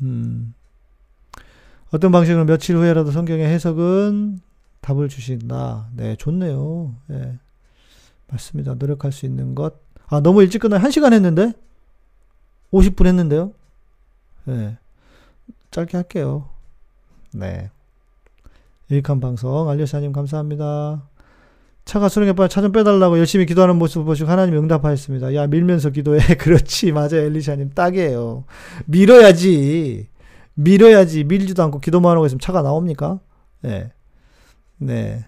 음, 0.02 0.54
어떤 1.90 2.10
방식으로 2.10 2.44
며칠 2.44 2.76
후에라도 2.76 3.10
성경의 3.10 3.46
해석은 3.46 4.40
답을 4.80 5.08
주신다. 5.08 5.88
네, 5.94 6.16
좋네요. 6.16 6.94
예. 7.10 7.38
맞습니다. 8.32 8.74
노력할 8.74 9.12
수 9.12 9.26
있는 9.26 9.54
것. 9.54 9.74
아, 10.08 10.20
너무 10.20 10.42
일찍 10.42 10.60
끝나. 10.60 10.78
1시간 10.78 11.12
했는데? 11.12 11.52
50분 12.72 13.06
했는데요? 13.06 13.52
네. 14.44 14.76
짧게 15.70 15.96
할게요. 15.96 16.48
네. 17.32 17.70
유익한 18.90 19.20
방송, 19.20 19.68
알려사님 19.68 20.12
감사합니다. 20.12 21.02
차가 21.84 22.08
수령에 22.08 22.32
빠져 22.34 22.48
차 22.48 22.60
좀 22.62 22.70
빼달라고 22.72 23.18
열심히 23.18 23.44
기도하는 23.46 23.76
모습을 23.76 24.04
보시고 24.04 24.30
하나님 24.30 24.56
응답하였습니다. 24.56 25.34
야, 25.34 25.46
밀면서 25.46 25.90
기도해. 25.90 26.36
그렇지. 26.36 26.92
맞아요. 26.92 27.16
엘리샤님. 27.22 27.70
딱이에요. 27.70 28.44
밀어야지. 28.86 30.08
밀어야지. 30.54 31.24
밀지도 31.24 31.62
않고 31.64 31.80
기도만 31.80 32.14
하고 32.16 32.26
있으면 32.26 32.38
차가 32.40 32.62
나옵니까? 32.62 33.18
네. 33.62 33.90
네. 34.78 35.24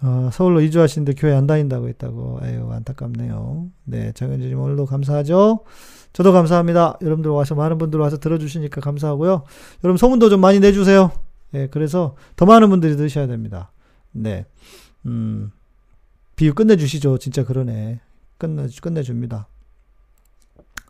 어, 0.00 0.30
서울로 0.32 0.60
이주하시는데 0.60 1.14
교회 1.14 1.34
안 1.34 1.46
다닌다고 1.46 1.88
했다고. 1.88 2.40
에휴, 2.44 2.70
안타깝네요. 2.72 3.68
네, 3.84 4.12
장현주님 4.12 4.58
오늘도 4.58 4.86
감사하죠? 4.86 5.64
저도 6.12 6.32
감사합니다. 6.32 6.98
여러분들 7.02 7.30
와서, 7.30 7.54
많은 7.54 7.78
분들 7.78 7.98
와서 7.98 8.18
들어주시니까 8.18 8.80
감사하고요. 8.80 9.42
여러분 9.84 9.96
소문도 9.96 10.30
좀 10.30 10.40
많이 10.40 10.60
내주세요. 10.60 11.10
예, 11.54 11.58
네, 11.58 11.66
그래서 11.68 12.14
더 12.36 12.46
많은 12.46 12.68
분들이 12.70 12.96
들으셔야 12.96 13.26
됩니다. 13.26 13.72
네. 14.12 14.46
음, 15.06 15.50
비유 16.36 16.54
끝내주시죠. 16.54 17.18
진짜 17.18 17.44
그러네. 17.44 18.00
끝내, 18.36 18.68
끝내줍니다. 18.80 19.48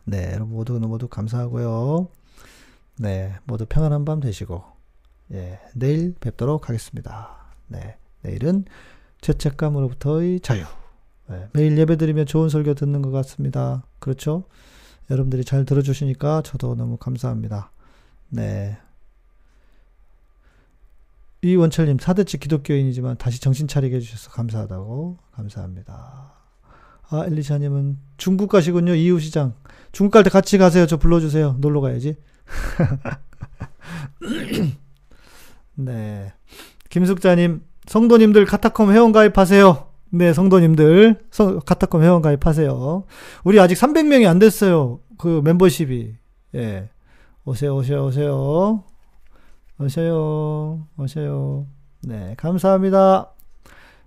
네, 0.05 0.31
여러분 0.33 0.53
모두, 0.55 0.79
모두 0.79 1.07
감사하고요. 1.07 2.09
네, 2.99 3.35
모두 3.45 3.65
평안한 3.67 4.05
밤 4.05 4.19
되시고, 4.19 4.63
예, 5.33 5.59
내일 5.73 6.13
뵙도록 6.19 6.69
하겠습니다. 6.69 7.37
네, 7.67 7.97
내일은 8.21 8.65
죄책감으로부터의 9.21 10.39
자유. 10.41 10.63
네, 11.27 11.47
매일 11.53 11.77
예배 11.77 11.97
드리면 11.97 12.25
좋은 12.25 12.49
설교 12.49 12.73
듣는 12.73 13.01
것 13.01 13.11
같습니다. 13.11 13.83
그렇죠? 13.99 14.45
여러분들이 15.11 15.43
잘 15.43 15.65
들어주시니까 15.65 16.41
저도 16.43 16.75
너무 16.75 16.97
감사합니다. 16.97 17.71
네. 18.29 18.77
이원철님, 21.41 21.99
사대치 21.99 22.37
기독교인이지만 22.37 23.17
다시 23.17 23.39
정신 23.39 23.67
차리게 23.67 23.95
해주셔서 23.97 24.31
감사하다고. 24.31 25.17
감사합니다. 25.31 26.33
아, 27.11 27.23
엘리샤님은 27.25 27.97
중국 28.17 28.49
가시군요. 28.49 28.93
이웃시장. 28.93 29.53
중국 29.91 30.11
갈 30.11 30.23
때 30.23 30.29
같이 30.29 30.57
가세요. 30.57 30.85
저 30.85 30.97
불러주세요. 30.97 31.55
놀러 31.59 31.81
가야지. 31.81 32.15
네. 35.75 36.33
김숙자님, 36.89 37.63
성도님들 37.89 38.45
카타콤 38.45 38.93
회원 38.93 39.11
가입하세요. 39.11 39.87
네, 40.11 40.31
성도님들 40.31 41.25
성, 41.31 41.59
카타콤 41.65 42.03
회원 42.03 42.21
가입하세요. 42.21 43.03
우리 43.43 43.59
아직 43.59 43.73
300명이 43.73 44.29
안 44.29 44.37
됐어요. 44.37 44.99
그 45.17 45.41
멤버십이. 45.43 46.13
예. 46.53 46.89
오세요, 47.45 47.75
오세요, 47.75 48.05
오세요. 48.05 48.83
오세요. 49.79 50.85
오세요. 50.99 51.65
네, 52.03 52.35
감사합니다. 52.37 53.31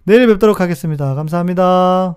내일 0.05 0.29
뵙도록 0.29 0.61
하겠습니다. 0.61 1.17
감사합니다. 1.17 2.15